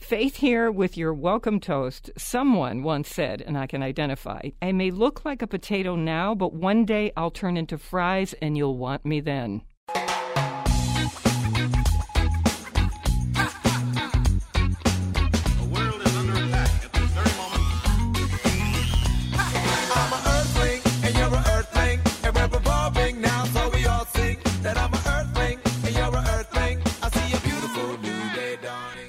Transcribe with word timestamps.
Faith 0.00 0.36
here 0.36 0.70
with 0.70 0.96
your 0.96 1.12
welcome 1.12 1.60
toast. 1.60 2.10
Someone 2.16 2.82
once 2.82 3.10
said, 3.10 3.42
and 3.42 3.58
I 3.58 3.66
can 3.66 3.82
identify, 3.82 4.40
I 4.62 4.72
may 4.72 4.90
look 4.90 5.26
like 5.26 5.42
a 5.42 5.46
potato 5.46 5.96
now, 5.96 6.34
but 6.34 6.54
one 6.54 6.86
day 6.86 7.12
I'll 7.14 7.30
turn 7.30 7.58
into 7.58 7.76
fries 7.76 8.32
and 8.40 8.56
you'll 8.56 8.78
want 8.78 9.04
me 9.04 9.20
then. 9.20 9.62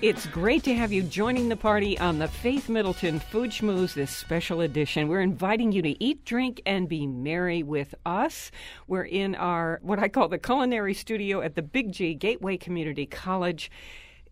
It's 0.09 0.25
great 0.25 0.63
to 0.63 0.73
have 0.73 0.91
you 0.91 1.03
joining 1.03 1.49
the 1.49 1.55
party 1.55 1.95
on 1.99 2.17
the 2.17 2.27
Faith 2.27 2.67
Middleton 2.67 3.19
Food 3.19 3.51
Schmooze, 3.51 3.93
this 3.93 4.09
special 4.09 4.61
edition. 4.61 5.07
We're 5.07 5.21
inviting 5.21 5.71
you 5.71 5.83
to 5.83 6.03
eat, 6.03 6.25
drink, 6.25 6.63
and 6.65 6.89
be 6.89 7.05
merry 7.05 7.61
with 7.61 7.93
us. 8.07 8.49
We're 8.87 9.03
in 9.03 9.35
our, 9.35 9.77
what 9.83 9.99
I 9.99 10.07
call 10.07 10.27
the 10.27 10.39
culinary 10.39 10.95
studio 10.95 11.41
at 11.41 11.53
the 11.53 11.61
Big 11.61 11.91
G 11.91 12.15
Gateway 12.15 12.57
Community 12.57 13.05
College. 13.05 13.69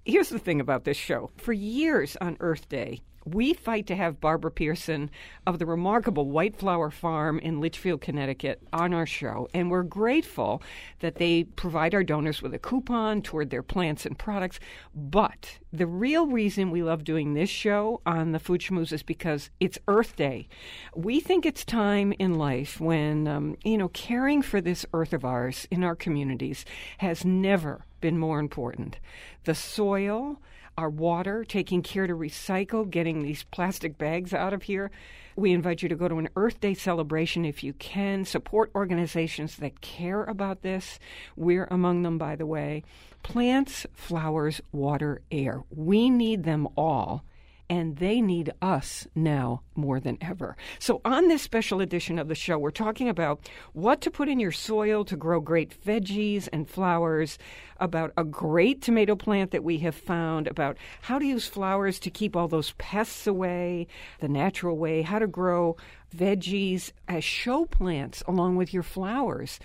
Here's 0.03 0.29
the 0.29 0.39
thing 0.39 0.59
about 0.59 0.83
this 0.83 0.97
show. 0.97 1.29
For 1.37 1.53
years 1.53 2.17
on 2.19 2.37
Earth 2.39 2.67
Day, 2.69 3.01
we 3.33 3.53
fight 3.53 3.87
to 3.87 3.95
have 3.95 4.21
Barbara 4.21 4.51
Pearson 4.51 5.09
of 5.45 5.59
the 5.59 5.65
remarkable 5.65 6.29
White 6.29 6.55
Flower 6.55 6.89
Farm 6.89 7.39
in 7.39 7.59
Litchfield, 7.59 8.01
Connecticut, 8.01 8.61
on 8.71 8.93
our 8.93 9.05
show. 9.05 9.47
And 9.53 9.69
we're 9.69 9.83
grateful 9.83 10.61
that 10.99 11.15
they 11.15 11.43
provide 11.43 11.93
our 11.93 12.03
donors 12.03 12.41
with 12.41 12.53
a 12.53 12.59
coupon 12.59 13.21
toward 13.21 13.49
their 13.49 13.63
plants 13.63 14.05
and 14.05 14.17
products. 14.17 14.59
But 14.95 15.59
the 15.73 15.87
real 15.87 16.27
reason 16.27 16.71
we 16.71 16.83
love 16.83 17.03
doing 17.03 17.33
this 17.33 17.49
show 17.49 18.01
on 18.05 18.31
the 18.31 18.39
Food 18.39 18.61
Schmooze 18.61 18.93
is 18.93 19.03
because 19.03 19.49
it's 19.59 19.79
Earth 19.87 20.15
Day. 20.15 20.47
We 20.95 21.19
think 21.19 21.45
it's 21.45 21.65
time 21.65 22.13
in 22.19 22.35
life 22.35 22.79
when, 22.79 23.27
um, 23.27 23.57
you 23.63 23.77
know, 23.77 23.89
caring 23.89 24.41
for 24.41 24.61
this 24.61 24.85
earth 24.93 25.13
of 25.13 25.25
ours 25.25 25.67
in 25.69 25.83
our 25.83 25.95
communities 25.95 26.65
has 26.99 27.25
never 27.25 27.85
been 27.99 28.17
more 28.17 28.39
important. 28.39 28.99
The 29.43 29.55
soil, 29.55 30.39
our 30.77 30.89
water, 30.89 31.43
taking 31.43 31.81
care 31.81 32.05
to 32.05 32.13
recycle, 32.13 32.87
getting 32.87 33.23
these 33.23 33.43
plastic 33.43 33.97
bags 33.97 34.33
out 34.33 34.53
of 34.53 34.63
here. 34.63 34.91
We 35.35 35.51
invite 35.51 35.81
you 35.81 35.89
to 35.89 35.95
go 35.95 36.07
to 36.07 36.19
an 36.19 36.29
Earth 36.35 36.59
Day 36.59 36.75
celebration 36.75 37.45
if 37.45 37.63
you 37.63 37.73
can. 37.73 38.25
Support 38.25 38.71
organizations 38.75 39.57
that 39.57 39.81
care 39.81 40.23
about 40.23 40.61
this. 40.61 40.99
We're 41.35 41.67
among 41.71 42.03
them, 42.03 42.17
by 42.17 42.35
the 42.35 42.45
way. 42.45 42.83
Plants, 43.23 43.87
flowers, 43.93 44.61
water, 44.71 45.21
air. 45.31 45.63
We 45.69 46.09
need 46.09 46.43
them 46.43 46.67
all 46.77 47.23
and 47.69 47.97
they 47.97 48.21
need 48.21 48.51
us 48.61 49.07
now 49.13 49.61
more 49.75 49.99
than 49.99 50.17
ever. 50.21 50.55
So, 50.79 51.01
on 51.03 51.27
this 51.27 51.41
special 51.41 51.81
edition 51.81 52.17
of 52.19 52.27
the 52.27 52.35
show, 52.35 52.57
we're 52.57 52.71
talking 52.71 53.09
about 53.09 53.49
what 53.73 54.01
to 54.01 54.11
put 54.11 54.29
in 54.29 54.39
your 54.39 54.51
soil 54.51 55.03
to 55.05 55.17
grow 55.17 55.39
great 55.39 55.75
veggies 55.83 56.47
and 56.51 56.69
flowers, 56.69 57.37
about 57.79 58.11
a 58.17 58.23
great 58.23 58.81
tomato 58.81 59.15
plant 59.15 59.51
that 59.51 59.63
we 59.63 59.77
have 59.79 59.95
found, 59.95 60.47
about 60.47 60.77
how 61.01 61.19
to 61.19 61.25
use 61.25 61.47
flowers 61.47 61.99
to 61.99 62.09
keep 62.09 62.35
all 62.35 62.47
those 62.47 62.73
pests 62.77 63.27
away, 63.27 63.87
the 64.19 64.29
natural 64.29 64.77
way, 64.77 65.01
how 65.01 65.19
to 65.19 65.27
grow 65.27 65.75
veggies 66.15 66.91
as 67.07 67.23
show 67.23 67.65
plants 67.65 68.23
along 68.27 68.55
with 68.55 68.73
your 68.73 68.83
flowers. 68.83 69.59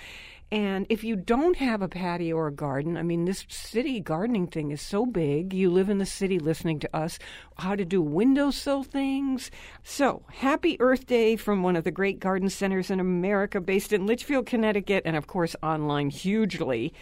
And 0.53 0.85
if 0.91 1.03
you 1.03 1.17
don't 1.17 1.57
have 1.57 1.81
a 1.81 1.89
patio 1.89 2.37
or 2.37 2.49
a 2.49 2.53
garden, 2.53 2.99
I 2.99 3.03
mean, 3.03 3.25
this 3.25 3.47
city 3.49 4.01
gardening 4.01 4.49
thing 4.49 4.71
is 4.71 4.83
so 4.83 5.07
big. 5.07 5.55
You 5.55 5.71
live 5.71 5.89
in 5.89 5.97
the 5.97 6.05
city 6.05 6.39
listening 6.39 6.79
to 6.81 6.95
us, 6.95 7.19
how 7.57 7.75
to 7.75 7.87
do 7.87 8.03
windowsill 8.03 8.83
things. 8.83 9.51
So, 9.83 10.27
happy 10.31 10.77
Earth 10.79 11.07
Day 11.07 11.37
from 11.37 11.63
one 11.63 11.75
of 11.75 11.85
the 11.85 11.91
great 11.91 12.21
garden 12.21 12.51
centers 12.51 12.91
in 12.91 13.01
America, 13.01 13.63
based 13.63 13.95
in 13.95 14.05
Litchfield, 14.05 14.45
Connecticut, 14.45 15.05
and 15.07 15.17
of 15.17 15.27
course, 15.27 15.57
online 15.63 16.11
hugely. 16.11 16.93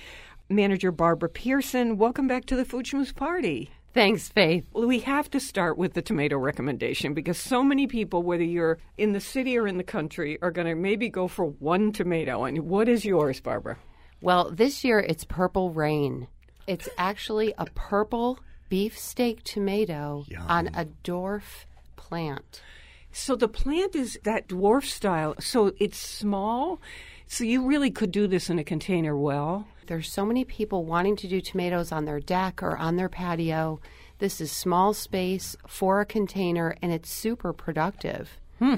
Manager 0.49 0.93
Barbara 0.93 1.29
Pearson, 1.29 1.99
welcome 1.99 2.29
back 2.29 2.45
to 2.45 2.55
the 2.55 2.65
Food 2.65 2.87
Schmooze 2.87 3.13
Party. 3.13 3.73
Thanks, 3.93 4.29
Faith. 4.29 4.65
Well, 4.73 4.87
we 4.87 5.01
have 5.01 5.29
to 5.31 5.41
start 5.41 5.77
with 5.77 5.95
the 5.95 6.03
tomato 6.03 6.39
recommendation 6.39 7.13
because 7.13 7.39
so 7.39 7.65
many 7.65 7.89
people, 7.89 8.23
whether 8.23 8.45
you're 8.45 8.79
in 8.97 9.13
the 9.13 9.21
city 9.21 9.59
or 9.59 9.67
in 9.67 9.79
the 9.79 9.85
country, 9.85 10.39
are 10.43 10.53
going 10.53 10.69
to 10.69 10.77
maybe 10.77 11.09
go 11.09 11.27
for 11.27 11.47
one 11.47 11.91
tomato. 11.91 12.45
And 12.45 12.67
what 12.69 12.89
is 12.89 13.05
yours, 13.05 13.41
Barbara? 13.41 13.79
Well, 14.21 14.51
this 14.51 14.85
year 14.85 15.01
it's 15.01 15.25
Purple 15.25 15.71
Rain. 15.73 16.29
It's 16.69 16.89
actually 16.99 17.53
a 17.59 17.67
purple 17.75 18.39
beefsteak 18.69 19.43
tomato 19.43 20.25
Yum. 20.29 20.45
on 20.47 20.67
a 20.69 20.87
dwarf 21.03 21.65
plant. 21.97 22.63
So 23.11 23.35
the 23.35 23.49
plant 23.49 23.97
is 23.97 24.21
that 24.23 24.47
dwarf 24.47 24.85
style. 24.85 25.35
So 25.41 25.73
it's 25.81 25.99
small. 25.99 26.81
So 27.27 27.43
you 27.43 27.67
really 27.67 27.91
could 27.91 28.13
do 28.13 28.29
this 28.29 28.51
in 28.51 28.61
a 28.61 28.65
container 28.65 29.17
well. 29.17 29.67
There's 29.91 30.09
so 30.09 30.25
many 30.25 30.45
people 30.45 30.85
wanting 30.85 31.17
to 31.17 31.27
do 31.27 31.41
tomatoes 31.41 31.91
on 31.91 32.05
their 32.05 32.21
deck 32.21 32.63
or 32.63 32.77
on 32.77 32.95
their 32.95 33.09
patio. 33.09 33.81
This 34.21 34.41
is 34.41 34.53
small 34.53 34.95
space 34.95 35.57
for 35.67 36.01
a 36.01 36.07
container 36.07 36.77
and 36.81 36.93
it's 36.93 37.11
super 37.11 37.53
productive. 37.53 38.39
Hmm. 38.61 38.75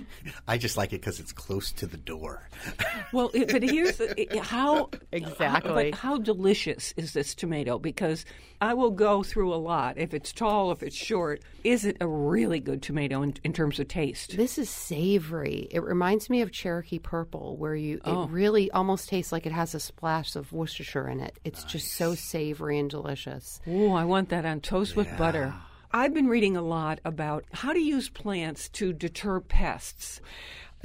I 0.46 0.58
just 0.58 0.76
like 0.76 0.92
it 0.92 1.00
because 1.00 1.18
it's 1.20 1.32
close 1.32 1.72
to 1.72 1.86
the 1.86 1.96
door. 1.98 2.48
Well, 3.12 3.30
but 3.34 3.62
here's 3.62 3.98
the, 3.98 4.18
it- 4.18 4.34
how 4.42 4.88
Exactly. 5.12 5.90
but 5.90 5.94
how 5.98 6.16
delicious 6.16 6.94
is 6.96 7.12
this 7.12 7.34
tomato? 7.34 7.78
Because 7.78 8.24
I 8.58 8.72
will 8.72 8.90
go 8.92 9.22
through 9.22 9.52
a 9.52 9.56
lot. 9.56 9.98
If 9.98 10.14
it's 10.14 10.32
tall, 10.32 10.72
if 10.72 10.82
it's 10.82 10.96
short, 10.96 11.42
is 11.62 11.84
it 11.84 11.98
a 12.00 12.06
really 12.08 12.58
good 12.58 12.80
tomato 12.80 13.20
in, 13.20 13.34
in 13.44 13.52
terms 13.52 13.78
of 13.78 13.88
taste? 13.88 14.34
This 14.38 14.56
is 14.56 14.70
savory. 14.70 15.68
It 15.70 15.82
reminds 15.82 16.30
me 16.30 16.40
of 16.40 16.52
Cherokee 16.52 16.98
Purple, 17.00 17.56
where 17.58 17.74
you 17.74 18.00
Oh. 18.06 18.22
it 18.22 18.30
really 18.30 18.70
almost 18.70 19.10
tastes 19.10 19.30
like 19.32 19.44
it 19.44 19.52
has 19.52 19.74
a 19.74 19.80
splash 19.80 20.34
of 20.34 20.50
Worcestershire 20.52 21.08
in 21.08 21.20
it. 21.20 21.36
It's 21.44 21.64
just 21.64 21.92
so 21.92 22.14
savory 22.14 22.78
and 22.78 22.88
delicious. 22.88 23.60
Oh, 23.66 23.92
I 23.92 24.04
want 24.04 24.30
that 24.30 24.46
on 24.46 24.60
toast 24.60 24.96
with 24.96 25.08
butter. 25.18 25.52
I've 25.94 26.14
been 26.14 26.28
reading 26.28 26.56
a 26.56 26.62
lot 26.62 27.00
about 27.04 27.44
how 27.52 27.74
to 27.74 27.78
use 27.78 28.08
plants 28.08 28.70
to 28.70 28.94
deter 28.94 29.40
pests. 29.40 30.22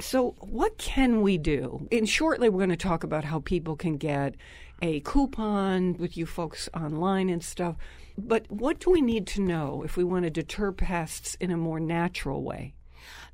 So, 0.00 0.36
what 0.40 0.76
can 0.76 1.22
we 1.22 1.38
do? 1.38 1.88
And 1.90 2.06
shortly, 2.06 2.50
we're 2.50 2.58
going 2.58 2.68
to 2.68 2.76
talk 2.76 3.04
about 3.04 3.24
how 3.24 3.40
people 3.40 3.74
can 3.74 3.96
get 3.96 4.34
a 4.82 5.00
coupon 5.00 5.96
with 5.96 6.18
you 6.18 6.26
folks 6.26 6.68
online 6.74 7.30
and 7.30 7.42
stuff. 7.42 7.76
But 8.18 8.50
what 8.50 8.80
do 8.80 8.90
we 8.90 9.00
need 9.00 9.26
to 9.28 9.40
know 9.40 9.82
if 9.82 9.96
we 9.96 10.04
want 10.04 10.24
to 10.24 10.30
deter 10.30 10.72
pests 10.72 11.36
in 11.40 11.50
a 11.50 11.56
more 11.56 11.80
natural 11.80 12.42
way? 12.42 12.74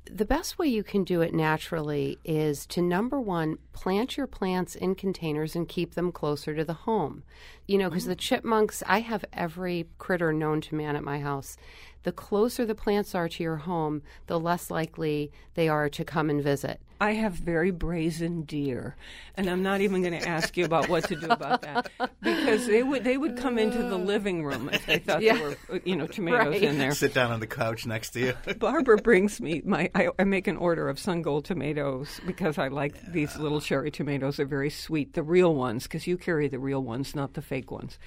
The 0.09 0.25
best 0.25 0.57
way 0.57 0.67
you 0.67 0.83
can 0.83 1.03
do 1.03 1.21
it 1.21 1.33
naturally 1.33 2.19
is 2.23 2.65
to 2.67 2.81
number 2.81 3.19
one, 3.19 3.57
plant 3.73 4.15
your 4.15 4.27
plants 4.27 4.75
in 4.75 4.95
containers 4.95 5.55
and 5.55 5.67
keep 5.67 5.95
them 5.95 6.11
closer 6.11 6.55
to 6.55 6.63
the 6.63 6.73
home. 6.73 7.23
You 7.67 7.77
know, 7.77 7.89
because 7.89 8.03
mm-hmm. 8.03 8.11
the 8.11 8.15
chipmunks, 8.15 8.83
I 8.85 8.99
have 8.99 9.25
every 9.33 9.87
critter 9.97 10.31
known 10.31 10.61
to 10.61 10.75
man 10.75 10.95
at 10.95 11.03
my 11.03 11.19
house. 11.19 11.57
The 12.03 12.11
closer 12.11 12.65
the 12.65 12.75
plants 12.75 13.15
are 13.15 13.27
to 13.27 13.43
your 13.43 13.55
home, 13.57 14.03
the 14.27 14.39
less 14.39 14.69
likely 14.69 15.31
they 15.55 15.67
are 15.67 15.89
to 15.89 16.05
come 16.05 16.29
and 16.29 16.43
visit. 16.43 16.79
I 17.01 17.11
have 17.13 17.33
very 17.33 17.71
brazen 17.71 18.43
deer, 18.43 18.95
and 19.35 19.49
I'm 19.49 19.61
not 19.63 19.81
even 19.81 20.01
going 20.01 20.17
to 20.17 20.27
ask 20.27 20.55
you 20.55 20.63
about 20.63 20.87
what 20.87 21.03
to 21.05 21.15
do 21.15 21.27
about 21.27 21.61
that 21.63 21.91
because 22.21 22.67
they 22.67 22.83
would 22.83 23.03
they 23.03 23.17
would 23.17 23.37
come 23.37 23.57
into 23.57 23.79
the 23.79 23.97
living 23.97 24.45
room 24.45 24.69
if 24.71 24.85
they 24.85 24.99
thought 24.99 25.21
Yeah. 25.21 25.35
there 25.35 25.57
were 25.69 25.81
you 25.83 25.95
know 25.95 26.07
tomatoes 26.07 26.47
Right. 26.53 26.63
in 26.63 26.77
there. 26.77 26.91
Sit 26.93 27.13
down 27.13 27.31
on 27.31 27.41
the 27.41 27.47
couch 27.47 27.85
next 27.85 28.11
to 28.11 28.19
you. 28.21 28.33
Barbara 28.59 28.97
brings 28.97 29.41
me 29.41 29.61
my. 29.65 29.89
I, 29.93 30.09
I 30.17 30.23
make 30.23 30.47
an 30.47 30.55
order 30.57 30.87
of 30.87 30.97
sun 30.97 31.21
gold 31.21 31.43
tomatoes 31.43 32.21
because 32.25 32.57
I 32.57 32.69
like 32.69 32.95
these 33.11 33.35
little 33.35 33.59
cherry 33.59 33.91
tomatoes. 33.91 34.37
They're 34.37 34.45
very 34.45 34.69
sweet, 34.69 35.13
the 35.13 35.23
real 35.23 35.53
ones, 35.53 35.83
because 35.83 36.07
you 36.07 36.17
carry 36.17 36.47
the 36.47 36.59
real 36.59 36.81
ones, 36.81 37.13
not 37.13 37.33
the 37.33 37.41
fake 37.41 37.54
ones. 37.63 37.97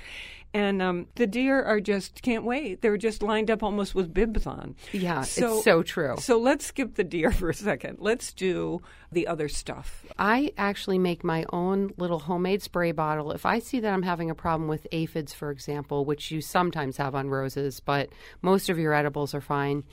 And 0.54 0.80
um, 0.80 1.06
the 1.16 1.26
deer 1.26 1.62
are 1.62 1.78
just 1.78 2.22
can't 2.22 2.42
wait. 2.42 2.80
They're 2.80 2.96
just 2.96 3.22
lined 3.22 3.50
up 3.50 3.62
almost 3.62 3.94
with 3.94 4.14
bibs 4.14 4.46
on. 4.46 4.76
Yeah, 4.92 5.20
it's 5.20 5.30
so 5.62 5.82
true. 5.82 6.16
So 6.18 6.38
let's 6.38 6.64
skip 6.64 6.94
the 6.94 7.04
deer 7.04 7.30
for 7.32 7.50
a 7.50 7.54
second. 7.54 7.98
Let's 8.00 8.32
do 8.32 8.80
the 9.12 9.26
other 9.26 9.48
stuff. 9.48 10.06
I 10.18 10.52
actually 10.56 10.98
make 10.98 11.22
my 11.22 11.44
own 11.52 11.92
little 11.98 12.20
homemade 12.20 12.62
spray 12.62 12.92
bottle. 12.92 13.30
If 13.32 13.44
I 13.44 13.58
see 13.58 13.80
that 13.80 13.92
I'm 13.92 14.02
having 14.02 14.30
a 14.30 14.34
problem 14.34 14.68
with 14.68 14.86
aphids, 14.90 15.34
for 15.34 15.50
example, 15.50 16.06
which 16.06 16.30
you 16.30 16.40
sometimes 16.40 16.96
have 16.96 17.14
on 17.14 17.28
roses, 17.28 17.80
but 17.80 18.08
most 18.40 18.70
of 18.70 18.78
your 18.78 18.94
edibles 18.94 19.34
are 19.34 19.42
fine, 19.42 19.84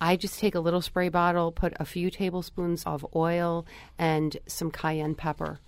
I 0.00 0.16
just 0.16 0.38
take 0.38 0.54
a 0.54 0.60
little 0.60 0.82
spray 0.82 1.08
bottle, 1.08 1.50
put 1.50 1.72
a 1.80 1.84
few 1.84 2.10
tablespoons 2.10 2.84
of 2.84 3.04
oil 3.14 3.66
and 3.98 4.36
some 4.46 4.70
cayenne 4.70 5.14
pepper. 5.14 5.58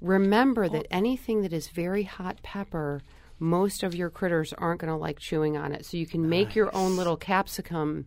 Remember 0.00 0.68
that 0.68 0.86
anything 0.90 1.42
that 1.42 1.52
is 1.52 1.68
very 1.68 2.02
hot 2.04 2.42
pepper, 2.42 3.02
most 3.38 3.82
of 3.82 3.94
your 3.94 4.10
critters 4.10 4.52
aren't 4.52 4.80
going 4.80 4.92
to 4.92 4.96
like 4.96 5.18
chewing 5.18 5.56
on 5.56 5.72
it. 5.72 5.84
So 5.84 5.96
you 5.96 6.06
can 6.06 6.28
make 6.28 6.54
your 6.54 6.74
own 6.74 6.96
little 6.96 7.16
capsicum 7.16 8.06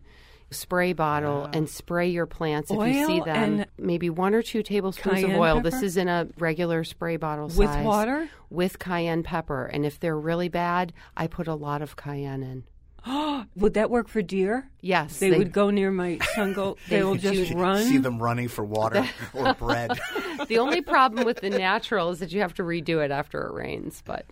spray 0.50 0.94
bottle 0.94 1.48
and 1.52 1.68
spray 1.68 2.08
your 2.08 2.26
plants 2.26 2.70
if 2.70 2.78
you 2.78 3.06
see 3.06 3.20
them. 3.20 3.64
Maybe 3.76 4.08
one 4.08 4.34
or 4.34 4.42
two 4.42 4.62
tablespoons 4.62 5.22
of 5.22 5.30
oil. 5.30 5.56
pepper? 5.56 5.70
This 5.70 5.82
is 5.82 5.96
in 5.96 6.08
a 6.08 6.28
regular 6.38 6.84
spray 6.84 7.16
bottle 7.16 7.46
With 7.46 7.56
size. 7.56 7.76
With 7.76 7.84
water? 7.84 8.30
With 8.48 8.78
cayenne 8.78 9.22
pepper. 9.22 9.66
And 9.66 9.84
if 9.84 10.00
they're 10.00 10.18
really 10.18 10.48
bad, 10.48 10.92
I 11.16 11.26
put 11.26 11.48
a 11.48 11.54
lot 11.54 11.82
of 11.82 11.96
cayenne 11.96 12.42
in. 12.42 12.64
Would 13.56 13.74
that 13.74 13.90
work 13.90 14.08
for 14.08 14.22
deer? 14.22 14.68
Yes. 14.80 15.18
They, 15.18 15.30
would 15.32 15.52
go 15.52 15.70
near 15.70 15.90
my 15.90 16.18
sun 16.34 16.52
gold. 16.52 16.78
They 16.88 17.02
will 17.02 17.16
just 17.16 17.52
run. 17.52 17.84
See 17.84 17.98
them 17.98 18.22
running 18.22 18.48
for 18.48 18.64
water 18.64 19.08
or 19.34 19.54
bread. 19.54 19.98
the 20.46 20.58
only 20.58 20.80
problem 20.80 21.24
with 21.24 21.40
the 21.40 21.50
natural 21.50 22.10
is 22.10 22.20
that 22.20 22.32
you 22.32 22.40
have 22.40 22.54
to 22.54 22.62
redo 22.62 23.04
it 23.04 23.10
after 23.10 23.46
it 23.46 23.52
rains, 23.52 24.02
but 24.04 24.26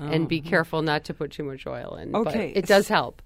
and 0.00 0.28
be 0.28 0.42
oh. 0.44 0.48
careful 0.48 0.82
not 0.82 1.04
to 1.04 1.14
put 1.14 1.30
too 1.32 1.44
much 1.44 1.66
oil 1.66 1.96
in. 1.96 2.12
but 2.12 2.18
Oh. 2.18 2.30
Okay. 2.30 2.52
it 2.54 2.66
does 2.66 2.88
help. 2.88 3.22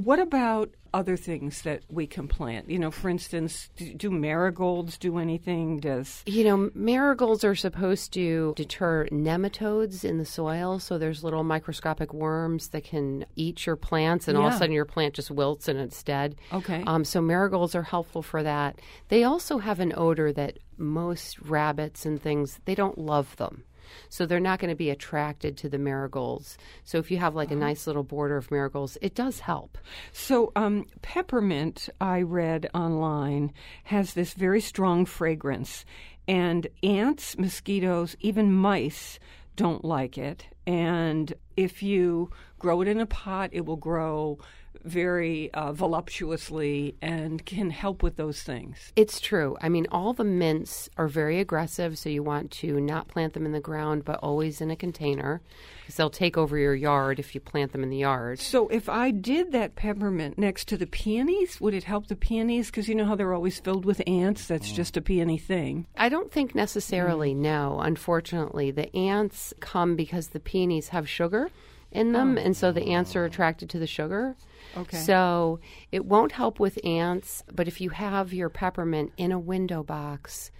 What 0.00 0.18
about 0.18 0.70
other 0.92 1.16
things 1.16 1.62
that 1.62 1.82
we 1.90 2.06
can 2.06 2.26
plant? 2.26 2.70
You 2.70 2.78
know, 2.78 2.90
for 2.90 3.08
instance, 3.08 3.68
do, 3.76 3.94
do 3.94 4.10
marigolds 4.10 4.98
do 4.98 5.18
anything? 5.18 5.78
Does 5.78 6.22
You 6.26 6.44
know, 6.44 6.70
marigolds 6.74 7.44
are 7.44 7.54
supposed 7.54 8.12
to 8.14 8.54
deter 8.56 9.06
nematodes 9.12 10.04
in 10.04 10.18
the 10.18 10.24
soil. 10.24 10.78
So 10.78 10.98
there's 10.98 11.22
little 11.22 11.44
microscopic 11.44 12.14
worms 12.14 12.68
that 12.68 12.84
can 12.84 13.26
eat 13.36 13.66
your 13.66 13.76
plants, 13.76 14.26
and 14.26 14.36
all 14.36 14.46
of 14.46 14.54
a 14.54 14.56
sudden 14.56 14.72
your 14.72 14.84
plant 14.84 15.14
just 15.14 15.30
wilts 15.30 15.68
and 15.68 15.78
it's 15.78 16.02
dead. 16.02 16.36
Okay. 16.52 16.82
Um, 16.86 17.04
so 17.04 17.20
marigolds 17.20 17.74
are 17.74 17.82
helpful 17.82 18.22
for 18.22 18.42
that. 18.42 18.80
They 19.08 19.24
also 19.24 19.58
have 19.58 19.80
an 19.80 19.92
odor 19.96 20.32
that 20.32 20.58
most 20.76 21.38
rabbits 21.40 22.06
and 22.06 22.20
things 22.20 22.58
they 22.64 22.74
don't 22.74 22.98
love 22.98 23.36
them. 23.36 23.64
So 24.08 24.26
they're 24.26 24.40
not 24.40 24.58
going 24.58 24.70
to 24.70 24.76
be 24.76 24.90
attracted 24.90 25.56
to 25.58 25.68
the 25.68 25.78
marigolds. 25.78 26.58
So 26.84 26.98
if 26.98 27.10
you 27.10 27.18
have 27.18 27.34
like 27.34 27.50
a 27.50 27.56
nice 27.56 27.86
little 27.86 28.02
border 28.02 28.36
of 28.36 28.50
marigolds, 28.50 28.98
it 29.00 29.14
does 29.14 29.40
help. 29.40 29.78
so? 30.12 30.52
Um, 30.56 30.86
peppermint, 31.02 31.88
I 32.00 32.22
read 32.22 32.68
online, 32.74 33.52
has 33.84 34.14
this 34.14 34.34
very 34.34 34.60
strong 34.60 35.06
fragrance, 35.06 35.84
and 36.28 36.66
ants, 36.82 37.38
mosquitoes, 37.38 38.16
even 38.20 38.52
mice 38.52 39.18
don't 39.56 39.84
like 39.84 40.16
it. 40.16 40.46
And 40.66 41.32
if 41.56 41.82
you 41.82 42.30
grow 42.58 42.80
it 42.80 42.88
in 42.88 43.00
a 43.00 43.06
pot, 43.06 43.50
it 43.52 43.66
will 43.66 43.76
grow 43.76 44.38
very 44.84 45.52
uh, 45.52 45.72
voluptuously 45.72 46.94
and 47.02 47.44
can 47.44 47.70
help 47.70 48.02
with 48.02 48.16
those 48.16 48.42
things. 48.42 48.92
It's 48.96 49.20
true. 49.20 49.56
I 49.60 49.68
mean, 49.68 49.86
all 49.92 50.12
the 50.12 50.24
mints 50.24 50.88
are 50.96 51.08
very 51.08 51.38
aggressive, 51.40 51.98
so 51.98 52.08
you 52.08 52.22
want 52.22 52.50
to 52.52 52.80
not 52.80 53.08
plant 53.08 53.34
them 53.34 53.46
in 53.46 53.52
the 53.52 53.60
ground, 53.60 54.04
but 54.04 54.18
always 54.22 54.60
in 54.60 54.70
a 54.70 54.76
container 54.76 55.40
because 55.80 55.96
they'll 55.96 56.10
take 56.10 56.36
over 56.38 56.56
your 56.56 56.74
yard 56.74 57.18
if 57.18 57.34
you 57.34 57.40
plant 57.40 57.72
them 57.72 57.82
in 57.82 57.90
the 57.90 57.98
yard. 57.98 58.38
So 58.38 58.68
if 58.68 58.88
I 58.88 59.10
did 59.10 59.52
that 59.52 59.74
peppermint 59.74 60.38
next 60.38 60.68
to 60.68 60.76
the 60.76 60.86
peonies, 60.86 61.60
would 61.60 61.74
it 61.74 61.84
help 61.84 62.06
the 62.06 62.16
peonies? 62.16 62.66
Because 62.66 62.88
you 62.88 62.94
know 62.94 63.04
how 63.06 63.16
they're 63.16 63.34
always 63.34 63.60
filled 63.60 63.84
with 63.84 64.02
ants. 64.06 64.46
That's 64.46 64.70
just 64.72 64.96
a 64.96 65.00
peony 65.02 65.38
thing. 65.38 65.86
I 65.96 66.08
don't 66.08 66.30
think 66.32 66.54
necessarily, 66.54 67.34
Mm. 67.34 67.38
no. 67.38 67.80
Unfortunately, 67.80 68.70
the 68.70 68.94
ants 68.96 69.52
come 69.60 69.96
because 69.96 70.28
the 70.28 70.40
peonies 70.40 70.88
have 70.88 71.08
sugar 71.08 71.50
in 71.92 72.12
them, 72.12 72.38
and 72.38 72.56
so 72.56 72.72
the 72.72 72.92
ants 72.92 73.16
are 73.16 73.24
attracted 73.24 73.70
to 73.70 73.78
the 73.78 73.86
sugar. 73.86 74.36
Oh. 74.76 74.82
Okay. 74.82 74.98
So 74.98 75.58
it 75.90 76.04
won't 76.04 76.32
help 76.32 76.60
with 76.60 76.78
ants, 76.84 77.42
but 77.52 77.66
if 77.66 77.80
you 77.80 77.90
have 77.90 78.32
your 78.32 78.48
peppermint 78.48 79.12
in 79.16 79.32
a 79.32 79.38
window 79.38 79.82
box, 79.82 80.50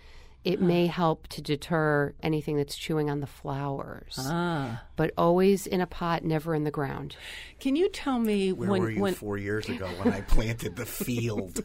it 0.43 0.61
may 0.61 0.87
help 0.87 1.29
to 1.29 1.43
deter 1.43 2.15
anything 2.23 2.57
that's 2.57 2.75
chewing 2.75 3.11
on 3.11 3.21
the 3.21 3.27
flowers. 3.27 4.17
Ah. 4.19 4.83
But 4.97 5.13
always 5.19 5.67
in 5.67 5.83
a 5.83 5.87
pot, 5.87 6.25
never 6.25 6.55
in 6.55 6.65
the 6.65 6.71
ground. 6.71 7.17
Can 7.61 7.77
you 7.77 7.91
tell 7.91 8.19
me 8.19 8.53
Where 8.53 8.71
when 8.71 8.81
were 8.81 8.91
you 8.91 9.01
when 9.03 9.15
four 9.15 9.37
years 9.37 9.69
ago 9.69 9.87
when 10.03 10.15
I 10.15 10.23
planted 10.23 10.77
the 10.77 10.87
field? 10.87 11.63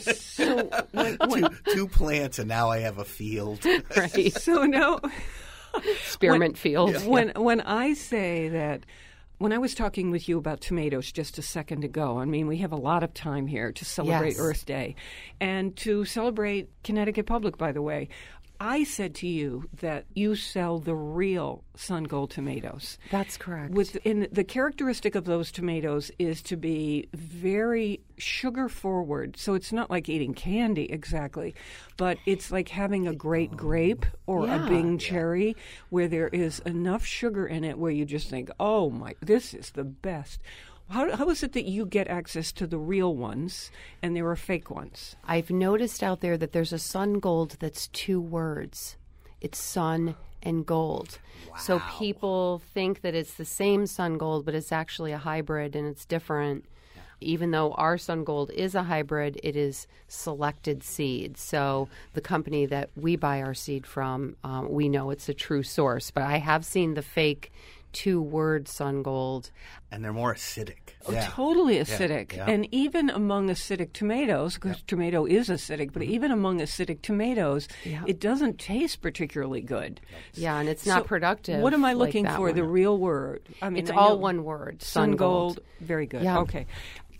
so 0.00 0.70
when, 0.92 1.16
when, 1.28 1.42
two, 1.42 1.74
two 1.74 1.88
plants, 1.88 2.38
and 2.38 2.48
now 2.48 2.70
I 2.70 2.78
have 2.78 2.98
a 2.98 3.04
field. 3.04 3.64
Right. 3.94 4.32
so 4.40 4.64
no 4.64 4.98
Spearmint 6.04 6.58
field. 6.58 7.04
when 7.06 7.30
when 7.36 7.60
I 7.60 7.94
say 7.94 8.48
that 8.48 8.84
when 9.38 9.52
I 9.52 9.58
was 9.58 9.74
talking 9.74 10.10
with 10.10 10.30
you 10.30 10.38
about 10.38 10.62
tomatoes 10.62 11.12
just 11.12 11.36
a 11.36 11.42
second 11.42 11.84
ago, 11.84 12.18
I 12.18 12.24
mean 12.24 12.46
we 12.46 12.56
have 12.58 12.72
a 12.72 12.76
lot 12.76 13.02
of 13.02 13.12
time 13.12 13.46
here 13.46 13.70
to 13.72 13.84
celebrate 13.84 14.30
Yes. 14.36 14.40
Earth 14.40 14.64
Day 14.66 14.94
and 15.40 15.76
to 15.76 16.04
celebrate 16.06 16.70
Connecticut 16.84 17.26
Public 17.26 17.58
by 17.58 17.72
the 17.72 17.82
way. 17.82 18.08
I 18.60 18.84
said 18.84 19.14
to 19.16 19.28
you 19.28 19.68
that 19.80 20.06
you 20.14 20.34
sell 20.36 20.78
the 20.78 20.94
real 20.94 21.64
Sun 21.76 22.04
Gold 22.04 22.30
tomatoes. 22.30 22.98
That's 23.10 23.36
correct. 23.36 23.72
With 23.72 23.96
in 24.04 24.28
the 24.32 24.44
characteristic 24.44 25.14
of 25.14 25.24
those 25.24 25.52
tomatoes 25.52 26.10
is 26.18 26.42
to 26.42 26.56
be 26.56 27.08
very 27.12 28.00
sugar 28.16 28.68
forward. 28.68 29.36
So 29.36 29.54
it's 29.54 29.72
not 29.72 29.90
like 29.90 30.08
eating 30.08 30.34
candy 30.34 30.90
exactly, 30.90 31.54
but 31.96 32.18
it's 32.26 32.50
like 32.50 32.68
having 32.68 33.06
a 33.06 33.14
great 33.14 33.50
oh. 33.52 33.56
grape 33.56 34.06
or 34.26 34.46
Yeah. 34.46 34.64
a 34.64 34.68
Bing 34.68 34.98
cherry 34.98 35.56
where 35.90 36.08
there 36.08 36.28
is 36.28 36.60
enough 36.60 37.04
sugar 37.04 37.46
in 37.46 37.64
it 37.64 37.78
where 37.78 37.92
you 37.92 38.04
just 38.04 38.28
think, 38.30 38.50
"Oh 38.58 38.90
my, 38.90 39.14
this 39.20 39.54
is 39.54 39.70
the 39.70 39.84
best." 39.84 40.40
How, 40.88 41.16
how 41.16 41.30
is 41.30 41.42
it 41.42 41.52
that 41.52 41.64
you 41.64 41.84
get 41.84 42.06
access 42.08 42.52
to 42.52 42.66
the 42.66 42.78
real 42.78 43.14
ones 43.14 43.70
and 44.02 44.14
there 44.14 44.28
are 44.28 44.36
fake 44.36 44.70
ones? 44.70 45.16
I've 45.24 45.50
noticed 45.50 46.02
out 46.02 46.20
there 46.20 46.38
that 46.38 46.52
there's 46.52 46.72
a 46.72 46.78
sun 46.78 47.14
gold 47.14 47.56
that's 47.58 47.88
two 47.88 48.20
words. 48.20 48.96
It's 49.40 49.58
sun 49.58 50.14
and 50.42 50.64
gold. 50.64 51.18
So 51.58 51.80
people 51.98 52.62
think 52.72 53.00
that 53.00 53.14
it's 53.14 53.34
the 53.34 53.44
same 53.44 53.86
sun 53.86 54.16
gold, 54.16 54.44
but 54.44 54.54
it's 54.54 54.72
actually 54.72 55.12
a 55.12 55.18
hybrid 55.18 55.74
and 55.74 55.86
it's 55.88 56.04
different. 56.04 56.64
Even 57.20 57.50
though 57.50 57.72
our 57.72 57.96
sun 57.96 58.24
gold 58.24 58.50
is 58.50 58.74
a 58.74 58.82
hybrid, 58.82 59.40
it 59.42 59.56
is 59.56 59.86
selected 60.06 60.82
seed. 60.84 61.38
So 61.38 61.88
the 62.12 62.20
company 62.20 62.66
that 62.66 62.90
we 62.94 63.16
buy 63.16 63.42
our 63.42 63.54
seed 63.54 63.86
from, 63.86 64.36
um, 64.44 64.70
we 64.70 64.88
know 64.88 65.10
it's 65.10 65.28
a 65.28 65.34
true 65.34 65.62
source. 65.62 66.10
But 66.10 66.24
I 66.24 66.36
have 66.36 66.64
seen 66.64 66.94
the 66.94 67.02
fake 67.02 67.50
two 67.96 68.20
word 68.20 68.68
sun 68.68 69.02
gold. 69.02 69.50
and 69.90 70.04
they're 70.04 70.12
more 70.12 70.34
acidic. 70.34 70.92
Oh, 71.06 71.12
yeah. 71.12 71.26
Totally 71.30 71.76
acidic. 71.76 72.36
yeah. 72.36 72.44
And 72.46 72.68
even 72.74 73.08
among 73.08 73.48
acidic 73.48 73.94
tomatoes, 73.94 74.54
because 74.54 74.82
tomato 74.82 75.24
is 75.24 75.48
acidic, 75.48 75.92
but 75.94 76.02
mm-hmm. 76.02 76.12
even 76.12 76.30
among 76.30 76.60
acidic 76.60 77.00
tomatoes, 77.00 77.68
it 78.06 78.20
doesn't 78.20 78.58
taste 78.58 79.00
particularly 79.00 79.62
good. 79.62 80.00
Yeah, 80.34 80.58
and 80.58 80.68
it's 80.68 80.84
not 80.84 81.02
So 81.02 81.08
productive. 81.08 81.62
What 81.62 81.72
am 81.72 81.86
I 81.86 81.94
looking 81.94 82.24
that 82.24 82.36
for? 82.36 82.52
The 82.52 82.64
real 82.64 82.98
word. 82.98 83.48
I 83.62 83.70
mean, 83.70 83.82
It's 83.82 83.90
I 83.90 83.94
all 83.96 84.18
one 84.18 84.44
word. 84.44 84.82
Sun 84.82 85.12
gold. 85.12 85.60
Very 85.80 86.06
good. 86.06 86.22
Yeah. 86.22 86.40
Okay. 86.40 86.66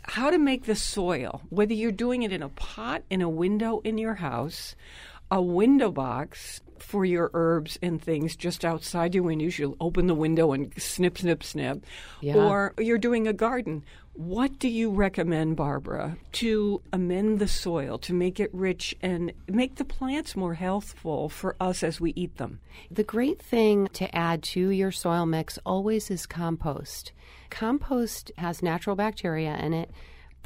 How 0.03 0.31
to 0.31 0.39
make 0.39 0.65
the 0.67 0.77
soil, 0.77 1.41
whether 1.49 1.73
you're 1.73 1.91
doing 1.91 2.23
it 2.23 2.33
in 2.33 2.43
a 2.43 2.51
pot, 2.51 3.03
in 3.09 3.23
a 3.23 3.29
window 3.31 3.81
in 3.83 3.97
your 3.97 4.15
house, 4.15 4.77
a 5.31 5.41
window 5.41 5.91
box 5.91 6.61
for 6.83 7.05
your 7.05 7.31
herbs 7.35 7.79
and 7.83 8.01
things 8.01 8.37
just 8.37 8.65
outside 8.65 9.15
your 9.15 9.25
windows. 9.25 9.59
You'll 9.59 9.77
open 9.81 10.07
the 10.07 10.15
window 10.15 10.53
and 10.53 10.73
snip, 10.81 11.19
snip, 11.19 11.43
snip. 11.43 11.85
Yeah. 12.21 12.37
Or 12.37 12.75
you're 12.79 12.99
doing 12.99 13.27
a 13.27 13.33
garden. 13.33 13.85
What 14.15 14.59
do 14.59 14.69
you 14.69 14.91
recommend, 14.91 15.57
Barbara, 15.57 16.17
to 16.33 16.81
amend 16.91 17.39
the 17.39 17.49
soil, 17.49 17.99
to 17.99 18.15
make 18.15 18.41
it 18.41 18.49
rich 18.55 18.95
and 19.03 19.31
make 19.47 19.75
the 19.75 19.85
plants 19.85 20.35
more 20.35 20.55
healthful 20.55 21.29
for 21.29 21.55
us 21.61 21.83
as 21.83 22.01
we 22.01 22.15
eat 22.17 22.39
them? 22.39 22.61
The 22.91 23.05
great 23.05 23.43
thing 23.43 23.89
to 23.93 24.15
add 24.17 24.43
to 24.45 24.71
your 24.71 24.91
soil 24.91 25.27
mix 25.27 25.59
always 25.67 26.11
is 26.11 26.25
compost. 26.25 27.13
Compost 27.51 28.33
has 28.39 28.63
natural 28.63 28.97
bacteria 28.97 29.55
in 29.57 29.75
it, 29.75 29.91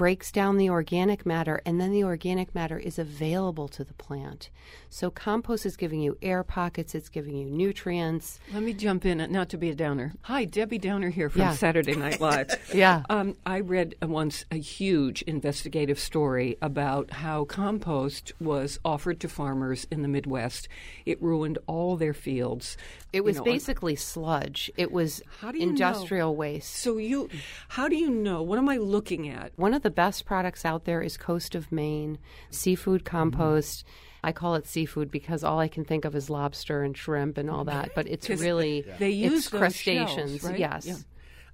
breaks 0.00 0.32
down 0.32 0.56
the 0.56 0.70
organic 0.70 1.26
matter, 1.26 1.60
and 1.66 1.78
then 1.78 1.92
the 1.92 2.02
organic 2.02 2.54
matter 2.54 2.78
is 2.78 2.98
available 2.98 3.68
to 3.68 3.84
the 3.84 3.92
plant. 3.92 4.48
So 4.88 5.10
compost 5.10 5.66
is 5.66 5.76
giving 5.76 6.00
you 6.00 6.16
air 6.22 6.42
pockets, 6.42 6.94
it's 6.94 7.10
giving 7.10 7.36
you 7.36 7.44
nutrients. 7.50 8.40
Let 8.54 8.62
me 8.62 8.72
jump 8.72 9.04
in, 9.04 9.18
not 9.30 9.50
to 9.50 9.58
be 9.58 9.68
a 9.68 9.74
downer. 9.74 10.14
Hi, 10.22 10.46
Debbie 10.46 10.78
Downer 10.78 11.10
here 11.10 11.28
from 11.28 11.42
Yeah. 11.42 11.52
Saturday 11.52 11.94
Night 11.96 12.18
Live. 12.30 12.48
Yeah. 12.74 13.02
Um, 13.10 13.36
I 13.44 13.60
read 13.60 13.94
once 14.00 14.46
a 14.50 14.56
huge 14.56 15.20
investigative 15.22 15.98
story 15.98 16.56
about 16.62 17.10
how 17.10 17.44
compost 17.44 18.32
was 18.40 18.78
offered 18.82 19.20
to 19.20 19.28
farmers 19.28 19.86
in 19.90 20.00
the 20.00 20.08
Midwest. 20.08 20.66
It 21.04 21.20
ruined 21.22 21.58
all 21.66 21.98
their 21.98 22.14
fields. 22.14 22.78
It 23.12 23.18
You 23.18 23.24
was 23.24 23.36
know, 23.36 23.44
basically 23.44 23.96
sludge. 23.96 24.70
It 24.78 24.92
was 24.92 25.20
How 25.40 25.52
do 25.52 25.58
you 25.58 25.66
know? 25.66 25.70
industrial 25.72 26.34
waste. 26.36 26.72
So 26.74 26.96
you, 26.96 27.28
how 27.68 27.86
do 27.86 27.96
you 27.96 28.08
know? 28.08 28.40
What 28.42 28.58
am 28.58 28.68
I 28.70 28.78
looking 28.78 29.28
at? 29.28 29.52
One 29.56 29.74
of 29.74 29.82
the 29.82 29.89
best 29.90 30.24
products 30.24 30.64
out 30.64 30.84
there 30.84 31.00
is 31.00 31.16
Coast 31.16 31.54
of 31.54 31.70
Maine 31.70 32.18
seafood 32.50 33.04
mm-hmm. 33.04 33.16
compost. 33.16 33.84
I 34.22 34.32
call 34.32 34.54
it 34.54 34.66
seafood 34.66 35.10
because 35.10 35.42
all 35.42 35.58
I 35.58 35.68
can 35.68 35.84
think 35.84 36.04
of 36.04 36.14
is 36.14 36.28
lobster 36.28 36.82
and 36.82 36.96
shrimp 36.96 37.38
and 37.38 37.50
all 37.50 37.64
that, 37.64 37.90
but 37.94 38.06
it's 38.06 38.28
really 38.28 38.84
They 38.98 39.10
use 39.10 39.46
it's 39.46 39.48
crustaceans. 39.48 40.40
shells, 40.40 40.44
right? 40.44 40.58
Yes. 40.58 40.86
Yeah. 40.86 40.96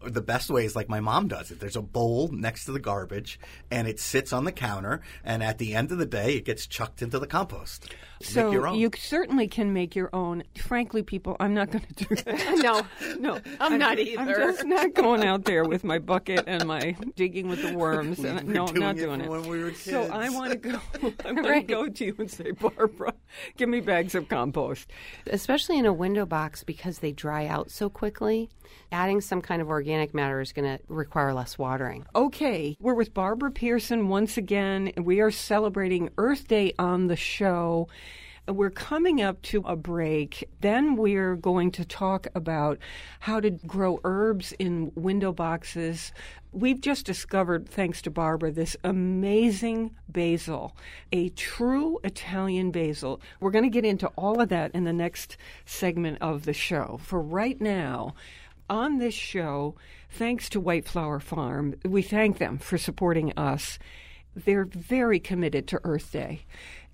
The 0.05 0.21
best 0.21 0.51
way 0.51 0.65
is 0.65 0.77
like 0.77 0.89
my 0.89 1.01
mom 1.01 1.29
does 1.29 1.51
it. 1.51 1.59
There's 1.59 1.77
a 1.77 1.83
bowl 1.83 2.29
next 2.33 2.67
to 2.67 2.73
the 2.73 2.79
garbage, 2.81 3.41
and 3.71 3.89
it 3.89 3.99
sits 3.99 4.33
on 4.33 4.45
the 4.45 4.53
counter. 4.53 5.01
And 5.25 5.43
at 5.43 5.59
the 5.59 5.75
end 5.75 5.91
of 5.91 5.99
the 5.99 6.07
day, 6.07 6.35
it 6.37 6.45
gets 6.45 6.67
chucked 6.67 7.03
into 7.03 7.19
the 7.19 7.27
compost. 7.27 7.89
So 8.23 8.45
Make 8.45 8.53
your 8.53 8.67
own. 8.69 8.79
you 8.79 8.91
certainly 8.97 9.49
can 9.49 9.73
make 9.73 9.95
your 9.97 10.09
own. 10.15 10.43
Frankly, 10.59 11.03
people, 11.03 11.37
I'm 11.41 11.55
not 11.55 11.71
going 11.71 11.85
to 11.97 12.05
do 12.05 12.15
that. 12.25 12.59
no, 12.63 13.17
no, 13.19 13.41
I'm 13.61 13.79
not 13.79 13.99
either. 13.99 14.21
I'm 14.21 14.29
just 14.29 14.65
not 14.65 14.95
going 14.95 15.25
out 15.25 15.45
there 15.45 15.65
with 15.65 15.83
my 15.85 15.99
bucket 15.99 16.45
and 16.47 16.67
my 16.67 16.97
digging 17.17 17.49
with 17.49 17.63
the 17.63 17.75
worms. 17.77 18.19
We 18.19 18.29
and, 18.29 18.49
no, 18.49 18.67
I'm 18.67 18.75
not 18.75 18.97
doing 18.97 19.21
it. 19.23 19.29
when 19.29 19.43
we 19.49 19.63
were 19.63 19.73
So 19.75 20.05
I 20.05 20.29
want 20.31 20.53
to 20.53 20.59
go. 20.59 20.81
I 21.25 21.33
want 21.33 21.47
Right. 21.47 21.67
to 21.67 21.75
go 21.75 21.89
to 21.89 22.05
you 22.05 22.15
and 22.19 22.31
say, 22.31 22.53
Barbara, 22.53 23.13
give 23.57 23.69
me 23.69 23.81
bags 23.81 24.15
of 24.15 24.29
compost. 24.29 24.91
especially 25.31 25.79
in 25.79 25.87
a 25.87 25.93
window 25.93 26.25
box 26.27 26.63
because 26.65 27.01
they 27.01 27.13
dry 27.13 27.47
out 27.47 27.71
so 27.71 27.89
quickly. 27.91 28.49
Adding 28.93 29.21
some 29.21 29.41
kind 29.41 29.61
of 29.61 29.69
organic 29.69 30.15
matter 30.15 30.41
is 30.41 30.53
going 30.53 30.79
to 30.79 30.83
require 30.89 31.35
less 31.35 31.59
watering. 31.59 32.07
Okay, 32.15 32.77
we're 32.81 32.95
with 32.95 33.15
Barbara 33.15 33.51
Pearson 33.51 34.09
once 34.09 34.37
again. 34.37 34.93
We 34.97 35.21
are 35.21 35.31
celebrating 35.31 36.11
Earth 36.19 36.49
Day 36.49 36.73
on 36.79 37.07
the 37.09 37.17
show. 37.17 37.89
We're 38.49 38.71
coming 38.71 39.21
up 39.21 39.43
to 39.43 39.61
a 39.63 39.75
break. 39.75 40.49
Then 40.61 40.95
we're 40.95 41.35
going 41.35 41.73
to 41.73 41.85
talk 41.85 42.29
about 42.33 42.79
how 43.19 43.41
to 43.41 43.51
grow 43.51 43.99
herbs 44.05 44.53
in 44.53 44.93
window 44.95 45.33
boxes. 45.33 46.13
We've 46.53 46.81
just 46.81 47.05
discovered, 47.05 47.69
thanks 47.69 48.01
to 48.03 48.11
Barbara, 48.11 48.53
this 48.53 48.77
amazing 48.85 49.97
basil, 50.09 50.77
a 51.11 51.31
true 51.31 51.99
Italian 52.05 52.71
basil. 52.71 53.21
We're 53.41 53.51
going 53.51 53.65
to 53.65 53.69
get 53.69 53.85
into 53.85 54.07
all 54.17 54.41
of 54.41 54.49
that 54.51 54.71
in 54.77 54.85
the 54.85 54.93
next 54.93 55.37
segment 55.65 56.19
of 56.21 56.45
the 56.45 56.55
show. 56.55 57.01
For 57.03 57.21
right 57.21 57.61
now, 57.61 58.15
on 58.69 58.99
this 58.99 59.15
show, 59.15 59.77
thanks 60.11 60.49
to 60.51 60.61
White 60.61 60.87
Flower 60.87 61.21
Farm, 61.21 61.75
we 61.85 62.03
thank 62.03 62.39
them 62.39 62.59
for 62.59 62.79
supporting 62.79 63.33
us. 63.37 63.79
They're 64.35 64.67
very 64.67 65.19
committed 65.19 65.67
to 65.69 65.81
Earth 65.85 66.13
Day. 66.13 66.43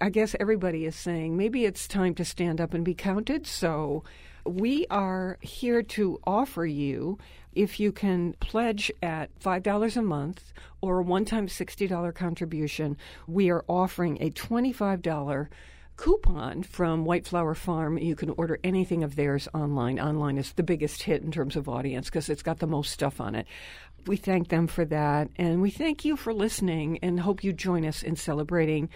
I 0.01 0.11
guess 0.11 0.37
everybody 0.39 0.85
is 0.85 0.97
saying 0.97 1.37
maybe 1.37 1.65
it's 1.65 1.89
time 1.89 2.15
to 2.17 2.25
stand 2.25 2.61
up 2.61 2.75
and 2.75 2.85
be 2.85 2.95
counted. 2.95 3.47
So 3.47 4.05
we 4.45 4.87
are 4.91 5.39
here 5.41 5.83
to 5.83 6.21
offer 6.25 6.67
you, 6.67 7.19
if 7.55 7.79
you 7.79 7.93
can 7.93 8.35
pledge 8.35 8.91
at 9.03 9.39
$5 9.41 9.97
a 9.97 10.03
month 10.03 10.53
or 10.81 10.99
a 10.99 11.03
one 11.03 11.25
time 11.25 11.47
$60 11.47 12.15
contribution, 12.15 12.97
we 13.27 13.51
are 13.51 13.65
offering 13.69 14.19
a 14.21 14.31
$25 14.31 15.49
coupon 15.97 16.63
from 16.63 17.05
White 17.05 17.27
Flower 17.27 17.55
Farm. 17.55 17.99
You 17.99 18.17
can 18.17 18.31
order 18.31 18.59
anything 18.65 19.03
of 19.03 19.17
theirs 19.17 19.49
online. 19.55 20.01
Online 20.01 20.39
is 20.39 20.53
the 20.53 20.63
biggest 20.63 21.03
hit 21.03 21.23
in 21.23 21.31
terms 21.31 21.57
of 21.57 21.69
audience 21.69 22.09
because 22.09 22.29
it's 22.29 22.43
got 22.43 22.59
the 22.59 22.67
most 22.67 22.91
stuff 22.93 23.21
on 23.21 23.35
it. 23.35 23.47
We 24.07 24.17
thank 24.17 24.49
them 24.49 24.67
for 24.67 24.85
that, 24.87 25.29
and 25.37 25.63
we 25.63 25.71
thank 25.71 26.05
you 26.05 26.17
for 26.17 26.35
listening 26.35 26.99
and 27.03 27.21
hope 27.21 27.45
you 27.45 27.53
join 27.53 27.85
us 27.85 28.03
in 28.03 28.17
celebrating 28.17 28.89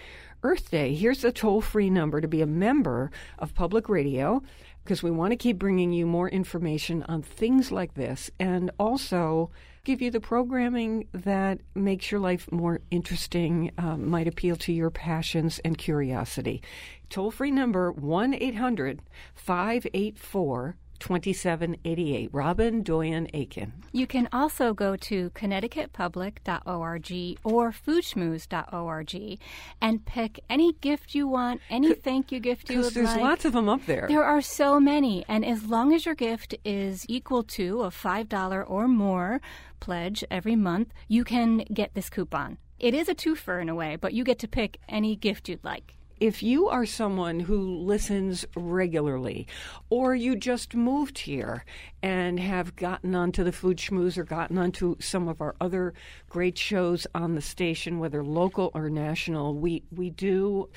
Earth 0.43 0.69
Day. 0.69 0.93
Here's 0.93 1.21
the 1.21 1.31
toll 1.31 1.61
free 1.61 1.89
number 1.89 2.19
to 2.19 2.27
be 2.27 2.41
a 2.41 2.45
member 2.45 3.11
of 3.39 3.53
public 3.53 3.87
radio 3.87 4.41
because 4.83 5.03
we 5.03 5.11
want 5.11 5.31
to 5.31 5.37
keep 5.37 5.57
bringing 5.57 5.93
you 5.93 6.05
more 6.05 6.29
information 6.29 7.03
on 7.03 7.21
things 7.21 7.71
like 7.71 7.93
this 7.93 8.29
and 8.39 8.69
also 8.79 9.49
give 9.87 10.01
you 10.01 10.11
the 10.11 10.19
programming 10.19 11.07
that 11.13 11.61
makes 11.73 12.11
your 12.11 12.19
life 12.19 12.51
more 12.51 12.81
interesting, 12.91 13.71
um, 13.77 14.09
might 14.09 14.27
appeal 14.27 14.57
to 14.57 14.73
your 14.73 14.89
passions 14.89 15.61
and 15.63 15.77
curiosity. 15.77 16.61
Toll 17.09 17.31
free 17.31 17.51
number 17.51 17.93
1 17.93 18.33
800 18.33 19.01
584 19.33 20.75
2788. 20.99 22.29
Robin 22.31 22.83
Doyen 22.83 23.27
Aiken. 23.33 23.73
You 23.91 24.07
can 24.07 24.27
also 24.31 24.73
go 24.73 24.95
to 24.97 25.29
connecticutpublic.org 25.31 27.39
or 27.43 27.71
foodschmooze.org 27.71 29.39
and 29.81 30.05
pick 30.05 30.39
any 30.49 30.73
gift 30.73 31.15
you 31.15 31.27
want, 31.27 31.61
any 31.69 31.93
thank 31.93 32.31
you 32.31 32.39
gift 32.39 32.69
you 32.69 32.79
would 32.79 32.93
there's 32.93 33.07
like. 33.07 33.21
lots 33.21 33.45
of 33.45 33.53
them 33.53 33.69
up 33.69 33.85
there. 33.85 34.05
There 34.07 34.23
are 34.23 34.41
so 34.41 34.79
many, 34.79 35.25
and 35.27 35.45
as 35.45 35.65
long 35.65 35.93
as 35.93 36.05
your 36.05 36.15
gift 36.15 36.55
is 36.63 37.05
equal 37.07 37.43
to 37.43 37.83
a 37.83 37.89
$5 37.89 38.69
or 38.69 38.87
more 38.87 39.41
pledge 39.79 40.23
every 40.29 40.55
month, 40.55 40.93
you 41.07 41.23
can 41.23 41.59
get 41.73 41.93
this 41.93 42.09
coupon. 42.09 42.57
It 42.79 42.93
is 42.93 43.09
a 43.09 43.15
twofer 43.15 43.61
in 43.61 43.69
a 43.69 43.75
way, 43.75 43.95
but 43.95 44.13
you 44.13 44.23
get 44.23 44.39
to 44.39 44.47
pick 44.47 44.79
any 44.87 45.15
gift 45.15 45.49
you'd 45.49 45.63
like. 45.63 45.95
If 46.19 46.41
you 46.41 46.67
are 46.67 46.85
someone 46.85 47.39
who 47.39 47.77
listens 47.77 48.45
regularly, 48.55 49.47
or 49.89 50.15
you 50.15 50.35
just 50.35 50.73
moved 50.73 51.19
here 51.19 51.63
and 52.01 52.39
have 52.39 52.75
gotten 52.75 53.15
onto 53.15 53.43
the 53.43 53.51
Food 53.51 53.77
Schmooze 53.77 54.17
or 54.17 54.23
gotten 54.23 54.57
onto 54.57 54.95
some 54.99 55.27
of 55.27 55.41
our 55.41 55.55
other 55.61 55.93
great 56.29 56.57
shows 56.57 57.05
on 57.13 57.35
the 57.35 57.41
station, 57.41 57.99
whether 57.99 58.23
local 58.23 58.71
or 58.73 58.89
national, 58.89 59.55
we, 59.55 59.83
we 59.91 60.09
do. 60.09 60.69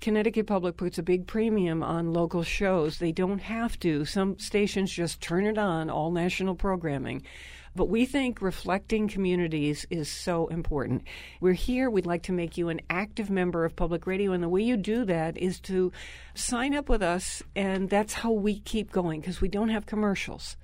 Connecticut 0.00 0.46
Public 0.46 0.76
puts 0.76 0.98
a 0.98 1.02
big 1.02 1.26
premium 1.26 1.82
on 1.82 2.12
local 2.12 2.42
shows. 2.42 2.98
They 2.98 3.12
don't 3.12 3.40
have 3.40 3.78
to. 3.80 4.04
Some 4.04 4.38
stations 4.38 4.92
just 4.92 5.20
turn 5.20 5.46
it 5.46 5.58
on, 5.58 5.90
all 5.90 6.10
national 6.10 6.54
programming. 6.54 7.22
But 7.74 7.88
we 7.88 8.06
think 8.06 8.42
reflecting 8.42 9.08
communities 9.08 9.86
is 9.90 10.08
so 10.08 10.48
important. 10.48 11.04
We're 11.40 11.52
here. 11.52 11.90
We'd 11.90 12.06
like 12.06 12.24
to 12.24 12.32
make 12.32 12.56
you 12.58 12.70
an 12.70 12.80
active 12.90 13.30
member 13.30 13.64
of 13.64 13.76
public 13.76 14.06
radio. 14.06 14.32
And 14.32 14.42
the 14.42 14.48
way 14.48 14.62
you 14.62 14.76
do 14.76 15.04
that 15.04 15.36
is 15.36 15.60
to 15.60 15.92
sign 16.34 16.74
up 16.74 16.88
with 16.88 17.02
us. 17.02 17.42
And 17.54 17.88
that's 17.88 18.14
how 18.14 18.32
we 18.32 18.58
keep 18.60 18.90
going 18.90 19.20
because 19.20 19.40
we 19.40 19.48
don't 19.48 19.68
have 19.68 19.86
commercials. 19.86 20.56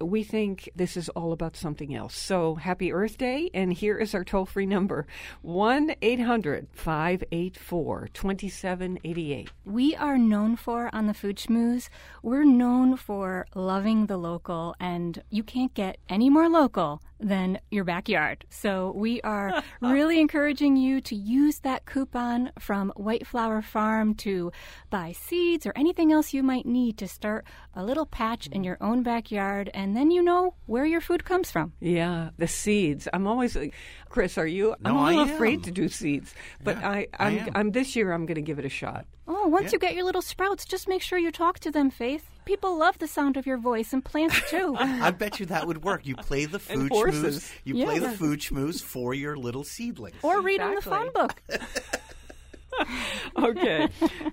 We 0.00 0.22
think 0.22 0.70
this 0.76 0.96
is 0.96 1.08
all 1.10 1.32
about 1.32 1.56
something 1.56 1.94
else. 1.94 2.16
So 2.16 2.54
happy 2.54 2.92
Earth 2.92 3.18
Day. 3.18 3.50
And 3.52 3.72
here 3.72 3.98
is 3.98 4.14
our 4.14 4.24
toll 4.24 4.46
free 4.46 4.66
number 4.66 5.06
1 5.42 5.94
800 6.00 6.68
584 6.72 8.08
2788. 8.12 9.50
We 9.64 9.94
are 9.96 10.18
known 10.18 10.56
for 10.56 10.90
on 10.92 11.06
the 11.06 11.14
Food 11.14 11.36
Schmooze, 11.36 11.88
we're 12.22 12.44
known 12.44 12.96
for 12.96 13.46
loving 13.54 14.06
the 14.06 14.16
local, 14.16 14.74
and 14.80 15.22
you 15.30 15.42
can't 15.42 15.74
get 15.74 15.98
any 16.08 16.30
more 16.30 16.48
local 16.48 17.02
than 17.20 17.58
your 17.70 17.84
backyard. 17.84 18.44
So 18.50 18.92
we 18.94 19.20
are 19.22 19.62
really 19.80 20.20
encouraging 20.20 20.76
you 20.76 21.00
to 21.02 21.14
use 21.16 21.58
that 21.60 21.84
coupon 21.86 22.52
from 22.58 22.92
White 22.96 23.26
Flower 23.26 23.62
Farm 23.62 24.14
to 24.16 24.52
buy 24.90 25.12
seeds 25.12 25.66
or 25.66 25.72
anything 25.76 26.12
else 26.12 26.32
you 26.32 26.42
might 26.42 26.66
need 26.66 26.98
to 26.98 27.08
start 27.08 27.44
a 27.74 27.84
little 27.84 28.06
patch 28.06 28.46
in 28.48 28.64
your 28.64 28.76
own 28.80 29.02
backyard, 29.02 29.70
and 29.74 29.96
then 29.96 30.10
you 30.10 30.22
know 30.22 30.54
where 30.66 30.84
your 30.86 31.00
food 31.00 31.24
comes 31.24 31.50
from. 31.50 31.72
Yeah, 31.80 32.30
the 32.38 32.48
seeds. 32.48 33.08
I'm 33.12 33.26
always 33.26 33.54
like, 33.56 33.74
Chris, 34.08 34.38
are 34.38 34.46
you? 34.46 34.74
no, 34.80 34.90
I'm 34.90 34.94
No, 34.94 35.00
a 35.00 35.06
little 35.06 35.20
I 35.20 35.30
afraid 35.36 35.64
to 35.64 35.70
do 35.70 35.88
seeds, 35.88 36.34
but 36.62 36.76
Yeah, 36.78 36.88
I, 36.88 37.06
I 37.18 37.26
I'm. 37.28 37.48
I'm 37.54 37.70
this 37.72 37.94
year. 37.96 38.12
I'm 38.12 38.26
going 38.26 38.36
to 38.36 38.42
give 38.42 38.58
it 38.58 38.64
a 38.64 38.68
shot. 38.70 39.06
Oh, 39.26 39.46
once 39.48 39.72
you 39.72 39.78
get 39.78 39.94
your 39.94 40.04
little 40.04 40.22
sprouts, 40.22 40.64
just 40.64 40.88
make 40.88 41.02
sure 41.02 41.18
you 41.18 41.30
talk 41.30 41.58
to 41.60 41.70
them, 41.70 41.90
Faith. 41.90 42.24
People 42.48 42.78
love 42.78 42.98
the 42.98 43.06
sound 43.06 43.36
of 43.36 43.44
your 43.46 43.58
voice 43.58 43.92
and 43.92 44.02
plants 44.02 44.40
too. 44.50 44.74
I 44.78 45.10
bet 45.10 45.38
you 45.38 45.44
that 45.46 45.66
would 45.66 45.84
work. 45.84 46.06
You 46.06 46.16
play 46.16 46.46
the 46.46 46.58
And 46.70 46.88
food 46.88 46.92
schmooze. 46.92 47.52
You 47.62 47.74
play 47.84 47.98
the 47.98 48.06
Yeah. 48.06 48.12
food 48.14 48.40
schmooze 48.40 48.82
for 48.82 49.12
your 49.12 49.36
little 49.36 49.64
seedlings. 49.64 50.16
or 50.22 50.40
read 50.40 50.58
them 50.60 50.74
the 50.74 50.80
phone 50.80 51.10
book. 51.12 51.42
okay, 53.38 53.88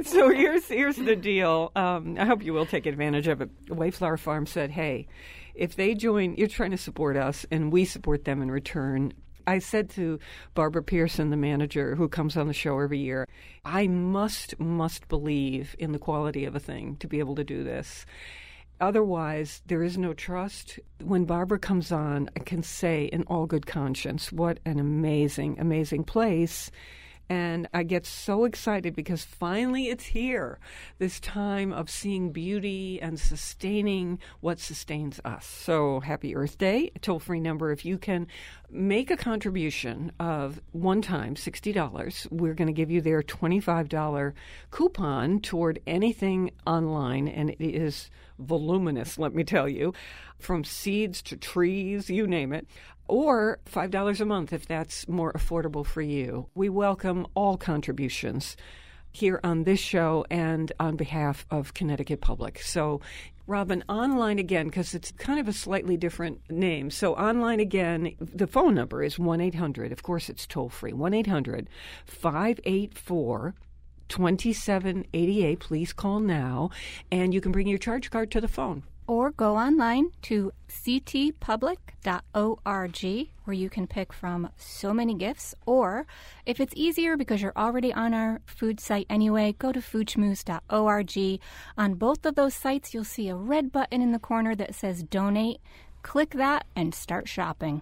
so 0.06 0.30
here's 0.30 0.66
here's 0.68 0.96
the 0.96 1.16
deal. 1.18 1.74
Um, 1.76 2.16
I 2.18 2.24
hope 2.26 2.42
you 2.42 2.54
will 2.54 2.66
take 2.66 2.86
advantage 2.86 3.28
of 3.28 3.42
it. 3.42 3.50
White 3.68 3.94
Flower 3.96 4.16
Farm 4.18 4.46
said, 4.46 4.72
"Hey, 4.72 5.08
if 5.54 5.76
they 5.76 5.94
join, 5.94 6.36
you're 6.36 6.48
trying 6.48 6.72
to 6.72 6.78
support 6.78 7.18
us, 7.18 7.46
and 7.52 7.70
we 7.72 7.84
support 7.84 8.24
them 8.24 8.42
in 8.42 8.50
return." 8.50 9.14
I 9.48 9.60
said 9.60 9.90
to 9.92 10.20
Barbara 10.54 10.84
Pearson, 10.84 11.30
the 11.30 11.38
manager 11.38 11.96
who 11.96 12.08
comes 12.08 12.36
on 12.36 12.48
the 12.48 12.54
show 12.54 12.80
every 12.80 13.00
year, 13.00 13.28
I 13.64 13.88
must 13.88 14.60
must 14.60 15.08
believe 15.08 15.76
in 15.80 15.92
the 15.92 16.00
quality 16.00 16.46
of 16.46 16.56
a 16.56 16.60
thing 16.60 16.98
to 16.98 17.08
be 17.08 17.20
able 17.20 17.36
to 17.36 17.44
do 17.44 17.64
this. 17.64 18.06
Otherwise, 18.82 19.62
there 19.68 19.84
is 19.84 19.98
no 19.98 20.14
trust. 20.14 20.80
When 21.02 21.26
Barbara 21.26 21.60
comes 21.60 21.92
on, 21.92 22.30
I 22.36 22.40
can 22.40 22.62
say 22.62 23.06
in 23.06 23.24
all 23.24 23.46
good 23.46 23.66
conscience, 23.66 24.32
what 24.32 24.60
an 24.66 24.80
amazing, 24.80 25.58
amazing 25.60 26.04
place. 26.04 26.72
And 27.30 27.68
I 27.74 27.84
get 27.84 28.06
so 28.06 28.46
excited 28.46 28.96
because 28.96 29.24
finally 29.24 29.90
it's 29.90 30.06
here. 30.06 30.60
This 31.00 31.20
time 31.20 31.74
of 31.74 31.90
seeing 31.90 32.32
beauty 32.32 33.02
and 33.02 33.20
sustaining 33.20 34.20
what 34.42 34.60
sustains 34.60 35.20
us. 35.26 35.46
So 35.46 36.02
happy 36.02 36.36
Earth 36.36 36.58
Day. 36.58 36.92
Toll 37.02 37.20
free 37.20 37.40
number 37.40 37.72
if 37.72 37.86
you 37.86 37.98
can 37.98 38.28
make 38.70 39.10
a 39.10 39.18
contribution 39.18 40.12
of 40.20 40.62
one 40.72 41.02
time 41.02 41.36
$60. 41.36 42.28
We're 42.32 42.54
going 42.54 42.68
to 42.68 42.74
give 42.74 42.92
you 42.92 43.02
their 43.02 43.22
$25 43.22 44.34
coupon 44.72 45.40
toward 45.40 45.80
anything 45.88 46.52
online, 46.68 47.28
and 47.28 47.50
it 47.52 47.62
is 47.62 48.10
voluminous, 48.40 49.18
let 49.18 49.34
me 49.34 49.44
tell 49.44 49.68
you, 49.70 49.94
from 50.40 50.64
seeds 50.64 51.22
to 51.24 51.38
trees, 51.38 52.10
you 52.10 52.28
name 52.28 52.54
it, 52.54 52.68
or 53.08 53.60
$5 53.72 54.20
a 54.20 54.26
month 54.26 54.52
if 54.52 54.66
that's 54.68 55.08
more 55.08 55.32
affordable 55.34 55.86
for 55.86 56.02
you. 56.02 56.48
We 56.56 56.70
welcome 56.70 57.28
all 57.36 57.58
contributions. 57.58 58.56
here 59.16 59.40
on 59.44 59.64
this 59.64 59.80
show 59.80 60.26
and 60.30 60.72
on 60.80 60.98
behalf 60.98 61.46
of 61.50 61.74
Connecticut 61.74 62.20
Public. 62.20 62.62
So, 62.62 63.00
Robin, 63.48 63.84
online 63.88 64.40
again, 64.40 64.66
because 64.68 64.94
it's 64.94 65.12
kind 65.14 65.40
of 65.40 65.48
a 65.48 65.54
slightly 65.54 65.96
different 65.96 66.42
name. 66.50 66.92
So, 66.92 67.14
online 67.14 67.60
again, 67.60 68.14
the 68.20 68.48
phone 68.48 68.76
number 68.76 69.04
is 69.04 69.18
1 69.18 69.40
800. 69.40 69.92
Of 69.92 70.04
course, 70.04 70.30
it's 70.30 70.46
toll 70.46 70.70
free 70.70 70.94
1 70.94 71.14
800 71.14 71.70
584 72.06 73.56
2788. 74.10 75.60
Please 75.60 75.94
call 75.94 76.20
now, 76.20 76.70
and 77.12 77.34
you 77.34 77.42
can 77.42 77.52
bring 77.52 77.68
your 77.68 77.80
charge 77.80 78.10
card 78.12 78.32
to 78.32 78.42
the 78.42 78.48
phone 78.48 78.84
or 79.08 79.32
go 79.32 79.58
online 79.58 80.12
to 80.24 80.52
ctpublic.org 80.68 81.36
where 83.44 83.54
you 83.54 83.70
can 83.70 83.86
pick 83.86 84.12
from 84.12 84.50
so 84.58 84.94
many 84.94 85.14
gifts. 85.14 85.54
Or 85.66 86.08
if 86.46 86.60
it's 86.60 86.74
easier 86.76 87.16
because 87.16 87.42
you're 87.42 87.54
already 87.56 87.94
on 87.94 88.14
our 88.14 88.42
food 88.46 88.80
site 88.80 89.06
anyway, 89.10 89.56
go 89.58 89.72
to 89.72 89.80
foodschmooze.org. 89.80 91.40
On 91.78 91.94
both 91.94 92.26
of 92.26 92.36
those 92.36 92.56
sites, 92.56 92.94
you'll 92.94 93.04
see 93.04 93.30
a 93.30 93.36
red 93.36 93.72
button 93.72 94.02
in 94.02 94.12
the 94.12 94.20
corner 94.20 94.56
that 94.56 94.76
says 94.76 95.04
donate. 95.04 95.60
Click 96.02 96.32
that 96.32 96.66
and 96.76 96.94
start 96.94 97.28
shopping. 97.28 97.82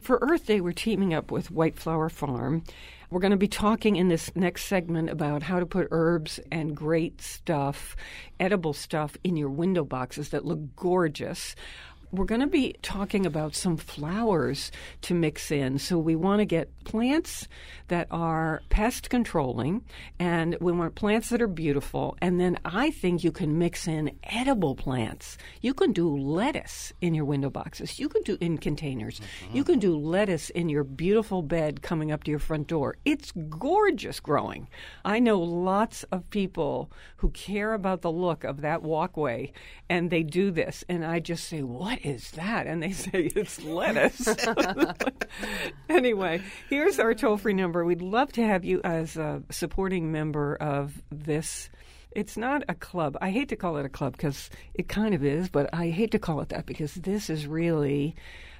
For 0.00 0.18
Earth 0.22 0.46
Day, 0.46 0.62
we're 0.62 0.72
teaming 0.72 1.12
up 1.12 1.30
with 1.30 1.50
White 1.50 1.78
Flower 1.78 2.08
Farm. 2.08 2.64
We're 3.10 3.20
going 3.20 3.32
to 3.32 3.36
be 3.36 3.48
talking 3.48 3.96
in 3.96 4.08
this 4.08 4.34
next 4.34 4.64
segment 4.64 5.10
about 5.10 5.42
how 5.42 5.60
to 5.60 5.66
put 5.66 5.88
herbs 5.90 6.40
and 6.50 6.74
great 6.74 7.20
stuff, 7.20 7.96
edible 8.38 8.72
stuff, 8.72 9.18
in 9.22 9.36
your 9.36 9.50
window 9.50 9.84
boxes 9.84 10.30
that 10.30 10.46
look 10.46 10.74
gorgeous 10.74 11.54
we're 12.12 12.24
going 12.24 12.40
to 12.40 12.46
be 12.46 12.74
talking 12.82 13.26
about 13.26 13.54
some 13.54 13.76
flowers 13.76 14.72
to 15.02 15.14
mix 15.14 15.50
in. 15.50 15.78
So 15.78 15.98
we 15.98 16.16
want 16.16 16.40
to 16.40 16.44
get 16.44 16.68
plants 16.84 17.46
that 17.88 18.08
are 18.10 18.62
pest 18.68 19.10
controlling, 19.10 19.84
and 20.18 20.56
we 20.60 20.72
want 20.72 20.94
plants 20.94 21.30
that 21.30 21.42
are 21.42 21.48
beautiful. 21.48 22.16
And 22.20 22.40
then 22.40 22.58
I 22.64 22.90
think 22.90 23.22
you 23.22 23.32
can 23.32 23.58
mix 23.58 23.86
in 23.86 24.18
edible 24.24 24.74
plants. 24.74 25.38
You 25.60 25.74
can 25.74 25.92
do 25.92 26.16
lettuce 26.16 26.92
in 27.00 27.14
your 27.14 27.24
window 27.24 27.50
boxes. 27.50 27.98
You 27.98 28.08
can 28.08 28.22
do 28.22 28.36
in 28.40 28.58
containers. 28.58 29.20
Mm-hmm. 29.20 29.56
You 29.56 29.64
can 29.64 29.78
do 29.78 29.96
lettuce 29.96 30.50
in 30.50 30.68
your 30.68 30.84
beautiful 30.84 31.42
bed 31.42 31.82
coming 31.82 32.10
up 32.12 32.24
to 32.24 32.30
your 32.30 32.40
front 32.40 32.66
door. 32.66 32.96
It's 33.04 33.32
gorgeous 33.48 34.20
growing. 34.20 34.68
I 35.04 35.18
know 35.18 35.40
lots 35.40 36.02
of 36.04 36.28
people 36.30 36.90
who 37.16 37.30
care 37.30 37.72
about 37.74 38.02
the 38.02 38.12
look 38.12 38.44
of 38.44 38.62
that 38.62 38.82
walkway, 38.82 39.52
and 39.88 40.10
they 40.10 40.22
do 40.22 40.50
this. 40.50 40.84
And 40.88 41.04
I 41.04 41.20
just 41.20 41.48
say, 41.48 41.62
what 41.62 41.99
is 42.04 42.30
that? 42.32 42.66
And 42.66 42.82
they 42.82 42.92
say, 42.92 43.30
it's 43.34 43.62
lettuce. 43.62 44.28
anyway, 45.88 46.42
here's 46.68 46.98
our 46.98 47.14
toll 47.14 47.36
free 47.36 47.54
number. 47.54 47.84
We'd 47.84 48.02
love 48.02 48.32
to 48.32 48.44
have 48.44 48.64
you 48.64 48.80
as 48.84 49.16
a 49.16 49.42
supporting 49.50 50.12
member 50.12 50.56
of 50.56 51.00
this. 51.10 51.70
It's 52.12 52.36
not 52.36 52.64
a 52.68 52.74
club. 52.74 53.16
I 53.20 53.30
hate 53.30 53.48
to 53.50 53.56
call 53.56 53.76
it 53.76 53.86
a 53.86 53.90
club 53.90 54.12
because 54.12 54.50
it 54.74 54.88
kind 54.88 55.14
of 55.14 55.24
is, 55.24 55.48
but 55.48 55.70
I 55.72 55.90
hate 55.90 56.10
to 56.12 56.18
call 56.18 56.40
it 56.40 56.48
that 56.48 56.66
because 56.66 56.94
this 56.94 57.30
is 57.30 57.46
really 57.46 58.16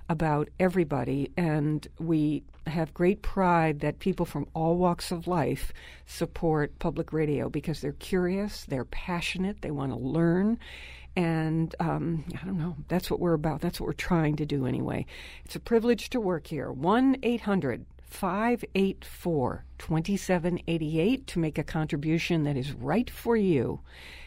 about 0.08 0.48
everybody. 0.58 1.30
And 1.36 1.86
we 1.98 2.42
have 2.66 2.92
great 2.92 3.22
pride 3.22 3.80
that 3.80 4.00
people 4.00 4.26
from 4.26 4.46
all 4.54 4.76
walks 4.76 5.12
of 5.12 5.26
life 5.26 5.72
support 6.06 6.78
public 6.78 7.12
radio 7.12 7.48
because 7.48 7.80
they're 7.80 7.92
curious, 7.92 8.64
they're 8.66 8.84
passionate, 8.84 9.62
they 9.62 9.70
want 9.70 9.92
to 9.92 9.98
learn. 9.98 10.58
And 11.16 11.74
um, 11.80 12.24
I 12.40 12.44
don't 12.44 12.58
know. 12.58 12.76
That's 12.88 13.10
what 13.10 13.20
we're 13.20 13.34
about. 13.34 13.60
That's 13.60 13.80
what 13.80 13.86
we're 13.86 13.92
trying 13.92 14.36
to 14.36 14.46
do 14.46 14.66
anyway. 14.66 15.06
It's 15.44 15.56
a 15.56 15.60
privilege 15.60 16.10
to 16.10 16.20
work 16.20 16.46
here. 16.46 16.70
1 16.70 17.16
800 17.22 17.86
584 18.02 19.64
2788 19.78 21.26
to 21.26 21.38
make 21.38 21.58
a 21.58 21.62
contribution 21.62 22.44
that 22.44 22.56
is 22.56 22.72
right 22.72 23.08
for 23.08 23.36
you. 23.36 23.80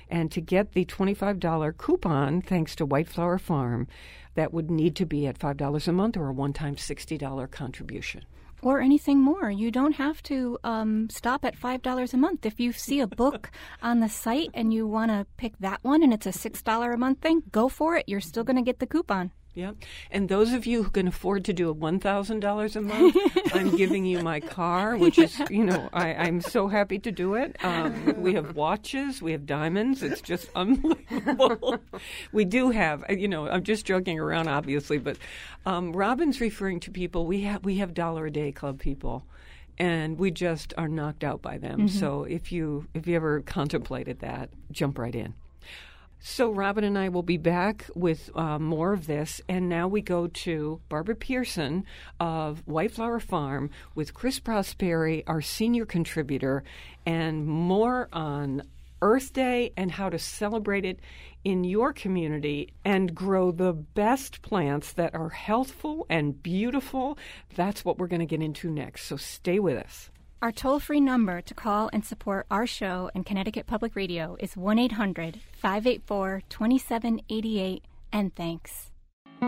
And 0.09 0.31
to 0.31 0.41
get 0.41 0.73
the 0.73 0.85
$25 0.85 1.77
coupon, 1.77 2.41
thanks 2.41 2.75
to 2.75 2.85
White 2.85 3.09
Flower 3.09 3.37
Farm, 3.37 3.87
that 4.35 4.53
would 4.53 4.69
need 4.69 4.95
to 4.97 5.05
be 5.05 5.27
at 5.27 5.39
$5 5.39 5.87
a 5.87 5.91
month 5.91 6.17
or 6.17 6.29
a 6.29 6.33
one 6.33 6.53
time 6.53 6.75
$60 6.75 7.51
contribution 7.51 8.23
or 8.63 8.79
anything 8.79 9.19
more. 9.19 9.49
You 9.51 9.71
don't 9.71 9.93
have 9.93 10.21
to 10.23 10.57
um, 10.63 11.09
stop 11.09 11.45
at 11.45 11.59
$5 11.59 12.13
a 12.13 12.17
month. 12.17 12.45
If 12.45 12.59
you 12.59 12.71
see 12.71 12.99
a 12.99 13.07
book 13.07 13.51
on 13.81 13.99
the 13.99 14.09
site 14.09 14.49
and 14.53 14.73
you 14.73 14.87
want 14.87 15.11
to 15.11 15.27
pick 15.37 15.57
that 15.59 15.79
one 15.83 16.03
and 16.03 16.13
it's 16.13 16.25
a 16.25 16.31
$6 16.31 16.93
a 16.93 16.97
month 16.97 17.19
thing, 17.19 17.43
go 17.51 17.69
for 17.69 17.95
it. 17.97 18.07
You're 18.07 18.21
still 18.21 18.43
going 18.43 18.57
to 18.57 18.61
get 18.61 18.79
the 18.79 18.87
coupon. 18.87 19.31
Yeah. 19.55 19.73
And 20.09 20.29
those 20.29 20.51
of 20.51 20.65
you 20.65 20.81
who 20.83 20.89
can 20.89 21.07
afford 21.07 21.45
to 21.45 21.53
do 21.53 21.69
a 21.69 21.75
$1,000 21.75 22.75
a 22.75 22.81
month, 22.81 23.17
I'm 23.53 23.75
giving 23.75 24.03
you 24.03 24.23
my 24.23 24.39
car, 24.39 24.97
which 24.97 25.19
is, 25.19 25.39
you 25.49 25.63
know, 25.63 25.89
I, 25.93 26.27
am 26.27 26.41
so 26.41 26.67
happy 26.67 26.97
to 26.99 27.11
do 27.11 27.35
it. 27.35 27.55
Um, 27.63 28.15
we 28.17 28.33
have 28.33 28.55
watches, 28.55 29.21
we 29.21 29.31
have 29.31 29.45
diamonds. 29.45 30.01
It's 30.01 30.21
just 30.21 30.49
unbelievable. 30.55 31.77
we 32.31 32.45
do 32.45 32.71
have, 32.71 33.03
uh, 33.07 33.13
you 33.13 33.27
know, 33.27 33.47
I'm 33.47 33.63
just 33.63 33.85
joking 33.85 34.19
around, 34.19 34.47
obviously, 34.47 34.97
but 34.97 35.17
um, 35.67 35.93
Robin's 35.93 36.41
referring 36.41 36.79
to 36.81 36.91
people, 36.91 37.27
we 37.27 37.41
have, 37.41 37.63
we 37.63 37.77
have 37.77 37.93
dollar 37.93 38.25
a 38.25 38.31
day 38.31 38.51
club 38.51 38.79
people 38.79 39.23
and 39.77 40.17
we 40.17 40.31
just 40.31 40.73
are 40.77 40.87
knocked 40.87 41.23
out 41.23 41.41
by 41.41 41.57
them. 41.57 41.87
Mm-hmm. 41.87 41.99
So 41.99 42.23
if 42.23 42.51
you 42.51 42.87
if 42.93 43.07
you 43.07 43.15
ever 43.15 43.41
contemplated 43.41 44.19
that, 44.19 44.49
jump 44.71 44.99
right 44.99 45.15
in. 45.15 45.33
So, 46.25 46.51
Robin 46.51 46.85
and 46.85 46.97
I 46.97 47.09
will 47.09 47.21
be 47.21 47.35
back 47.35 47.85
with 47.95 48.29
uh, 48.33 48.57
more 48.57 48.93
of 48.93 49.07
this. 49.07 49.41
And 49.49 49.67
now 49.67 49.89
we 49.89 50.01
go 50.01 50.27
to 50.27 50.79
Barbara 50.87 51.15
Pearson 51.15 51.83
of 52.17 52.65
White 52.65 52.93
Flower 52.93 53.19
Farm 53.19 53.69
with 53.93 54.13
Chris 54.13 54.39
Prosperi, 54.39 55.23
our 55.27 55.41
senior 55.41 55.85
contributor, 55.85 56.63
and 57.05 57.45
more 57.45 58.07
on 58.13 58.63
Earth 59.01 59.33
Day 59.33 59.73
and 59.75 59.91
how 59.91 60.07
to 60.07 60.17
celebrate 60.17 60.85
it 60.85 61.01
in 61.43 61.65
your 61.65 61.91
community 61.91 62.73
and 62.85 63.13
grow 63.13 63.51
the 63.51 63.73
best 63.73 64.41
plants 64.41 64.93
that 64.93 65.13
are 65.13 65.29
healthful 65.29 66.05
and 66.09 66.41
beautiful. 66.41 67.17
That's 67.53 67.83
what 67.83 67.97
we're 67.97 68.07
going 68.07 68.21
to 68.21 68.25
get 68.25 68.41
into 68.41 68.71
next. 68.71 69.03
So, 69.07 69.17
stay 69.17 69.59
with 69.59 69.77
us. 69.77 70.09
Our 70.43 70.51
toll 70.51 70.79
free 70.81 70.99
number 70.99 71.39
to 71.39 71.53
call 71.53 71.89
and 71.93 72.03
support 72.03 72.45
our 72.51 72.67
show 72.67 73.09
and 73.15 73.25
Connecticut 73.25 73.65
Public 73.65 73.95
Radio 73.95 74.35
is 74.41 74.57
1 74.57 74.77
800 74.77 75.39
584 75.53 76.43
2788. 76.49 77.85
And 78.11 78.35
thanks. 78.35 78.91
To 79.39 79.47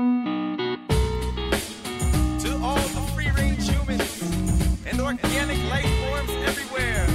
all 2.64 2.80
the 2.80 3.12
free 3.14 3.30
range 3.32 3.70
humans 3.70 4.22
and 4.86 5.02
organic 5.02 5.58
life 5.70 5.84
forms 6.00 6.32
everywhere, 6.48 7.06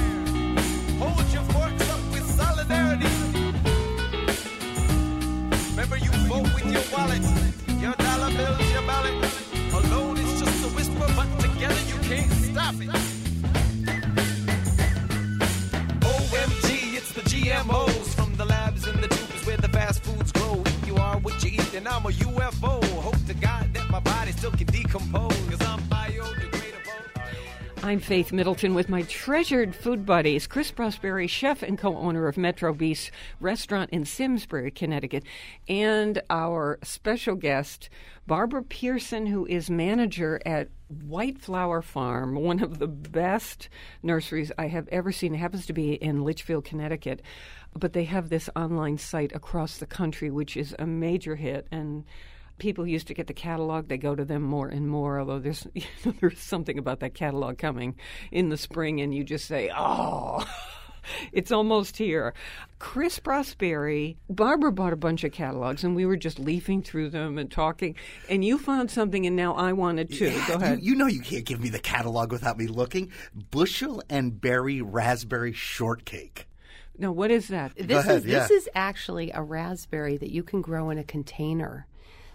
hold 0.99 1.25
your 1.33 1.41
forks 1.49 1.89
up 1.89 2.01
with 2.13 2.29
solidarity. 2.29 3.09
Remember, 5.71 5.97
you 5.97 6.11
vote 6.29 6.53
with 6.53 6.67
your 6.71 6.83
wallet, 6.93 7.23
your 7.81 7.93
dollar 7.93 8.29
bills, 8.37 8.71
your 8.73 8.83
ballot. 8.83 9.25
Alone 9.73 10.17
is 10.17 10.39
just 10.39 10.65
a 10.65 10.67
whisper, 10.75 11.07
but 11.15 11.39
together 11.39 11.81
you 11.87 11.97
can't 12.07 12.31
stop 12.31 12.75
it. 12.79 13.30
GMOs 17.51 18.15
from 18.15 18.33
the 18.35 18.45
labs 18.45 18.87
and 18.87 18.97
the 19.03 19.09
tubes 19.09 19.45
where 19.45 19.57
the 19.57 19.67
fast 19.67 20.01
foods 20.03 20.31
grow. 20.31 20.63
You 20.85 20.95
are 20.95 21.17
what 21.17 21.43
you 21.43 21.51
eat, 21.51 21.73
and 21.73 21.85
I'm 21.85 22.05
a 22.05 22.09
UFO. 22.09 22.81
Hope 23.01 23.25
to 23.27 23.33
God 23.33 23.73
that 23.73 23.89
my 23.89 23.99
body 23.99 24.31
still 24.31 24.51
can 24.51 24.67
decompose. 24.67 25.60
I'm 27.83 27.99
Faith 27.99 28.31
Middleton 28.31 28.75
with 28.75 28.89
my 28.89 29.01
treasured 29.01 29.75
food 29.75 30.05
buddies, 30.05 30.45
Chris 30.45 30.71
Prosperi, 30.71 31.27
chef 31.27 31.63
and 31.63 31.79
co 31.79 31.97
owner 31.97 32.27
of 32.27 32.37
Metro 32.37 32.73
Bis 32.73 33.09
Restaurant 33.39 33.89
in 33.89 34.05
Simsbury, 34.05 34.69
Connecticut, 34.69 35.23
and 35.67 36.21
our 36.29 36.77
special 36.83 37.33
guest, 37.33 37.89
Barbara 38.27 38.61
Pearson, 38.61 39.25
who 39.25 39.47
is 39.47 39.71
manager 39.71 40.39
at 40.45 40.69
White 40.89 41.39
Flower 41.39 41.81
Farm, 41.81 42.35
one 42.35 42.61
of 42.61 42.77
the 42.77 42.87
best 42.87 43.67
nurseries 44.03 44.51
I 44.59 44.67
have 44.67 44.87
ever 44.89 45.11
seen. 45.11 45.33
It 45.33 45.39
happens 45.39 45.65
to 45.65 45.73
be 45.73 45.93
in 45.93 46.23
Litchfield, 46.23 46.65
Connecticut. 46.65 47.23
But 47.75 47.93
they 47.93 48.03
have 48.03 48.29
this 48.29 48.47
online 48.55 48.99
site 48.99 49.31
across 49.33 49.77
the 49.77 49.87
country, 49.87 50.29
which 50.29 50.55
is 50.55 50.75
a 50.77 50.85
major 50.85 51.35
hit. 51.35 51.65
And 51.71 52.03
people 52.61 52.85
used 52.85 53.07
to 53.07 53.13
get 53.15 53.25
the 53.25 53.33
catalog. 53.33 53.87
They 53.87 53.97
go 53.97 54.15
to 54.15 54.23
them 54.23 54.43
more 54.43 54.67
and 54.67 54.87
more, 54.87 55.19
although 55.19 55.39
there's, 55.39 55.67
you 55.73 55.83
know, 56.05 56.13
there's 56.21 56.39
something 56.39 56.77
about 56.77 57.01
that 57.01 57.15
catalog 57.15 57.57
coming 57.57 57.95
in 58.31 58.49
the 58.49 58.57
spring, 58.57 59.01
and 59.01 59.13
you 59.13 59.25
just 59.25 59.45
say, 59.45 59.71
oh. 59.75 60.45
it's 61.33 61.51
almost 61.51 61.97
here. 61.97 62.35
Chris 62.77 63.19
Prosperi, 63.19 64.17
Barbara 64.29 64.71
bought 64.71 64.93
a 64.93 64.97
bunch 64.97 65.23
of 65.23 65.31
catalogs, 65.31 65.83
and 65.83 65.95
we 65.95 66.05
were 66.05 66.15
just 66.15 66.37
leafing 66.37 66.83
through 66.83 67.09
them 67.09 67.39
and 67.39 67.49
talking. 67.49 67.95
And 68.29 68.45
you 68.45 68.59
found 68.59 68.91
something, 68.91 69.25
and 69.25 69.35
now 69.35 69.55
I 69.55 69.73
wanted 69.73 70.11
to. 70.13 70.29
Yeah, 70.29 70.47
Go 70.47 70.53
ahead. 70.53 70.83
You, 70.83 70.91
you, 70.91 70.95
know 70.95 71.07
you 71.07 71.21
can't 71.21 71.45
give 71.45 71.59
me 71.59 71.69
the 71.69 71.79
catalog 71.79 72.31
without 72.31 72.59
me 72.59 72.67
looking. 72.67 73.11
Bushel 73.33 74.03
and 74.07 74.39
berry 74.39 74.83
raspberry 74.83 75.53
shortcake. 75.53 76.47
Now, 76.95 77.11
what 77.11 77.31
is 77.31 77.47
that? 77.47 77.75
This 77.75 78.05
ahead, 78.05 78.17
is 78.17 78.25
yeah. 78.25 78.39
this 78.39 78.51
is 78.51 78.69
actually 78.75 79.31
a 79.31 79.41
raspberry 79.41 80.17
that 80.17 80.29
you 80.29 80.43
can 80.43 80.61
grow 80.61 80.91
in 80.91 80.99
a 80.99 81.03
container. 81.03 81.87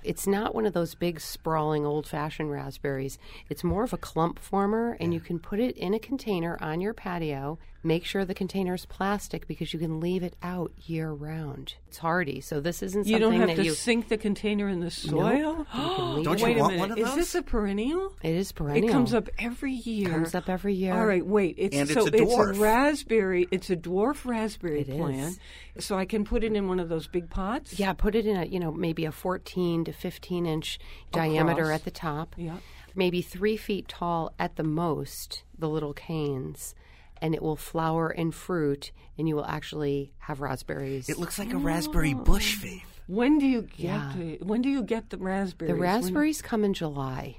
It's 0.06 0.24
not 0.24 0.54
one 0.54 0.66
of 0.66 0.72
those 0.72 0.94
big 0.94 1.18
sprawling 1.20 1.84
old 1.84 2.06
fashioned 2.06 2.52
raspberries. 2.52 3.18
It's 3.48 3.64
more 3.64 3.82
of 3.82 3.92
a 3.92 3.98
clump 3.98 4.38
former 4.38 4.96
and 5.00 5.12
you 5.12 5.18
can 5.18 5.40
put 5.40 5.58
it 5.58 5.76
in 5.76 5.94
a 5.94 5.98
container 5.98 6.56
on 6.60 6.80
your 6.80 6.94
patio 6.94 7.58
Make 7.86 8.04
sure 8.04 8.24
the 8.24 8.34
container 8.34 8.74
is 8.74 8.84
plastic 8.84 9.46
because 9.46 9.72
you 9.72 9.78
can 9.78 10.00
leave 10.00 10.24
it 10.24 10.34
out 10.42 10.72
year 10.86 11.12
round. 11.12 11.74
It's 11.86 11.98
hardy, 11.98 12.40
so 12.40 12.58
this 12.60 12.82
isn't 12.82 13.06
You 13.06 13.20
don't 13.20 13.34
have 13.34 13.46
that 13.46 13.56
to 13.58 13.64
you. 13.64 13.74
sink 13.74 14.08
the 14.08 14.16
container 14.18 14.68
in 14.68 14.80
the 14.80 14.90
soil. 14.90 15.64
leave 16.16 16.24
Don't 16.24 16.40
Wait 16.40 16.56
you 16.56 16.56
a 16.56 16.60
want 16.62 16.72
minute. 16.74 16.78
one 16.80 16.90
of 16.90 16.96
those? 16.98 17.08
Is 17.10 17.14
this 17.14 17.34
a 17.36 17.42
perennial? 17.42 18.12
it 18.22 18.34
is 18.34 18.50
perennial. 18.50 18.88
It 18.88 18.92
comes 18.92 19.14
up 19.14 19.28
every 19.38 19.72
year. 19.72 20.08
Comes 20.10 20.34
up 20.34 20.48
every 20.48 20.74
year. 20.74 20.94
All 20.94 21.06
right, 21.06 21.24
wait. 21.24 21.54
It's 21.58 21.76
And 21.76 21.88
so 21.88 22.06
it's 22.06 22.16
a 22.16 22.24
dwarf. 22.24 22.58
raspberry. 22.58 23.46
It's 23.52 23.70
a 23.70 23.76
dwarf 23.76 24.24
raspberry 24.24 24.80
It 24.80 24.88
is. 24.88 24.96
plant. 24.96 25.38
So 25.78 25.96
I 25.96 26.06
can 26.06 26.24
put 26.24 26.42
it 26.42 26.52
in 26.54 26.66
one 26.66 26.80
of 26.80 26.88
those 26.88 27.06
big 27.06 27.30
pots. 27.30 27.78
Yeah, 27.78 27.92
put 27.92 28.16
it 28.16 28.26
in 28.26 28.36
a 28.36 28.46
you 28.46 28.58
know 28.58 28.72
maybe 28.72 29.04
a 29.04 29.12
14 29.12 29.84
to 29.84 29.92
15 29.92 30.44
inch 30.44 30.80
diameter 31.12 31.70
at 31.70 31.84
the 31.84 31.92
top. 31.92 32.34
Yeah. 32.36 32.56
Maybe 32.96 33.22
three 33.22 33.56
feet 33.56 33.86
tall 33.86 34.32
at 34.40 34.56
the 34.56 34.64
most. 34.64 35.44
The 35.58 35.68
little 35.68 35.92
canes, 35.94 36.74
and 37.20 37.34
it 37.34 37.42
will 37.42 37.56
flower 37.56 38.08
and 38.08 38.34
fruit, 38.34 38.92
and 39.18 39.28
you 39.28 39.36
will 39.36 39.46
actually 39.46 40.12
have 40.18 40.40
raspberries. 40.40 41.08
It 41.08 41.18
looks 41.18 41.38
like 41.38 41.52
a 41.52 41.58
raspberry 41.58 42.14
bush, 42.14 42.56
oh. 42.58 42.62
Faith. 42.62 43.00
When 43.08 43.38
do 43.38 43.46
you 43.46 43.62
get 43.62 43.78
Yeah. 43.78 44.12
the 44.16 44.38
When 44.42 44.62
do 44.62 44.68
you 44.68 44.82
get 44.82 45.10
the 45.10 45.16
raspberries? 45.18 45.68
the 45.72 45.74
When- 45.78 45.82
raspberries 45.82 46.42
come 46.42 46.64
in 46.64 46.74
July, 46.74 47.36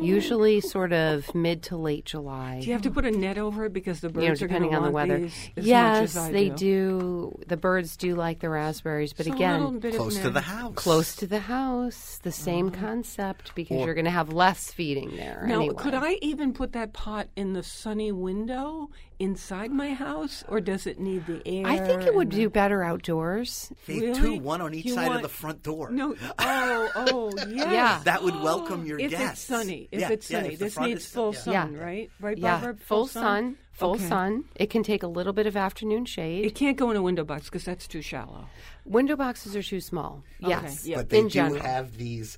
usually 0.00 0.60
sort 0.60 0.92
of 0.92 1.34
mid 1.34 1.62
to 1.64 1.76
late 1.76 2.04
July. 2.04 2.60
do 2.60 2.66
you 2.66 2.72
have 2.72 2.82
to 2.82 2.90
put 2.90 3.04
a 3.04 3.10
net 3.10 3.38
over 3.38 3.66
it 3.66 3.72
because 3.72 4.00
the 4.00 4.08
birds 4.08 4.22
you 4.22 4.28
know, 4.28 4.32
are 4.32 4.36
depending 4.36 4.70
gonna 4.70 4.82
on 4.86 4.86
the 4.86 4.94
weather. 4.94 5.24
as 5.56 5.66
yes, 5.66 5.94
much 5.96 6.02
as 6.04 6.16
I 6.16 6.32
they 6.32 6.48
do. 6.50 6.56
do. 6.56 7.40
The 7.46 7.56
birds 7.56 7.96
do 7.96 8.14
like 8.14 8.40
the 8.40 8.48
raspberries, 8.48 9.12
but 9.12 9.26
So 9.26 9.32
again, 9.32 9.60
little 9.64 9.80
bit 9.80 9.94
of 9.94 10.00
Close 10.00 10.18
to 10.18 10.30
the 10.30 10.40
house. 10.40 10.74
close 10.74 11.16
to 11.16 11.26
the 11.26 11.40
house, 11.40 12.18
the 12.22 12.32
same 12.32 12.68
uh-huh. 12.68 12.80
concept 12.80 13.54
because 13.54 13.84
you're 13.84 13.94
going 13.94 14.04
to 14.04 14.10
have 14.10 14.32
less 14.32 14.70
feeding 14.72 15.16
there. 15.16 15.44
Now, 15.46 15.60
anyway. 15.60 15.74
could 15.76 15.94
I 15.94 16.12
even 16.22 16.52
put 16.52 16.72
that 16.72 16.92
pot 16.92 17.28
in 17.36 17.52
the 17.52 17.62
sunny 17.62 18.12
window 18.12 18.90
inside 19.20 19.72
my 19.72 19.92
house, 19.94 20.44
or 20.48 20.60
does 20.60 20.86
it 20.86 21.00
need 21.00 21.26
the 21.26 21.42
air? 21.44 21.66
I 21.66 21.78
think 21.78 22.02
it 22.02 22.14
would 22.14 22.30
the- 22.30 22.36
do 22.36 22.50
better 22.50 22.84
outdoors. 22.84 23.72
Faith, 23.78 24.00
Really? 24.02 24.20
two, 24.20 24.38
one 24.38 24.60
on 24.60 24.74
each 24.74 24.84
You 24.86 24.94
side 24.94 25.10
of 25.12 25.22
the 25.22 25.28
front 25.28 25.62
door. 25.64 25.90
No. 25.90 26.14
Oh, 26.38 26.88
oh, 26.94 27.32
yeah. 27.48 27.72
Yeah. 27.72 28.00
That 28.04 28.22
would 28.22 28.40
welcome 28.40 28.82
oh, 28.82 28.86
your 28.86 29.00
if 29.00 29.10
guests. 29.10 29.24
it's 29.32 29.40
sunny, 29.42 29.67
if 29.68 30.00
Yeah, 30.00 30.10
it's 30.10 30.30
yeah, 30.30 30.40
sunny, 30.40 30.54
if 30.54 30.58
this 30.60 30.78
needs 30.78 31.06
full 31.06 31.32
yeah. 31.34 31.40
sun, 31.40 31.72
Yeah. 31.74 31.78
right? 31.80 32.10
Right, 32.20 32.36
Yeah, 32.38 32.60
Barbara? 32.60 32.76
full 32.84 33.06
sun, 33.06 33.56
full 33.72 33.92
Okay. 33.92 34.04
sun. 34.08 34.44
It 34.56 34.68
can 34.70 34.82
take 34.82 35.02
a 35.02 35.06
little 35.06 35.32
bit 35.32 35.46
of 35.46 35.56
afternoon 35.56 36.04
shade. 36.04 36.44
It 36.44 36.54
can't 36.54 36.76
go 36.76 36.90
in 36.90 36.96
a 36.96 37.02
window 37.02 37.24
box 37.24 37.44
because 37.46 37.64
that's 37.64 37.88
too 37.88 38.02
shallow. 38.02 38.46
Window 38.84 39.16
boxes 39.16 39.56
are 39.56 39.62
too 39.62 39.80
small. 39.80 40.22
Yes, 40.40 40.86
yeah. 40.86 40.96
But 40.98 41.08
they 41.08 41.18
in 41.20 41.24
do 41.24 41.30
general. 41.30 41.62
have 41.62 41.96
these 41.96 42.36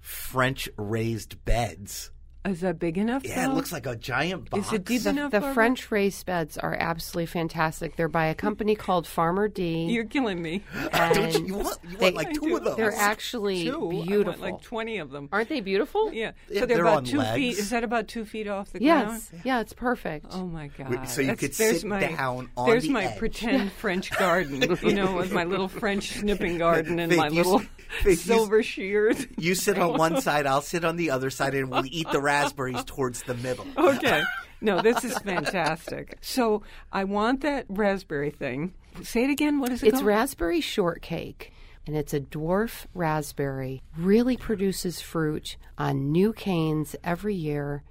French 0.00 0.68
raised 0.76 1.44
beds. 1.44 2.11
Is 2.44 2.60
that 2.62 2.80
big 2.80 2.98
enough? 2.98 3.24
Yeah, 3.24 3.46
though? 3.46 3.52
it 3.52 3.54
looks 3.54 3.70
like 3.70 3.86
a 3.86 3.94
giant 3.94 4.50
box. 4.50 4.66
Is 4.66 4.72
it 4.72 4.84
deep 4.84 5.02
the, 5.02 5.10
enough? 5.10 5.30
the 5.30 5.38
Barbara? 5.38 5.54
French 5.54 5.90
raised 5.92 6.26
beds 6.26 6.58
are 6.58 6.74
absolutely 6.74 7.26
fantastic. 7.26 7.94
They're 7.94 8.08
by 8.08 8.26
a 8.26 8.34
company 8.34 8.74
called 8.74 9.06
Farmer 9.06 9.46
D. 9.46 9.84
You're 9.84 10.04
killing 10.06 10.42
me. 10.42 10.64
Don't 10.92 11.34
you, 11.38 11.46
you 11.46 11.54
want, 11.54 11.78
you 11.88 11.96
they- 11.98 12.04
want 12.06 12.16
like 12.16 12.32
two 12.34 12.56
of 12.56 12.64
those? 12.64 12.76
They're 12.76 12.92
actually 12.96 13.64
Two. 13.64 13.70
I 13.74 13.76
want 13.94 14.08
beautiful. 14.08 14.40
like 14.42 14.60
twenty 14.62 14.98
of 14.98 15.10
them. 15.10 15.28
Aren't 15.30 15.50
they 15.50 15.60
beautiful? 15.60 16.12
Yeah. 16.12 16.32
Yeah, 16.48 16.60
so 16.62 16.66
they're, 16.66 16.78
they're 16.78 16.84
about 16.84 16.96
on 16.96 17.04
two 17.04 17.20
feet. 17.20 17.46
legs. 17.50 17.58
Is 17.58 17.70
that 17.70 17.84
about 17.84 18.08
two 18.08 18.24
feet 18.24 18.48
off 18.48 18.72
the 18.72 18.80
ground? 18.80 19.12
Yes. 19.12 19.30
Yeah, 19.44 19.60
it's 19.60 19.72
perfect. 19.72 20.26
Oh 20.30 20.46
my 20.46 20.66
god! 20.66 20.90
Wait, 20.90 21.08
so 21.08 21.20
you 21.20 21.28
That's- 21.28 21.38
could 21.40 21.54
sit 21.54 21.84
my, 21.84 22.00
down 22.00 22.50
on 22.56 22.68
There's 22.68 22.82
the 22.82 22.90
my 22.90 23.04
edge. 23.04 23.18
pretend 23.18 23.70
French 23.72 24.10
garden, 24.18 24.62
you 24.82 24.94
know, 24.94 25.14
with 25.16 25.32
my 25.32 25.44
little 25.44 25.68
French 25.68 26.10
snipping 26.14 26.58
garden 26.58 26.98
and 26.98 27.12
Faith, 27.12 27.18
my 27.20 27.28
you 27.28 27.34
little 27.44 27.62
s- 27.98 28.02
Faith, 28.02 28.26
you 28.26 28.34
silver 28.34 28.62
shears. 28.62 29.26
You 29.38 29.54
sit 29.54 29.78
on 29.78 29.98
one 29.98 30.20
side, 30.20 30.46
I'll 30.46 30.62
sit 30.62 30.84
on 30.84 30.96
the 30.96 31.10
other 31.10 31.30
side, 31.30 31.54
and 31.54 31.70
we'll 31.70 31.84
eat 31.86 32.10
the 32.10 32.20
raspberries 32.20 32.82
towards 32.84 33.22
the 33.22 33.34
middle. 33.34 33.66
okay. 33.76 34.22
No, 34.60 34.80
this 34.80 35.02
is 35.04 35.18
fantastic. 35.18 36.16
So 36.20 36.62
I 36.92 37.04
want 37.04 37.40
that 37.40 37.66
raspberry 37.68 38.30
thing. 38.30 38.74
Say 39.02 39.24
it 39.24 39.30
again. 39.30 39.58
What 39.58 39.70
is 39.72 39.82
it 39.82 39.88
It's 39.88 39.94
called? 39.96 40.06
raspberry 40.06 40.60
shortcake, 40.60 41.52
and 41.86 41.96
it's 41.96 42.14
a 42.14 42.20
dwarf 42.20 42.86
raspberry. 42.94 43.82
Really 43.96 44.36
produces 44.36 45.00
fruit 45.00 45.56
on 45.78 46.12
new 46.12 46.32
canes 46.32 46.94
every 47.02 47.34
year. 47.34 47.82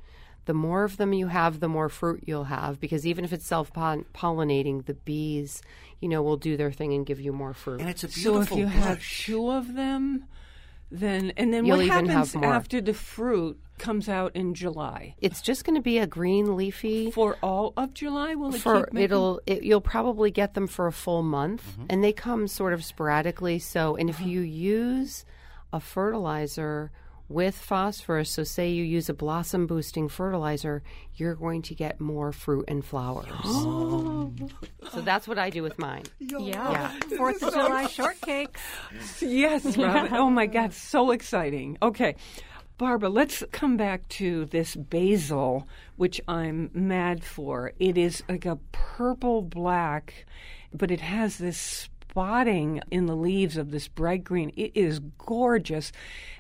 The 0.46 0.54
more 0.54 0.84
of 0.84 0.98
them 0.98 1.14
you 1.14 1.28
have, 1.28 1.60
the 1.60 1.68
more 1.68 1.88
fruit 1.90 2.24
you'll 2.26 2.46
have 2.46 2.80
because 2.80 3.06
even 3.06 3.24
if 3.24 3.32
it's 3.34 3.46
self 3.46 3.72
pollinating, 3.74 4.86
the 4.86 4.96
bees, 4.96 5.62
you 6.00 6.10
know, 6.10 6.22
will 6.24 6.38
do 6.38 6.58
their 6.58 6.72
thing 6.72 6.94
and 6.94 7.06
give 7.06 7.20
you 7.22 7.32
more 7.32 7.54
fruit. 7.54 7.80
And 7.80 7.90
it's 7.90 8.04
a 8.04 8.08
beautiful. 8.08 8.34
so 8.34 8.42
if 8.42 8.50
beautiful 8.50 8.58
you 8.60 8.66
have 8.84 9.04
two 9.04 9.50
of 9.52 9.74
them, 9.76 10.26
then 10.90 11.32
and 11.38 11.54
then 11.54 11.66
You'll 11.66 11.78
what 11.78 11.88
happens 11.88 12.36
after 12.36 12.82
the 12.82 12.94
fruit 12.94 13.60
comes 13.78 14.10
out 14.10 14.36
in 14.36 14.54
July? 14.54 15.16
it's 15.22 15.42
just 15.42 15.64
going 15.64 15.76
to 15.76 15.82
be 15.82 15.98
a 16.00 16.06
green 16.08 16.56
leafy. 16.58 17.12
For 17.12 17.38
all 17.42 17.74
of 17.78 17.94
July, 17.94 18.36
will 18.36 18.54
it 18.54 18.60
for 18.62 18.84
keep 18.86 18.94
making? 18.94 19.06
it'll 19.06 19.42
it, 19.46 19.64
you'll 19.64 19.80
probably 19.82 20.32
get 20.32 20.54
them 20.54 20.68
for 20.68 20.88
a 20.88 20.92
full 20.92 21.24
month 21.24 21.64
Mm-hmm. 21.72 21.86
and 21.90 22.04
they 22.04 22.14
come 22.14 22.48
sort 22.48 22.74
of 22.74 22.84
sporadically 22.84 23.58
so 23.60 23.96
and 23.96 24.10
if 24.10 24.20
you 24.22 24.42
use 24.42 25.24
a 25.74 25.80
fertilizer 25.80 26.92
with 27.32 27.56
phosphorus 27.56 28.30
so 28.30 28.44
say 28.44 28.70
you 28.70 28.84
use 28.84 29.10
a 29.10 29.14
blossom 29.14 29.66
boosting 29.68 30.08
fertilizer 30.10 30.84
you're 31.16 31.36
going 31.36 31.62
to 31.62 31.74
get 31.74 32.00
more 32.00 32.32
fruit 32.32 32.66
and 32.68 32.84
flowers 32.86 33.28
so 34.92 35.02
that's 35.02 35.28
what 35.28 35.38
i 35.40 35.50
do 35.50 35.64
with 35.64 35.78
mine 35.80 36.04
Yeah. 36.20 36.92
Fourth 37.18 37.42
of 37.44 37.54
July 37.54 37.86
shortcakes. 37.86 38.60
Yes, 39.22 39.78
Robin. 39.78 40.14
oh 40.14 40.30
my 40.30 40.46
God, 40.46 40.74
so 40.74 41.12
exciting. 41.12 41.78
Okay. 41.82 42.16
Barbara, 42.78 43.10
let's 43.10 43.44
come 43.52 43.78
back 43.78 44.08
to 44.10 44.46
this 44.46 44.76
basil, 44.76 45.68
which 45.98 46.20
I'm 46.28 46.72
mad 46.74 47.24
for. 47.24 47.74
It 47.80 47.98
is 47.98 48.24
like 48.28 48.46
a 48.46 48.58
purple 48.72 49.42
black, 49.44 50.26
but 50.74 50.90
it 50.90 51.02
has 51.02 51.38
this 51.38 51.90
spotting 52.12 52.82
in 52.92 53.06
the 53.06 53.16
leaves 53.16 53.56
of 53.56 53.72
this 53.72 53.88
bright 53.88 54.24
green. 54.24 54.52
It 54.58 54.72
is 54.76 55.00
gorgeous. 55.18 55.94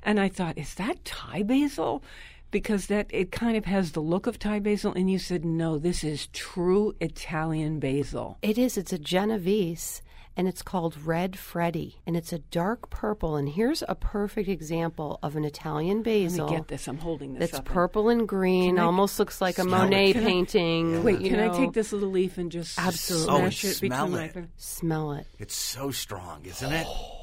And 0.04 0.20
I 0.20 0.28
thought, 0.28 0.58
is 0.58 0.74
that 0.76 1.06
Thai 1.06 1.44
basil? 1.44 2.04
Because 2.52 2.88
that 2.88 3.08
it 3.10 3.32
kind 3.32 3.56
of 3.56 3.64
has 3.64 3.94
the 3.94 4.02
look 4.02 4.28
of 4.28 4.38
Thai 4.38 4.60
basil, 4.60 4.94
and 4.94 5.10
you 5.10 5.18
said 5.18 5.46
no, 5.46 5.78
this 5.78 6.04
is 6.04 6.28
true 6.34 6.94
Italian 7.00 7.80
basil. 7.80 8.38
it 8.42 8.58
is 8.58 8.78
it's 8.78 8.92
a 8.92 9.00
genovese 9.00 10.02
and 10.42 10.48
it's 10.48 10.64
called 10.64 10.98
red 11.06 11.38
freddy 11.38 12.02
and 12.08 12.18
it's 12.18 12.34
a 12.34 12.40
dark 12.40 12.90
purple 12.90 13.36
and 13.36 13.50
here's 13.50 13.84
a 13.88 13.94
perfect 13.94 14.50
example 14.50 15.20
of 15.22 15.36
an 15.36 15.46
italian 15.46 15.98
Let 15.98 16.06
basil 16.06 16.50
me 16.50 16.56
get 16.56 16.68
this. 16.68 16.88
I'm 16.88 16.98
holding 16.98 17.36
this 17.36 17.52
that's 17.52 17.62
purple 17.64 18.10
and 18.10 18.28
green 18.28 18.78
Can 18.78 18.80
I- 18.80 18.86
almost 18.88 19.20
looks 19.20 19.40
like 19.40 19.60
a 19.60 19.62
Smell 19.62 19.82
it. 19.82 19.84
monet 19.84 20.14
Can 20.14 20.24
I- 20.24 20.26
painting 20.26 21.04
Wait, 21.04 21.22
you 21.22 21.30
can 21.30 21.40
I 21.48 21.56
take 21.56 21.74
this 21.74 21.94
little 21.94 22.10
leaf 22.10 22.40
and 22.40 22.52
just 22.52 22.80
Absolutely. 22.80 23.30
Oh, 23.36 23.46
it 23.46 23.52
smell 23.52 24.16
it. 24.16 24.36
smell 24.58 25.12
it 25.14 25.28
It's 25.38 25.56
so 25.56 25.92
strong, 25.92 26.44
isn't 26.46 26.74
it? 26.74 26.88
Oh. 26.90 27.21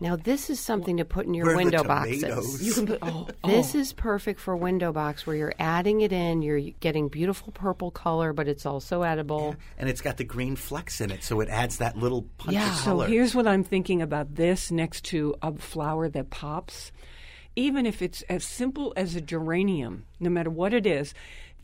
Now 0.00 0.16
this 0.16 0.50
is 0.50 0.60
something 0.60 0.98
to 0.98 1.04
put 1.04 1.26
in 1.26 1.34
your 1.34 1.46
Where 1.46 1.54
are 1.54 1.58
the 1.58 1.64
window 1.64 1.84
boxes. 1.84 2.62
You 2.64 2.72
can 2.72 2.86
put 2.86 2.98
oh, 3.02 3.26
oh. 3.44 3.48
This 3.48 3.74
oh. 3.74 3.78
is 3.78 3.92
perfect 3.92 4.40
for 4.40 4.56
window 4.56 4.92
box 4.92 5.26
where 5.26 5.36
you're 5.36 5.54
adding 5.58 6.00
it 6.02 6.12
in, 6.12 6.42
you're 6.42 6.60
getting 6.80 7.08
beautiful 7.08 7.52
purple 7.52 7.90
color, 7.90 8.32
but 8.32 8.48
it's 8.48 8.66
also 8.66 9.02
edible. 9.02 9.56
And 9.76 9.88
it's 9.88 10.00
got 10.00 10.16
the 10.16 10.24
green 10.24 10.56
flecks 10.56 11.00
in 11.00 11.10
it, 11.10 11.22
so 11.24 11.40
it 11.40 11.48
adds 11.48 11.78
that 11.78 11.96
little 11.96 12.22
punch 12.38 12.54
Yeah. 12.54 12.70
of 12.70 12.78
So 12.78 12.98
here's 13.00 13.34
what 13.34 13.46
I'm 13.46 13.64
thinking 13.64 14.02
about 14.02 14.34
this 14.34 14.70
next 14.70 15.04
to 15.06 15.34
a 15.42 15.52
flower 15.56 16.08
that 16.08 16.30
pops. 16.30 16.92
Even 17.56 17.86
if 17.86 18.02
it's 18.02 18.22
as 18.22 18.44
simple 18.44 18.92
as 18.96 19.16
a 19.16 19.20
geranium, 19.20 20.04
no 20.20 20.30
matter 20.30 20.50
what 20.50 20.72
it 20.72 20.86
is, 20.86 21.12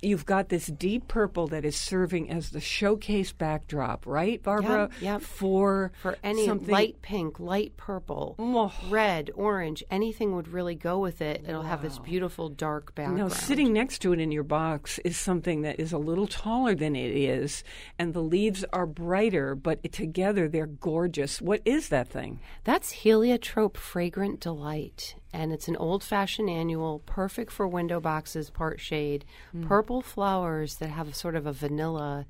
you've 0.05 0.27
got 0.27 0.49
this 0.49 0.67
deep 0.67 1.09
purple 1.09 1.47
that 1.49 1.65
is 1.65 1.77
serving 1.77 2.31
as 2.31 2.51
the 2.51 2.61
showcase 2.61 3.33
backdrop, 3.33 4.07
right, 4.07 4.43
Barbara? 4.43 4.91
Yep, 5.01 5.03
yep. 5.03 5.23
For 5.23 5.93
For 6.03 6.17
any 6.23 6.47
something 6.47 6.69
light 6.73 7.03
pink, 7.03 7.41
light 7.41 7.77
purple, 7.77 8.35
Oh. 8.39 8.73
red, 8.89 9.31
orange, 9.35 9.83
anything 9.91 10.35
would 10.37 10.49
really 10.49 10.75
go 10.75 10.99
with 10.99 11.21
it. 11.21 11.45
It'll 11.47 11.63
have 11.63 11.83
this 11.83 11.99
beautiful 11.99 12.49
dark 12.49 12.95
background. 12.95 13.19
Now, 13.19 13.29
sitting 13.29 13.73
next 13.73 13.99
to 14.01 14.13
it 14.13 14.21
in 14.21 14.31
your 14.33 14.43
box 14.43 14.99
is 15.05 15.17
something 15.17 15.63
that 15.63 15.81
is 15.81 15.93
a 15.93 15.99
little 15.99 16.27
taller 16.27 16.75
than 16.75 16.95
it 16.97 17.11
is, 17.17 17.65
and 17.99 18.13
the 18.15 18.23
leaves 18.23 18.65
are 18.73 18.87
brighter, 18.87 19.55
but 19.55 19.93
together 19.93 20.49
they're 20.49 20.67
gorgeous. 20.67 21.41
What 21.41 21.61
is 21.65 21.89
that 21.89 22.09
thing? 22.09 22.41
That's 22.65 22.91
Heliotrope 22.91 23.77
Fragrant 23.77 24.41
Delight. 24.41 25.17
And 25.35 25.53
it's 25.53 25.67
an 25.67 25.77
old 25.77 26.05
fashioned 26.05 26.49
annual, 26.49 27.01
perfect 27.07 27.51
for 27.51 27.67
window 27.67 27.99
boxes, 27.99 28.51
part 28.51 28.81
shade. 28.81 29.25
Hmm. 29.51 29.65
Purple 29.65 30.01
flowers 30.01 30.77
that 30.77 30.91
have 30.91 31.13
sort 31.17 31.35
of 31.35 31.45
a 31.45 31.53
vanilla, 31.53 32.27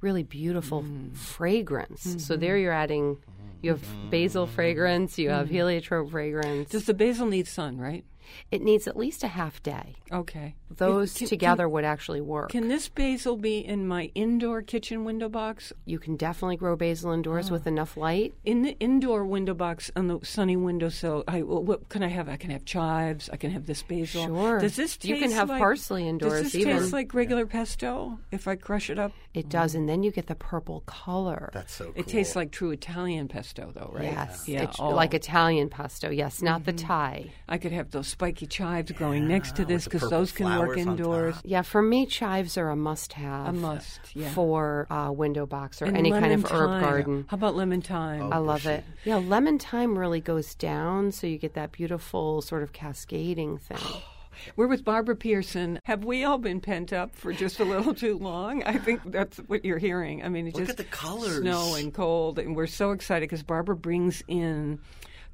really 0.00 0.24
beautiful 0.24 0.82
hmm. 0.82 1.10
fragrance. 1.12 2.16
So 2.18 2.36
there 2.36 2.54
mm-hmm. 2.54 2.62
you're 2.62 2.72
adding, 2.72 3.18
you 3.62 3.70
have 3.70 3.84
hmm. 3.84 4.10
basil 4.10 4.48
fragrance, 4.48 5.16
you 5.16 5.30
have 5.30 5.48
heliotrope 5.48 6.10
fragrance. 6.10 6.70
Does 6.70 6.86
the 6.86 6.94
basil 6.94 7.26
need 7.26 7.46
sun, 7.46 7.78
right? 7.78 8.04
It 8.50 8.62
needs 8.62 8.86
at 8.86 8.96
least 8.96 9.22
a 9.24 9.28
half 9.28 9.62
day. 9.62 9.96
Okay. 10.12 10.54
Those 10.70 11.14
Can- 11.14 11.26
together 11.28 11.68
would 11.68 11.84
actually 11.84 12.20
work. 12.20 12.50
Can 12.50 12.68
this 12.68 12.88
basil 12.88 13.36
be 13.36 13.58
in 13.58 13.86
my 13.86 14.10
indoor 14.14 14.62
kitchen 14.62 15.04
window 15.04 15.28
box? 15.28 15.72
you 15.84 15.98
can 15.98 16.16
definitely 16.16 16.56
grow 16.56 16.76
basil 16.76 17.10
indoors 17.12 17.50
Oh. 17.50 17.54
with 17.54 17.66
enough 17.66 17.96
light. 17.96 18.34
In 18.44 18.62
the 18.62 18.76
indoor 18.78 19.24
window 19.24 19.54
box 19.54 19.90
on 19.96 20.06
the 20.08 20.20
sunny 20.22 20.56
windowsill, 20.56 21.24
I 21.26 21.42
well, 21.42 21.62
what 21.62 21.88
can 21.88 22.02
I 22.02 22.08
have? 22.08 22.28
I 22.28 22.36
can 22.36 22.50
have 22.50 22.64
chives. 22.64 23.28
I 23.32 23.36
can 23.36 23.50
have 23.50 23.66
this 23.66 23.82
basil. 23.82 24.26
Sure. 24.26 24.58
Does 24.60 24.76
this 24.76 24.96
taste 24.96 25.08
You 25.08 25.16
can 25.16 25.30
have 25.32 25.48
like, 25.48 25.58
parsley 25.58 26.06
indoors 26.08 26.32
Does 26.32 26.52
this 26.52 26.54
even. 26.56 26.78
taste 26.78 26.92
like 26.92 27.12
regular 27.14 27.46
pesto 27.46 28.18
if 28.30 28.46
I 28.46 28.54
crush 28.56 28.90
it 28.90 28.98
up? 28.98 29.12
It 29.34 29.48
does, 29.48 29.74
and 29.74 29.88
then 29.88 30.02
you 30.02 30.10
get 30.10 30.26
the 30.26 30.34
purple 30.34 30.80
color. 30.86 31.50
That's 31.52 31.72
so 31.74 31.84
cool. 31.86 31.94
It 31.96 32.06
tastes 32.08 32.34
like 32.36 32.50
true 32.50 32.70
Italian 32.70 33.28
pesto, 33.28 33.70
though, 33.74 33.90
right? 33.94 34.04
Yes, 34.04 34.48
Yeah. 34.48 34.62
it's 34.64 34.78
oh. 34.80 34.84
Mm-hmm. 34.84 34.96
like 34.96 35.14
Italian 35.14 35.68
pesto. 35.68 36.10
Yes, 36.10 36.42
not 36.42 36.64
the 36.64 36.72
Thai. 36.72 37.30
I 37.48 37.58
could 37.58 37.72
have 37.72 37.90
those 37.90 38.08
spiky 38.20 38.46
chives 38.46 38.92
growing 38.92 39.26
next 39.26 39.56
to 39.56 39.64
this 39.64 39.84
because 39.84 40.10
those 40.10 40.30
can 40.30 40.46
work 40.58 40.76
indoors. 40.76 41.34
Yeah, 41.42 41.62
for 41.62 41.80
me, 41.80 42.04
chives 42.04 42.58
are 42.58 42.68
a 42.68 42.76
must-have. 42.76 43.48
A 43.48 43.52
must, 43.54 43.98
yeah. 44.14 44.30
for 44.32 44.86
uh, 44.92 45.10
window 45.10 45.46
box 45.46 45.80
or 45.80 45.86
And 45.86 45.96
any 45.96 46.10
kind 46.10 46.24
lemon 46.24 46.44
of 46.44 46.52
herb 46.52 46.68
thyme. 46.68 46.80
garden. 46.82 47.24
How 47.28 47.36
about 47.36 47.56
lemon 47.56 47.80
thyme? 47.80 48.30
I 48.30 48.36
love 48.36 48.66
it. 48.66 48.84
Yeah, 49.04 49.16
lemon 49.16 49.58
thyme 49.58 49.96
really 49.98 50.20
goes 50.20 50.54
down, 50.54 51.12
so 51.12 51.26
you 51.26 51.38
get 51.38 51.54
that 51.54 51.72
beautiful 51.72 52.42
sort 52.42 52.62
of 52.62 52.74
cascading 52.74 53.56
thing. 53.56 53.78
We're 54.56 54.66
with 54.68 54.84
Barbara 54.84 55.16
Pearson. 55.16 55.80
Have 55.84 56.04
we 56.04 56.22
all 56.24 56.38
been 56.38 56.60
pent 56.60 56.92
up 56.92 57.16
for 57.16 57.32
just 57.32 57.58
a 57.58 57.64
little 57.64 57.94
too 57.94 58.18
long? 58.18 58.62
I 58.64 58.76
think 58.76 59.00
that's 59.10 59.38
what 59.38 59.64
you're 59.64 59.78
hearing. 59.78 60.22
I 60.22 60.28
mean, 60.28 60.46
it's 60.46 60.56
Look 60.56 60.66
just 60.66 60.78
at 60.78 60.84
the 60.86 60.90
colors. 60.92 61.38
snow 61.40 61.74
and 61.74 61.92
cold, 61.92 62.38
and 62.38 62.54
we're 62.54 62.66
so 62.66 62.90
excited 62.92 63.28
because 63.30 63.42
Barbara 63.42 63.76
brings 63.76 64.22
in 64.28 64.78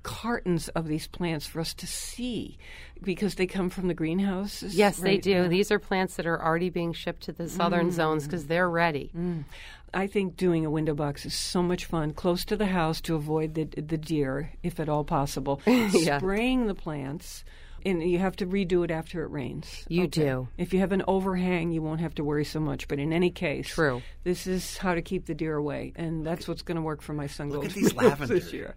cartons 0.06 0.68
of 0.68 0.86
these 0.86 1.08
plants 1.08 1.46
for 1.46 1.58
us 1.58 1.74
to 1.74 1.84
see 1.84 2.56
because 3.02 3.34
they 3.34 3.46
come 3.48 3.68
from 3.68 3.88
the 3.88 3.94
greenhouses. 3.94 4.76
Yes, 4.76 4.98
they 4.98 5.14
right? 5.14 5.22
do. 5.22 5.48
These 5.48 5.72
are 5.72 5.80
plants 5.80 6.14
that 6.14 6.26
are 6.26 6.40
already 6.40 6.70
being 6.70 6.92
shipped 6.92 7.24
to 7.24 7.32
the 7.32 7.48
southern 7.48 7.88
mm. 7.88 7.92
zones 7.92 8.24
because 8.24 8.46
they're 8.46 8.70
ready. 8.70 9.10
Mm. 9.16 9.44
I 9.92 10.06
think 10.06 10.36
doing 10.36 10.64
a 10.64 10.70
window 10.70 10.94
box 10.94 11.26
is 11.26 11.34
so 11.34 11.60
much 11.60 11.86
fun, 11.86 12.12
close 12.12 12.44
to 12.44 12.56
the 12.56 12.66
house 12.66 13.00
to 13.02 13.16
avoid 13.16 13.54
the 13.54 13.64
the 13.64 13.98
deer, 13.98 14.52
if 14.62 14.78
at 14.78 14.88
all 14.88 15.02
possible. 15.02 15.60
Yeah. 15.66 16.18
Spraying 16.18 16.68
the 16.68 16.74
plants. 16.74 17.44
And 17.84 18.02
you 18.02 18.18
have 18.18 18.34
to 18.36 18.46
redo 18.46 18.84
it 18.84 18.90
after 18.90 19.22
it 19.22 19.30
rains. 19.30 19.84
You 19.88 20.08
do. 20.08 20.48
If 20.58 20.74
you 20.74 20.80
have 20.80 20.90
an 20.90 21.04
overhang, 21.06 21.70
you 21.70 21.82
won't 21.82 22.00
have 22.00 22.16
to 22.16 22.24
worry 22.24 22.44
so 22.44 22.58
much. 22.58 22.88
But 22.88 22.98
in 22.98 23.12
any 23.12 23.30
case, 23.30 23.68
True. 23.68 24.02
This 24.24 24.48
is 24.48 24.76
how 24.76 24.94
to 24.94 25.02
keep 25.02 25.26
the 25.26 25.34
deer 25.34 25.56
away, 25.56 25.92
and 25.94 26.26
that's 26.26 26.48
what's 26.48 26.62
going 26.62 26.76
to 26.76 26.82
work 26.82 27.00
for 27.00 27.12
my 27.12 27.28
sun 27.28 27.50
Look 27.50 27.64
at 27.64 27.72
these 27.72 27.90
tomatoes 27.90 28.10
lavender. 28.10 28.34
this 28.34 28.52
year. 28.52 28.74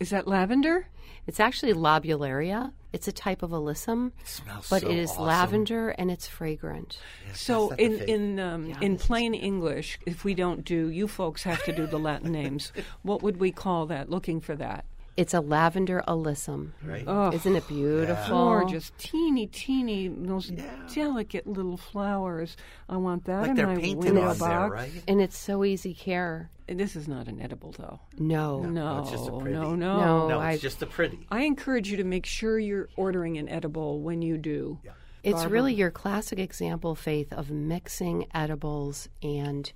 Is 0.00 0.10
that 0.10 0.26
lavender? 0.26 0.86
It's 1.26 1.40
actually 1.40 1.72
lobularia. 1.72 2.72
It's 2.92 3.08
a 3.08 3.12
type 3.12 3.42
of 3.42 3.50
alyssum, 3.50 4.12
smells 4.24 4.68
but 4.70 4.82
so 4.82 4.88
it 4.88 4.96
is 4.98 5.10
awesome. 5.10 5.24
lavender 5.24 5.88
and 5.90 6.10
it's 6.10 6.28
fragrant. 6.28 6.98
So 7.32 7.70
in 7.70 8.00
in 8.02 8.38
um, 8.38 8.66
Yeah, 8.66 8.78
in 8.80 8.92
this 8.92 9.02
is 9.02 9.06
plain 9.06 9.34
English, 9.34 9.98
if 10.06 10.24
we 10.24 10.34
don't 10.34 10.64
do, 10.64 10.88
you 10.88 11.08
folks 11.08 11.42
have 11.42 11.64
to 11.64 11.72
do 11.72 11.86
the 11.86 11.98
Latin 11.98 12.30
names. 12.30 12.72
What 13.02 13.22
would 13.22 13.38
we 13.38 13.50
call 13.50 13.86
that? 13.86 14.10
Looking 14.10 14.40
for 14.40 14.54
that. 14.56 14.84
It's 15.16 15.32
a 15.32 15.40
lavender 15.40 16.02
alyssum. 16.08 16.72
Right? 16.82 17.04
Oh, 17.06 17.30
Isn't 17.30 17.54
it 17.54 17.68
beautiful? 17.68 18.28
gorgeous, 18.36 18.90
teeny, 18.98 19.46
teeny, 19.46 20.08
those 20.08 20.50
delicate 20.92 21.46
little 21.46 21.76
flowers. 21.76 22.56
I 22.88 22.96
want 22.96 23.24
that 23.26 23.42
Like 23.42 23.50
in 23.58 23.66
my 23.66 23.74
window 23.94 24.22
on 24.22 24.38
box. 24.38 24.40
there, 24.40 24.68
right? 24.70 24.90
And 25.06 25.20
it's 25.20 25.36
so 25.38 25.64
easy 25.64 25.94
care. 25.94 26.50
This 26.66 26.96
is 26.96 27.06
not 27.06 27.28
an 27.28 27.40
edible, 27.40 27.72
though. 27.78 28.00
No. 28.18 28.60
No, 28.62 29.00
it's 29.02 29.10
just 29.10 29.28
a 29.28 29.32
pretty. 29.38 29.54
no, 29.56 29.74
no. 29.76 30.00
No. 30.00 30.28
No, 30.28 30.38
I- 30.40 30.52
it's 30.52 30.62
just 30.62 30.82
a 30.82 30.86
pretty. 30.86 31.20
I 31.30 31.42
encourage 31.42 31.88
you 31.90 31.96
to 31.98 32.04
make 32.04 32.26
sure 32.26 32.58
you're 32.58 32.88
ordering 32.96 33.36
an 33.38 33.48
edible 33.48 34.00
when 34.00 34.20
you 34.22 34.36
do. 34.38 34.78
It's 35.22 35.44
really 35.46 35.72
your 35.74 35.90
classic 35.90 36.38
example, 36.38 36.94
Faith, 36.94 37.32
of 37.32 37.50
mixing 37.50 38.26
edibles 38.34 39.08
and 39.22 39.72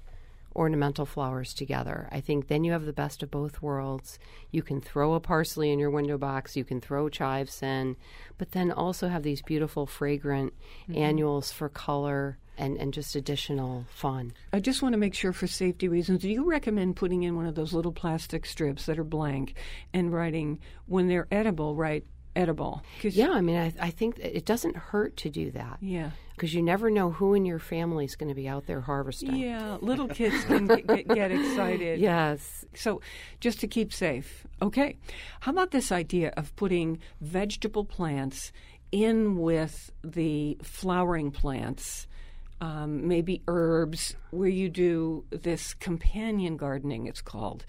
ornamental 0.59 1.07
flowers 1.07 1.55
together. 1.55 2.09
I 2.11 2.21
think 2.21 2.49
then 2.49 2.65
you 2.65 2.73
have 2.73 2.85
the 2.85 2.93
best 2.93 3.23
of 3.23 3.31
both 3.31 3.63
worlds. 3.63 4.19
You 4.51 4.63
can 4.63 4.81
throw 4.81 5.15
a 5.15 5.21
parsley 5.21 5.71
in 5.71 5.79
your 5.79 5.91
window 5.91 6.19
box, 6.19 6.57
you 6.57 6.65
can 6.65 6.81
throw 6.81 7.09
chives 7.09 7.63
in, 7.63 7.97
but 8.37 8.51
then 8.51 8.73
also 8.73 9.09
have 9.09 9.23
these 9.23 9.41
beautiful, 9.41 9.87
fragrant 9.87 10.53
mm-hmm. 10.83 11.01
annuals 11.01 11.53
for 11.53 11.69
color 11.69 12.39
and, 12.59 12.77
and 12.77 12.93
just 12.93 13.15
additional 13.15 13.87
fun. 13.89 14.33
I 14.53 14.59
just 14.59 14.83
want 14.83 14.95
to 14.95 14.99
make 14.99 15.15
sure, 15.15 15.33
for 15.33 15.47
safety 15.47 15.87
reasons, 15.87 16.23
do 16.23 16.29
you 16.29 16.45
recommend 16.45 16.97
putting 16.97 17.23
in 17.23 17.37
one 17.37 17.47
of 17.47 17.55
those 17.55 17.73
little 17.73 17.93
plastic 17.93 18.45
strips 18.45 18.87
that 18.87 18.99
are 18.99 19.05
blank 19.05 19.55
and 19.95 20.13
writing 20.13 20.59
when 20.87 21.07
they're 21.07 21.29
edible, 21.31 21.77
write 21.77 22.05
edible? 22.37 22.83
Yeah, 23.03 23.31
I 23.31 23.41
mean, 23.41 23.57
I, 23.57 23.73
I 23.81 23.91
think 23.91 24.19
it 24.19 24.45
doesn't 24.45 24.77
hurt 24.77 25.17
to 25.19 25.31
do 25.31 25.51
that 25.53 25.79
Yeah. 25.81 26.11
because 26.35 26.55
you 26.55 26.63
never 26.63 26.91
know 26.91 27.11
who 27.11 27.35
in 27.35 27.45
your 27.45 27.59
family 27.59 28.05
is 28.05 28.15
going 28.17 28.29
to 28.29 28.35
be 28.35 28.49
out 28.49 28.67
there 28.67 28.81
harvesting. 28.81 29.37
Yeah, 29.37 29.77
little 29.81 30.09
kids 30.09 30.45
can 30.45 30.67
get, 30.67 30.87
get, 30.87 31.09
get 31.09 31.31
excited. 31.33 31.99
Yes. 32.09 32.65
So, 32.75 33.01
just 33.41 33.61
to 33.61 33.67
keep 33.67 33.93
safe. 33.93 34.47
Okay. 34.63 34.97
How 35.41 35.53
about 35.53 35.71
this 35.73 35.91
idea 35.91 36.33
of 36.37 36.55
putting 36.57 36.99
vegetable 37.21 37.85
plants 37.85 38.53
in 38.93 39.37
with 39.37 39.91
the 40.05 40.57
flowering 40.63 41.31
plants? 41.31 42.07
Um, 42.61 43.07
maybe 43.07 43.41
herbs, 43.47 44.17
where 44.33 44.49
you 44.49 44.69
do 44.69 45.25
this 45.31 45.75
companion 45.75 46.57
gardening, 46.57 47.07
it's 47.07 47.21
called. 47.21 47.65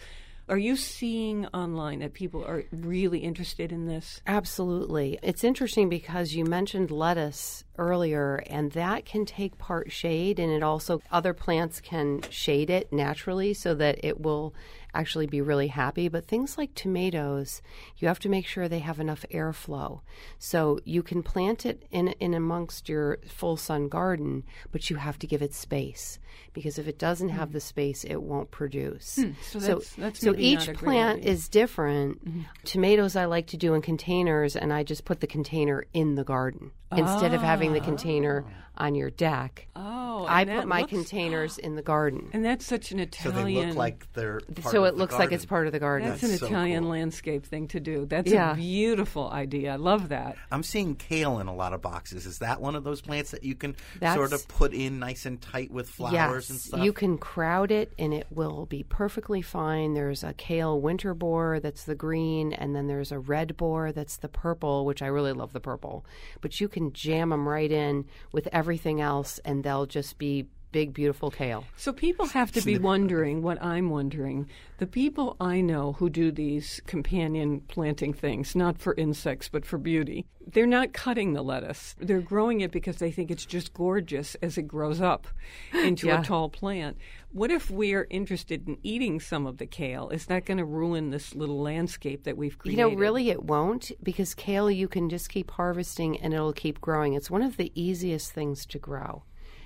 Are 0.50 0.58
you 0.58 0.76
seeing 0.76 1.46
online 1.48 2.00
that 2.00 2.14
people 2.14 2.44
are 2.44 2.64
really 2.72 3.20
interested 3.20 3.72
in 3.72 3.86
this? 3.86 4.20
Absolutely. 4.26 5.20
It's 5.22 5.44
interesting 5.44 5.90
because 5.90 6.34
you 6.34 6.44
mentioned 6.44 6.90
lettuce 6.90 7.64
earlier, 7.78 8.44
and 8.48 8.72
that 8.72 9.06
can 9.06 9.26
take 9.26 9.60
part 9.60 9.92
shade, 9.92 10.40
and 10.40 10.52
it 10.52 10.64
also, 10.64 11.02
other 11.12 11.36
plants 11.36 11.80
can 11.80 12.22
shade 12.32 12.72
it 12.72 12.92
naturally 12.92 13.54
so 13.54 13.76
that 13.76 14.04
it 14.04 14.22
will 14.22 14.56
actually 14.94 15.28
be 15.28 15.42
really 15.42 15.68
happy. 15.68 16.08
But 16.08 16.26
things 16.26 16.58
like 16.58 16.74
tomatoes, 16.74 17.62
you 17.98 18.08
have 18.08 18.20
to 18.20 18.30
make 18.30 18.46
sure 18.46 18.68
they 18.68 18.80
have 18.80 19.00
enough 19.00 19.26
airflow. 19.32 20.02
So 20.38 20.80
you 20.84 21.04
can 21.04 21.24
plant 21.24 21.66
it 21.66 21.84
in, 21.92 22.10
in 22.20 22.34
amongst 22.34 22.90
your 22.90 23.20
full 23.28 23.58
sun 23.58 23.88
garden, 23.88 24.44
but 24.72 24.90
you 24.90 24.98
have 24.98 25.20
to 25.20 25.28
give 25.28 25.42
it 25.42 25.54
space 25.54 26.20
because 26.54 26.78
if 26.78 26.88
it 26.88 26.98
doesn't 26.98 27.30
have 27.30 27.50
hmm. 27.50 27.54
the 27.54 27.60
space, 27.60 28.04
it 28.04 28.22
won't 28.22 28.52
produce. 28.52 29.16
Hmm. 29.16 29.32
So 29.42 29.60
that's- 29.60 29.94
that's 29.98 30.20
so 30.20 30.36
each 30.38 30.60
not 30.60 30.68
a 30.70 30.74
great 30.74 30.84
plant 30.84 31.20
idea. 31.20 31.32
is 31.32 31.50
different. 31.50 32.26
Mm-hmm. 32.26 32.42
Tomatoes 32.66 33.16
I 33.16 33.26
like 33.26 33.48
to 33.48 33.58
do 33.58 33.74
in 33.74 33.82
containers, 33.82 34.56
and 34.56 34.74
I 34.74 34.84
just 34.84 35.06
put 35.06 35.20
the 35.20 35.28
container 35.28 35.86
in 35.94 36.16
the 36.16 36.24
garden 36.24 36.72
instead 36.96 37.34
of 37.34 37.42
having 37.42 37.74
the 37.74 37.82
ah. 37.82 37.86
container 37.86 38.46
on 38.80 38.96
your 38.96 39.10
deck. 39.10 39.68
Oh, 39.76 40.26
I 40.28 40.46
put 40.46 40.68
my 40.68 40.80
looks- 40.82 40.90
containers 40.92 41.58
in 41.58 41.76
the 41.76 41.82
garden, 41.82 42.30
And 42.34 42.44
that's 42.46 42.66
such 42.66 42.92
an 42.92 43.00
Italian. 43.00 43.34
So 43.36 43.40
Italian. 43.40 43.62
they 43.62 43.68
look 43.70 43.78
like 43.78 44.14
they're. 44.14 44.40
Part 44.62 44.72
so 44.74 44.84
of 44.84 44.90
it 44.90 44.92
the 44.94 44.98
looks 44.98 45.16
like 45.16 45.32
it's 45.32 45.46
part 45.46 45.68
of 45.68 45.74
the 45.74 45.80
garden. 45.80 46.10
That's, 46.10 46.22
That's 46.22 46.34
an 46.34 46.40
so 46.40 46.46
Italian 46.48 46.84
cool. 46.84 46.92
landscape 46.92 47.46
thing 47.46 47.68
to 47.70 47.80
do. 47.80 48.06
That's 48.06 48.32
Yeah. 48.32 48.54
a 48.54 48.56
beautiful 48.56 49.30
idea. 49.30 49.74
I 49.74 49.76
love 49.78 50.10
that. 50.10 50.36
I'm 50.52 50.64
seeing 50.64 50.96
kale 50.96 51.40
in 51.40 51.48
a 51.48 51.56
lot 51.56 51.74
of 51.74 51.82
boxes. 51.82 52.26
Is 52.26 52.40
that 52.40 52.62
one 52.62 52.76
of 52.76 52.84
those 52.84 53.02
plants 53.02 53.32
that 53.32 53.44
you 53.44 53.56
can 53.56 53.76
That's- 54.00 54.16
sort 54.16 54.34
of 54.34 54.48
put 54.48 54.74
in 54.74 55.00
nice 55.00 55.26
and 55.26 55.42
tight 55.42 55.72
with 55.72 55.90
flowers 55.90 56.50
and 56.50 56.58
yes, 56.58 56.66
stuff? 56.66 56.80
you 56.84 56.94
can 56.94 57.18
crowd 57.18 57.72
it, 57.72 57.94
and 58.00 58.14
it 58.14 58.28
will 58.30 58.66
be 58.66 58.84
perfectly 58.84 59.42
fine. 59.42 59.94
There's 59.94 60.24
a 60.24 60.34
kale 60.34 60.80
Winterbor 60.80 61.60
that's 61.62 61.84
the 61.84 61.96
green, 61.96 62.54
and 62.54 62.76
then 62.76 62.88
there's 62.88 63.12
a 63.12 63.20
Redbor 63.20 63.92
that's 63.94 64.18
the 64.18 64.28
purple, 64.30 64.86
which 64.86 65.02
I 65.02 65.08
really 65.08 65.34
love 65.34 65.54
the 65.54 65.60
purple. 65.60 66.06
But 66.42 66.60
you 66.62 66.68
can 66.68 66.94
jam 66.94 67.30
them 67.30 67.48
right 67.48 67.72
in 67.72 68.06
with 68.32 68.48
everything 68.70 69.02
else, 69.02 69.40
and 69.44 69.64
they'll 69.64 69.88
just 69.88 70.20
be 70.20 70.48
big, 70.72 70.94
beautiful 70.94 71.32
kale. 71.32 71.66
So 71.78 71.92
people 71.94 72.28
have 72.28 72.52
to 72.54 72.62
be 72.62 72.78
wondering 72.78 73.42
what 73.42 73.62
I'm 73.64 73.90
wondering. 73.90 74.48
The 74.78 74.88
people 74.88 75.36
I 75.40 75.62
know 75.62 75.94
who 75.94 76.10
do 76.10 76.32
these 76.32 76.82
companion 76.86 77.62
planting 77.68 78.14
things, 78.14 78.56
not 78.56 78.78
for 78.78 78.94
insects 78.96 79.50
but 79.50 79.66
for 79.66 79.78
beauty, 79.78 80.26
they're 80.52 80.66
not 80.66 80.94
cutting 80.94 81.34
the 81.34 81.42
lettuce. 81.44 81.96
They're 82.00 82.22
growing 82.22 82.62
it 82.62 82.72
because 82.72 82.98
they 82.98 83.12
think 83.12 83.30
it's 83.30 83.46
just 83.46 83.74
gorgeous 83.74 84.36
as 84.36 84.58
it 84.58 84.64
grows 84.64 85.00
up 85.02 85.28
into 85.74 86.08
Yeah. 86.08 86.22
a 86.22 86.24
tall 86.24 86.50
plant. 86.50 86.98
What 87.32 87.52
if 87.52 87.70
we're 87.70 88.08
interested 88.10 88.68
in 88.68 88.78
eating 88.82 89.20
some 89.20 89.46
of 89.46 89.58
the 89.58 89.68
kale? 89.68 90.10
Is 90.10 90.26
that 90.26 90.46
going 90.46 90.58
to 90.58 90.66
ruin 90.66 91.12
this 91.12 91.36
little 91.36 91.62
landscape 91.62 92.24
that 92.24 92.38
we've 92.38 92.58
created? 92.58 92.80
You 92.80 92.90
know, 92.90 92.96
really, 92.96 93.30
it 93.30 93.44
won't 93.44 93.92
because 94.02 94.34
kale 94.34 94.72
you 94.72 94.88
can 94.88 95.10
just 95.10 95.30
keep 95.30 95.52
harvesting 95.52 96.20
and 96.20 96.34
it'll 96.34 96.54
keep 96.54 96.82
growing. 96.82 97.14
It's 97.14 97.30
one 97.30 97.44
of 97.44 97.58
the 97.58 97.72
easiest 97.76 98.32
things 98.32 98.66
to 98.68 98.80
grow. 98.80 99.24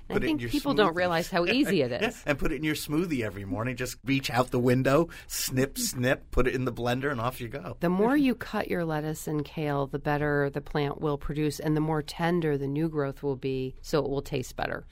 And 0.08 0.22
I 0.22 0.26
think 0.26 0.40
your 0.40 0.50
people 0.50 0.74
don't 0.74 0.94
realize 0.94 1.30
how 1.30 1.46
easy 1.46 1.82
it 1.82 1.92
is. 2.02 2.02
Yeah, 2.02 2.12
and 2.26 2.38
put 2.38 2.52
it 2.52 2.56
in 2.56 2.64
your 2.64 2.74
smoothie 2.74 3.22
every 3.22 3.44
morning. 3.44 3.76
Just 3.76 3.96
reach 4.04 4.30
out 4.30 4.50
the 4.50 4.58
window, 4.58 5.08
snip, 5.26 5.78
snip, 5.78 6.30
put 6.30 6.46
it 6.46 6.54
in 6.54 6.64
the 6.64 6.72
blender, 6.72 7.10
and 7.10 7.20
off 7.20 7.40
you 7.40 7.48
go. 7.48 7.76
The 7.80 7.88
more 7.88 8.16
you 8.16 8.34
cut 8.34 8.68
your 8.68 8.84
lettuce 8.84 9.26
and 9.26 9.44
kale, 9.44 9.86
the 9.86 9.98
better 9.98 10.50
the 10.50 10.60
plant 10.60 11.00
will 11.00 11.16
produce, 11.16 11.58
and 11.58 11.76
the 11.76 11.80
more 11.80 12.02
tender 12.02 12.58
the 12.58 12.66
new 12.66 12.88
growth 12.88 13.22
will 13.22 13.36
be, 13.36 13.74
so 13.80 14.04
it 14.04 14.10
will 14.10 14.22
taste 14.22 14.56
better. 14.56 14.86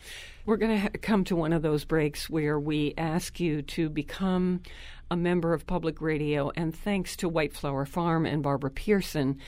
We're 0.47 0.57
going 0.57 0.73
to 0.73 0.81
ha- 0.81 0.89
come 1.01 1.25
to 1.25 1.37
one 1.37 1.53
of 1.53 1.63
those 1.63 1.85
breaks 1.85 2.29
where 2.29 2.59
we 2.59 2.95
ask 2.97 3.39
you 3.39 3.63
to 3.63 3.89
become 3.89 4.63
a 5.11 5.17
member 5.17 5.53
of 5.53 5.67
public 5.67 6.01
radio. 6.01 6.51
And 6.57 6.75
thanks 6.75 7.17
to 7.17 7.29
White 7.29 7.53
Flower 7.53 7.85
Farm 7.85 8.25
and 8.25 8.43
Barbara 8.43 8.71
Pearson, 8.71 9.39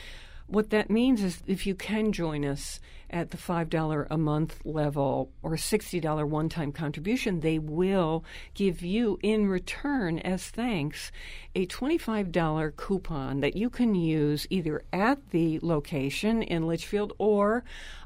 What 0.46 0.70
that 0.70 0.90
means 0.90 1.22
is 1.22 1.42
if 1.46 1.66
you 1.66 1.74
can 1.74 2.12
join 2.12 2.44
us 2.44 2.78
at 3.08 3.30
the 3.30 3.36
$5 3.36 4.06
a 4.10 4.18
month 4.18 4.60
level 4.64 5.30
or 5.42 5.52
$60 5.52 6.28
one 6.28 6.48
time 6.48 6.70
contribution, 6.70 7.40
they 7.40 7.58
will 7.58 8.24
give 8.52 8.82
you 8.82 9.18
in 9.22 9.48
return, 9.48 10.18
as 10.18 10.48
thanks, 10.48 11.10
a 11.54 11.66
$25 11.66 12.76
coupon 12.76 13.40
that 13.40 13.56
you 13.56 13.70
can 13.70 13.94
use 13.94 14.46
either 14.50 14.82
at 14.92 15.30
the 15.30 15.58
location 15.62 16.42
in 16.42 16.66
Litchfield 16.66 17.14
or 17.18 17.64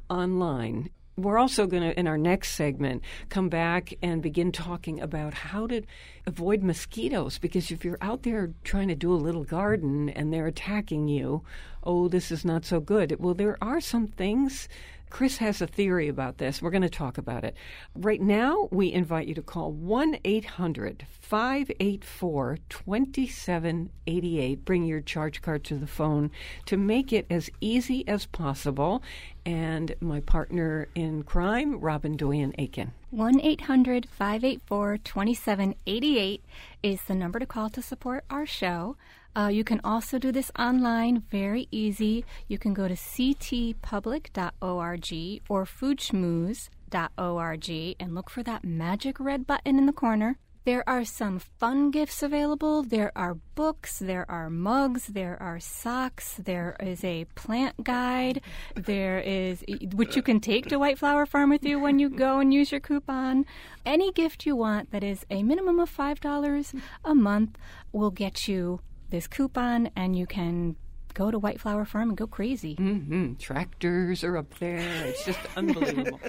online 0.08 0.90
we're 1.18 1.38
also 1.38 1.66
going 1.66 1.82
to, 1.82 1.98
in 1.98 2.06
our 2.06 2.18
next 2.18 2.52
segment, 2.52 3.02
come 3.28 3.48
back 3.48 3.92
and 4.02 4.22
begin 4.22 4.52
talking 4.52 5.00
about 5.00 5.34
how 5.34 5.66
to 5.66 5.82
avoid 6.26 6.62
mosquitoes. 6.62 7.38
Because 7.38 7.70
if 7.70 7.84
you're 7.84 7.98
out 8.00 8.22
there 8.22 8.52
trying 8.64 8.88
to 8.88 8.94
do 8.94 9.12
a 9.12 9.16
little 9.16 9.44
garden 9.44 10.08
and 10.10 10.32
they're 10.32 10.46
attacking 10.46 11.08
you, 11.08 11.42
oh, 11.82 12.08
this 12.08 12.30
is 12.30 12.44
not 12.44 12.64
so 12.64 12.80
good. 12.80 13.16
Well, 13.18 13.34
there 13.34 13.58
are 13.60 13.80
some 13.80 14.06
things 14.06 14.68
Chris 15.10 15.38
has 15.38 15.60
a 15.60 15.66
theory 15.66 16.08
about 16.08 16.38
this. 16.38 16.60
We're 16.60 16.70
going 16.70 16.82
to 16.82 16.88
talk 16.88 17.18
about 17.18 17.44
it. 17.44 17.54
Right 17.94 18.20
now, 18.20 18.68
we 18.70 18.92
invite 18.92 19.26
you 19.28 19.34
to 19.34 19.42
call 19.42 19.72
1 19.72 20.18
800 20.24 21.06
584 21.20 22.58
2788. 22.68 24.64
Bring 24.64 24.84
your 24.84 25.00
charge 25.00 25.42
card 25.42 25.64
to 25.64 25.76
the 25.76 25.86
phone 25.86 26.30
to 26.66 26.76
make 26.76 27.12
it 27.12 27.26
as 27.30 27.50
easy 27.60 28.06
as 28.08 28.26
possible. 28.26 29.02
And 29.44 29.94
my 30.00 30.20
partner 30.20 30.88
in 30.94 31.22
crime, 31.22 31.80
Robin 31.80 32.16
Doyen 32.16 32.54
Aiken. 32.58 32.92
1 33.10 33.40
800 33.40 34.06
584 34.10 34.98
2788 34.98 36.44
is 36.82 37.02
the 37.02 37.14
number 37.14 37.38
to 37.38 37.46
call 37.46 37.70
to 37.70 37.80
support 37.80 38.24
our 38.28 38.44
show. 38.44 38.96
Uh, 39.38 39.46
you 39.46 39.62
can 39.62 39.80
also 39.84 40.18
do 40.18 40.32
this 40.32 40.50
online, 40.58 41.22
very 41.30 41.68
easy. 41.70 42.24
You 42.48 42.58
can 42.58 42.74
go 42.74 42.88
to 42.88 42.94
ctpublic.org 42.94 45.42
or 45.48 45.64
foodschmooze.org 45.64 47.96
and 48.00 48.14
look 48.16 48.30
for 48.30 48.42
that 48.42 48.64
magic 48.64 49.20
red 49.20 49.46
button 49.46 49.78
in 49.78 49.86
the 49.86 49.92
corner. 49.92 50.38
There 50.64 50.82
are 50.88 51.04
some 51.04 51.38
fun 51.38 51.92
gifts 51.92 52.20
available. 52.20 52.82
There 52.82 53.12
are 53.16 53.34
books, 53.54 54.00
there 54.00 54.28
are 54.28 54.50
mugs, 54.50 55.06
there 55.06 55.40
are 55.40 55.60
socks, 55.60 56.34
there 56.34 56.74
is 56.80 57.04
a 57.04 57.26
plant 57.36 57.84
guide, 57.84 58.40
there 58.74 59.20
is 59.20 59.62
which 59.94 60.16
you 60.16 60.22
can 60.22 60.40
take 60.40 60.66
to 60.66 60.80
White 60.80 60.98
Flower 60.98 61.26
Farm 61.26 61.50
with 61.50 61.64
you 61.64 61.78
when 61.78 62.00
you 62.00 62.10
go 62.10 62.40
and 62.40 62.52
use 62.52 62.72
your 62.72 62.80
coupon. 62.80 63.46
Any 63.86 64.10
gift 64.10 64.44
you 64.44 64.56
want 64.56 64.90
that 64.90 65.04
is 65.04 65.24
a 65.30 65.44
minimum 65.44 65.78
of 65.78 65.96
$5 65.96 66.82
a 67.04 67.14
month 67.14 67.56
will 67.92 68.10
get 68.10 68.48
you 68.48 68.80
this 69.10 69.26
coupon 69.26 69.90
and 69.96 70.16
you 70.16 70.26
can 70.26 70.76
go 71.14 71.30
to 71.30 71.38
White 71.38 71.60
Flower 71.60 71.84
Farm 71.84 72.10
and 72.10 72.18
go 72.18 72.26
crazy. 72.26 72.76
Mm-hmm. 72.76 73.34
Tractors 73.34 74.22
are 74.22 74.36
up 74.36 74.58
there. 74.58 75.06
It's 75.06 75.24
just 75.24 75.40
unbelievable. 75.56 76.20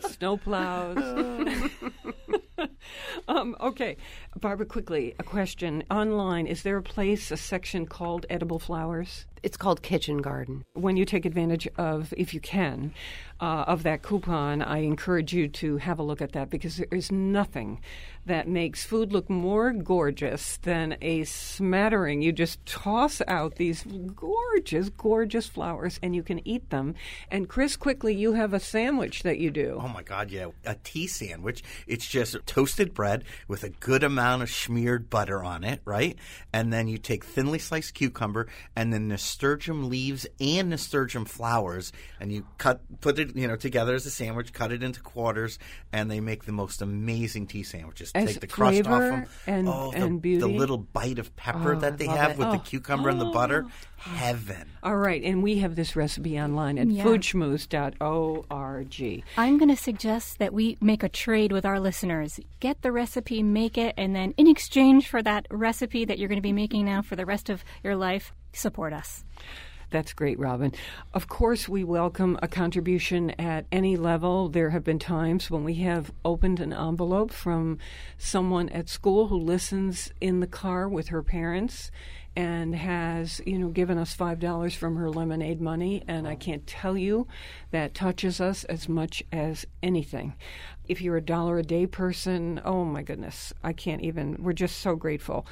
Snow 0.00 0.36
plows. 0.36 0.98
um, 3.28 3.56
okay, 3.60 3.96
Barbara, 4.38 4.66
quickly, 4.66 5.14
a 5.18 5.22
question. 5.22 5.84
Online, 5.90 6.46
is 6.46 6.62
there 6.62 6.76
a 6.76 6.82
place, 6.82 7.30
a 7.30 7.36
section 7.36 7.86
called 7.86 8.26
edible 8.28 8.58
flowers? 8.58 9.26
It's 9.42 9.56
called 9.56 9.82
Kitchen 9.82 10.18
Garden. 10.18 10.64
When 10.74 10.96
you 10.96 11.04
take 11.04 11.24
advantage 11.24 11.68
of, 11.76 12.12
if 12.16 12.34
you 12.34 12.40
can, 12.40 12.92
uh, 13.40 13.64
of 13.66 13.82
that 13.82 14.02
coupon, 14.02 14.62
I 14.62 14.78
encourage 14.78 15.32
you 15.32 15.48
to 15.48 15.76
have 15.76 15.98
a 15.98 16.02
look 16.02 16.22
at 16.22 16.32
that 16.32 16.50
because 16.50 16.78
there 16.78 16.88
is 16.90 17.12
nothing 17.12 17.80
that 18.24 18.48
makes 18.48 18.84
food 18.84 19.12
look 19.12 19.30
more 19.30 19.72
gorgeous 19.72 20.56
than 20.58 20.96
a 21.00 21.24
smattering. 21.24 22.22
You 22.22 22.32
just 22.32 22.64
toss 22.66 23.22
out 23.28 23.56
these 23.56 23.84
gorgeous, 24.14 24.88
gorgeous 24.88 25.46
flowers 25.46 26.00
and 26.02 26.16
you 26.16 26.22
can 26.22 26.46
eat 26.46 26.70
them. 26.70 26.94
And 27.30 27.48
Chris, 27.48 27.76
quickly, 27.76 28.14
you 28.14 28.32
have 28.32 28.52
a 28.52 28.60
sandwich 28.60 29.22
that 29.22 29.38
you 29.38 29.50
do. 29.50 29.78
Oh 29.80 29.88
my 29.88 30.02
God, 30.02 30.30
yeah. 30.30 30.48
A 30.64 30.74
tea 30.82 31.06
sandwich. 31.06 31.62
It's 31.86 32.08
just 32.08 32.36
toasted 32.46 32.94
bread 32.94 33.24
with 33.46 33.62
a 33.62 33.68
good 33.68 34.02
amount 34.02 34.42
of 34.42 34.50
smeared 34.50 35.08
butter 35.08 35.44
on 35.44 35.62
it, 35.62 35.80
right? 35.84 36.16
And 36.52 36.72
then 36.72 36.88
you 36.88 36.98
take 36.98 37.24
thinly 37.24 37.58
sliced 37.58 37.94
cucumber 37.94 38.48
and 38.74 38.92
then 38.92 39.08
nasturtium 39.26 39.88
leaves 39.90 40.24
and 40.40 40.70
nasturtium 40.70 41.24
flowers 41.24 41.92
and 42.20 42.32
you 42.32 42.46
cut, 42.58 42.80
put 43.00 43.18
it, 43.18 43.34
you 43.34 43.48
know, 43.48 43.56
together 43.56 43.94
as 43.94 44.06
a 44.06 44.10
sandwich, 44.10 44.52
cut 44.52 44.70
it 44.70 44.82
into 44.84 45.00
quarters, 45.00 45.58
and 45.92 46.08
they 46.10 46.20
make 46.20 46.44
the 46.44 46.52
most 46.52 46.80
amazing 46.80 47.46
tea 47.46 47.64
sandwiches 47.64 48.12
as 48.14 48.28
take 48.28 48.40
the 48.40 48.46
crust 48.46 48.86
off 48.86 49.00
them. 49.00 49.26
And, 49.48 49.68
oh, 49.68 49.90
the, 49.90 50.04
and 50.04 50.22
beauty. 50.22 50.40
the 50.40 50.46
little 50.46 50.78
bite 50.78 51.18
of 51.18 51.34
pepper 51.34 51.74
Oh, 51.74 51.80
that 51.80 51.98
they 51.98 52.06
have 52.06 52.32
it. 52.32 52.38
with 52.38 52.50
the 52.52 52.58
Oh. 52.58 52.60
cucumber 52.60 53.08
and 53.08 53.20
the 53.20 53.24
butter. 53.26 53.64
Oh. 53.66 53.70
Heaven. 53.98 54.68
All 54.84 54.96
right, 54.96 55.22
and 55.24 55.42
we 55.42 55.58
have 55.58 55.74
this 55.74 55.96
recipe 55.96 56.38
online 56.38 56.78
at 56.78 56.88
Yeah. 56.88 57.02
foodschmooze.org. 57.02 59.24
I'm 59.36 59.58
going 59.58 59.68
to 59.70 59.76
suggest 59.76 60.38
that 60.38 60.52
we 60.52 60.76
make 60.80 61.02
a 61.02 61.08
trade 61.08 61.50
with 61.50 61.64
our 61.66 61.80
listeners. 61.80 62.38
Get 62.60 62.82
the 62.82 62.92
recipe, 62.92 63.42
make 63.42 63.76
it, 63.78 63.94
and 63.96 64.14
then 64.14 64.34
in 64.36 64.46
exchange 64.46 65.08
for 65.08 65.22
that 65.22 65.46
recipe 65.50 66.04
that 66.04 66.18
you're 66.18 66.28
going 66.28 66.38
to 66.38 66.42
be 66.42 66.52
making 66.52 66.84
now 66.84 67.02
for 67.02 67.16
the 67.16 67.24
rest 67.26 67.48
of 67.48 67.64
your 67.82 67.96
life, 67.96 68.32
support 68.56 68.92
us. 68.92 69.24
That's 69.90 70.12
great, 70.12 70.38
Robin. 70.38 70.72
Of 71.14 71.28
course, 71.28 71.68
we 71.68 71.84
welcome 71.84 72.38
a 72.42 72.48
contribution 72.48 73.30
at 73.38 73.66
any 73.70 73.96
level. 73.96 74.48
There 74.48 74.70
have 74.70 74.82
been 74.82 74.98
times 74.98 75.48
when 75.48 75.62
we 75.62 75.74
have 75.74 76.10
opened 76.24 76.58
an 76.58 76.72
envelope 76.72 77.32
from 77.32 77.78
someone 78.18 78.68
at 78.70 78.88
school 78.88 79.28
who 79.28 79.38
listens 79.38 80.10
in 80.20 80.40
the 80.40 80.48
car 80.48 80.88
with 80.88 81.08
her 81.08 81.22
parents 81.22 81.92
and 82.34 82.74
has, 82.74 83.40
you 83.46 83.58
know, 83.58 83.68
given 83.68 83.96
us 83.96 84.14
$5 84.14 84.76
from 84.76 84.96
her 84.96 85.08
lemonade 85.08 85.60
money. 85.60 86.02
And 86.06 86.26
I 86.26 86.34
can't 86.34 86.66
tell 86.66 86.96
you 86.96 87.26
that 87.70 87.94
touches 87.94 88.40
us 88.40 88.64
as 88.64 88.88
much 88.88 89.22
as 89.32 89.66
anything. 89.82 90.34
If 90.86 91.00
you're 91.00 91.16
a 91.16 91.22
dollar 91.22 91.58
a 91.58 91.62
day 91.62 91.86
person, 91.86 92.60
oh 92.64 92.84
my 92.84 93.02
goodness, 93.02 93.54
I 93.64 93.72
can't 93.72 94.02
even, 94.02 94.36
we're 94.40 94.52
just 94.52 94.78
so 94.78 94.96
grateful. 94.96 95.46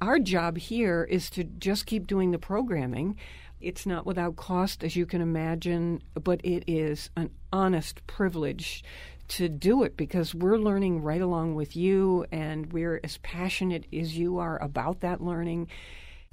Our 0.00 0.18
job 0.18 0.58
here 0.58 1.04
is 1.04 1.30
to 1.30 1.44
just 1.44 1.86
keep 1.86 2.06
doing 2.06 2.30
the 2.30 2.38
programming. 2.38 3.16
It's 3.62 3.86
not 3.86 4.04
without 4.04 4.36
cost, 4.36 4.84
as 4.84 4.94
you 4.94 5.06
can 5.06 5.22
imagine, 5.22 6.02
but 6.12 6.44
it 6.44 6.64
is 6.66 7.08
an 7.16 7.30
honest 7.50 8.06
privilege 8.06 8.84
to 9.28 9.48
do 9.48 9.82
it 9.84 9.96
because 9.96 10.34
we're 10.34 10.58
learning 10.58 11.02
right 11.02 11.22
along 11.22 11.54
with 11.54 11.74
you, 11.74 12.26
and 12.30 12.70
we're 12.74 13.00
as 13.02 13.16
passionate 13.18 13.86
as 13.90 14.18
you 14.18 14.38
are 14.38 14.62
about 14.62 15.00
that 15.00 15.22
learning. 15.22 15.68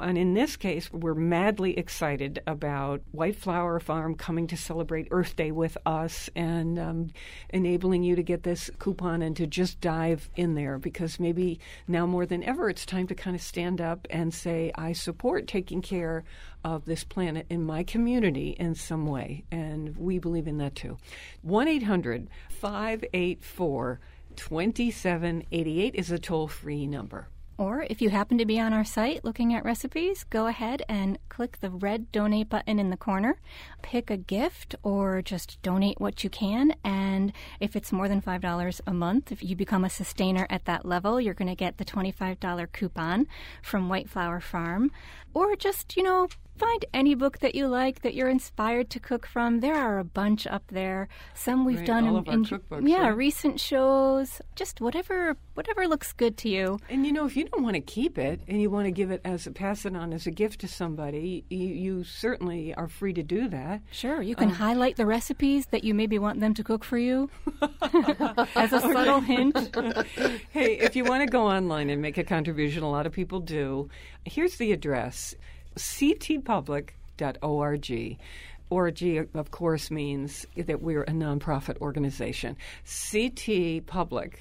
And 0.04 0.18
in 0.18 0.34
this 0.34 0.58
case, 0.58 0.92
we're 0.92 1.14
madly 1.14 1.78
excited 1.78 2.44
about 2.46 3.02
White 3.12 3.38
Flower 3.38 3.80
Farm 3.80 4.16
coming 4.16 4.48
to 4.48 4.58
celebrate 4.58 5.08
Earth 5.12 5.38
Day 5.38 5.52
with 5.52 5.78
us 5.86 6.30
and 6.36 6.78
um, 6.78 7.12
enabling 7.52 8.04
you 8.04 8.18
to 8.18 8.22
get 8.22 8.44
this 8.44 8.70
coupon 8.80 9.22
and 9.22 9.36
to 9.38 9.48
just 9.48 9.80
dive 9.80 10.30
in 10.36 10.56
there 10.56 10.78
because 10.78 11.22
maybe 11.22 11.60
now 11.88 12.06
more 12.06 12.26
than 12.26 12.44
ever, 12.44 12.70
it's 12.70 12.86
time 12.86 13.08
to 13.08 13.16
kind 13.16 13.34
of 13.34 13.42
stand 13.42 13.80
up 13.80 14.06
and 14.10 14.34
say, 14.34 14.74
I 14.76 14.92
support 14.92 15.48
taking 15.48 15.82
care 15.82 16.26
of 16.66 16.84
this 16.84 17.06
planet 17.06 17.46
in 17.50 17.64
my 17.64 17.84
community 17.84 18.58
in 18.60 18.76
some 18.76 19.06
way. 19.08 19.46
And 19.52 19.96
we 19.98 20.20
believe 20.20 20.48
in 20.48 20.58
that 20.58 20.76
too. 20.76 20.98
1 21.44 21.68
800 21.70 22.28
584 22.50 24.00
2788 24.36 25.96
is 25.96 26.12
a 26.12 26.20
toll 26.20 26.48
free 26.48 26.88
number. 26.88 27.30
Or 27.58 27.86
if 27.90 28.02
you 28.02 28.10
happen 28.10 28.38
to 28.40 28.46
be 28.46 28.60
on 28.60 28.74
our 28.74 28.84
site 28.84 29.24
looking 29.24 29.54
at 29.54 29.64
recipes, 29.64 30.24
go 30.24 30.48
ahead 30.48 30.82
and 30.90 31.20
click 31.30 31.60
the 31.60 31.70
red 31.70 32.12
donate 32.12 32.50
button 32.50 32.80
in 32.80 32.90
the 32.90 32.98
corner. 32.98 33.40
Pick 33.82 34.10
a 34.10 34.18
gift 34.18 34.76
or 34.84 35.22
just 35.22 35.62
donate 35.62 36.02
what 36.02 36.24
you 36.24 36.30
can. 36.30 36.76
And 36.84 37.32
if 37.60 37.76
it's 37.76 37.92
more 37.92 38.08
than 38.08 38.22
$5 38.22 38.82
a 38.88 38.94
month, 38.94 39.32
if 39.32 39.44
you 39.44 39.56
become 39.56 39.86
a 39.86 39.90
sustainer 39.90 40.48
at 40.50 40.66
that 40.66 40.86
level, 40.86 41.22
you're 41.22 41.34
going 41.34 41.48
to 41.48 41.56
get 41.56 41.78
the 41.78 41.86
$25 41.86 42.72
coupon 42.72 43.28
from 43.62 43.90
White 43.90 44.10
Flower 44.10 44.40
Farm. 44.40 44.92
Or 45.34 45.56
just, 45.56 45.96
you 45.96 46.04
know, 46.04 46.28
find 46.58 46.86
any 46.94 47.16
book 47.16 47.40
that 47.40 47.56
you 47.56 47.68
like 47.68 48.02
that 48.02 48.14
you're 48.14 48.30
inspired 48.30 48.90
to 48.92 49.00
cook 49.00 49.26
from. 49.26 49.60
There 49.60 49.76
are 49.76 50.00
a 50.00 50.04
bunch 50.04 50.46
up 50.48 50.64
there. 50.68 51.08
Some 51.34 51.66
we've 51.66 51.78
Right, 51.80 51.88
done 51.88 52.06
in, 52.08 52.46
cookbooks, 52.46 52.88
yeah, 52.88 53.04
yeah. 53.04 53.08
recent 53.10 53.60
shows. 53.60 54.42
Just 54.56 54.80
whatever 54.82 55.36
whatever 55.56 55.88
looks 55.88 56.14
good 56.14 56.38
to 56.38 56.50
you. 56.50 56.80
And 56.90 57.06
you 57.06 57.12
know, 57.12 57.26
if 57.26 57.36
you 57.38 57.46
don't 57.46 57.64
want 57.64 57.76
to 57.76 57.82
keep 57.82 58.18
it 58.18 58.42
and 58.48 58.62
you 58.62 58.70
want 58.70 58.86
to 58.86 58.92
give 58.92 59.12
it 59.12 59.22
as 59.26 59.46
a 59.48 59.52
pass 59.52 59.86
it 59.86 59.96
on 59.96 60.14
as 60.14 60.26
a 60.28 60.32
gift 60.32 60.62
to 60.62 60.68
somebody, 60.68 61.44
you, 61.50 61.68
you 61.68 62.04
certainly 62.04 62.74
are 62.76 62.88
free 62.88 63.14
to 63.14 63.24
do 63.24 63.48
that. 63.50 63.82
Sure, 63.92 64.22
you 64.22 64.36
Um, 64.38 64.44
can 64.46 64.50
highlight 64.50 64.96
the 64.98 65.06
recipes 65.06 65.68
that 65.68 65.84
you 65.84 65.94
maybe 65.94 66.18
want 66.20 66.40
them 66.40 66.54
to 66.56 66.64
cook 66.64 66.84
for 66.84 66.98
you 66.98 67.30
as 68.56 68.74
a 68.74 68.80
subtle 68.80 69.22
hint. 69.22 69.76
hey, 70.52 70.78
if 70.80 70.96
you 70.96 71.04
want 71.04 71.22
to 71.22 71.28
go 71.28 71.48
online 71.48 71.90
and 71.90 72.02
make 72.02 72.18
a 72.18 72.24
contribution, 72.24 72.84
a 72.84 72.90
lot 72.90 73.06
of 73.06 73.12
people 73.12 73.40
do. 73.40 73.90
Here's 74.26 74.58
the 74.58 74.72
address 74.72 75.36
ctpublic.org. 75.76 78.18
Org, 78.70 79.30
of 79.36 79.52
course, 79.52 79.92
means 79.92 80.48
that 80.58 80.82
we're 80.82 81.04
a 81.04 81.12
nonprofit 81.12 81.78
organization. 81.80 82.58
ctpublic.org. 82.86 84.40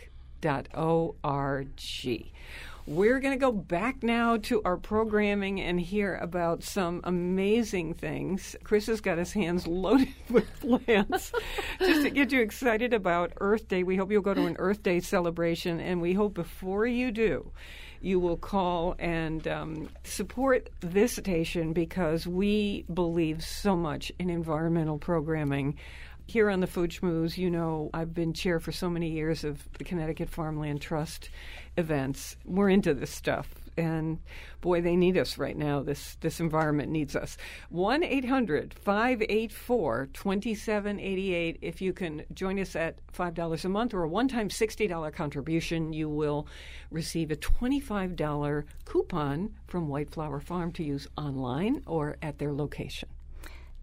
We're 2.86 3.20
going 3.20 3.38
to 3.38 3.40
go 3.40 3.52
back 3.52 4.02
now 4.02 4.38
to 4.38 4.60
our 4.64 4.76
programming 4.76 5.60
and 5.60 5.80
hear 5.80 6.16
about 6.16 6.64
some 6.64 7.00
amazing 7.04 7.94
things. 7.94 8.56
Chris 8.64 8.86
has 8.86 9.00
got 9.00 9.18
his 9.18 9.32
hands 9.32 9.66
loaded 9.68 10.08
with 10.28 10.48
plants 10.60 11.30
just 11.78 12.02
to 12.02 12.10
get 12.10 12.32
you 12.32 12.40
excited 12.40 12.92
about 12.92 13.34
Earth 13.40 13.68
Day. 13.68 13.84
We 13.84 13.96
hope 13.96 14.10
you'll 14.10 14.20
go 14.20 14.34
to 14.34 14.46
an 14.46 14.56
Earth 14.58 14.82
Day 14.82 14.98
celebration, 14.98 15.78
and 15.78 16.00
we 16.00 16.12
hope 16.12 16.34
before 16.34 16.84
you 16.84 17.12
do, 17.12 17.52
you 18.00 18.18
will 18.18 18.36
call 18.36 18.96
and 18.98 19.46
um, 19.46 19.88
support 20.02 20.68
this 20.80 21.12
station 21.12 21.72
because 21.72 22.26
we 22.26 22.84
believe 22.92 23.44
so 23.44 23.76
much 23.76 24.10
in 24.18 24.28
environmental 24.28 24.98
programming. 24.98 25.78
Here 26.26 26.48
on 26.48 26.60
the 26.60 26.66
Food 26.66 26.90
Schmooze, 26.90 27.36
you 27.36 27.50
know, 27.50 27.90
I've 27.92 28.14
been 28.14 28.32
chair 28.32 28.60
for 28.60 28.72
so 28.72 28.88
many 28.88 29.10
years 29.10 29.44
of 29.44 29.68
the 29.78 29.84
Connecticut 29.84 30.30
Farmland 30.30 30.80
Trust 30.80 31.30
events. 31.76 32.36
We're 32.44 32.70
into 32.70 32.94
this 32.94 33.10
stuff. 33.10 33.48
And 33.76 34.18
boy, 34.60 34.82
they 34.82 34.96
need 34.96 35.16
us 35.16 35.38
right 35.38 35.56
now. 35.56 35.82
This 35.82 36.16
this 36.20 36.40
environment 36.40 36.90
needs 36.90 37.16
us. 37.16 37.38
1 37.70 38.02
800 38.02 38.74
584 38.74 40.08
2788. 40.12 41.58
If 41.62 41.80
you 41.80 41.92
can 41.92 42.24
join 42.34 42.58
us 42.58 42.76
at 42.76 42.96
$5 43.12 43.64
a 43.64 43.68
month 43.68 43.94
or 43.94 44.02
a 44.02 44.08
one 44.08 44.28
time 44.28 44.48
$60 44.48 45.12
contribution, 45.14 45.92
you 45.92 46.08
will 46.08 46.46
receive 46.90 47.30
a 47.30 47.36
$25 47.36 48.64
coupon 48.84 49.54
from 49.66 49.88
White 49.88 50.10
Flower 50.10 50.40
Farm 50.40 50.70
to 50.72 50.84
use 50.84 51.08
online 51.16 51.82
or 51.86 52.18
at 52.20 52.38
their 52.38 52.52
location. 52.52 53.08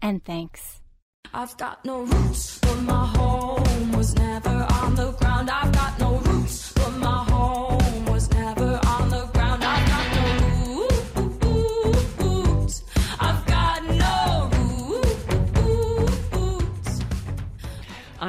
And 0.00 0.24
thanks. 0.24 0.79
I've 1.32 1.56
got 1.56 1.84
no 1.84 2.02
roots, 2.02 2.58
but 2.58 2.82
my 2.82 3.06
home 3.06 3.92
was 3.92 4.16
never 4.16 4.66
on 4.82 4.94
the 4.96 5.12
ground. 5.12 5.48
I've 5.48 5.72
got 5.72 6.00
no 6.00 6.16
roots, 6.18 6.72
but 6.72 6.90
my 6.98 7.29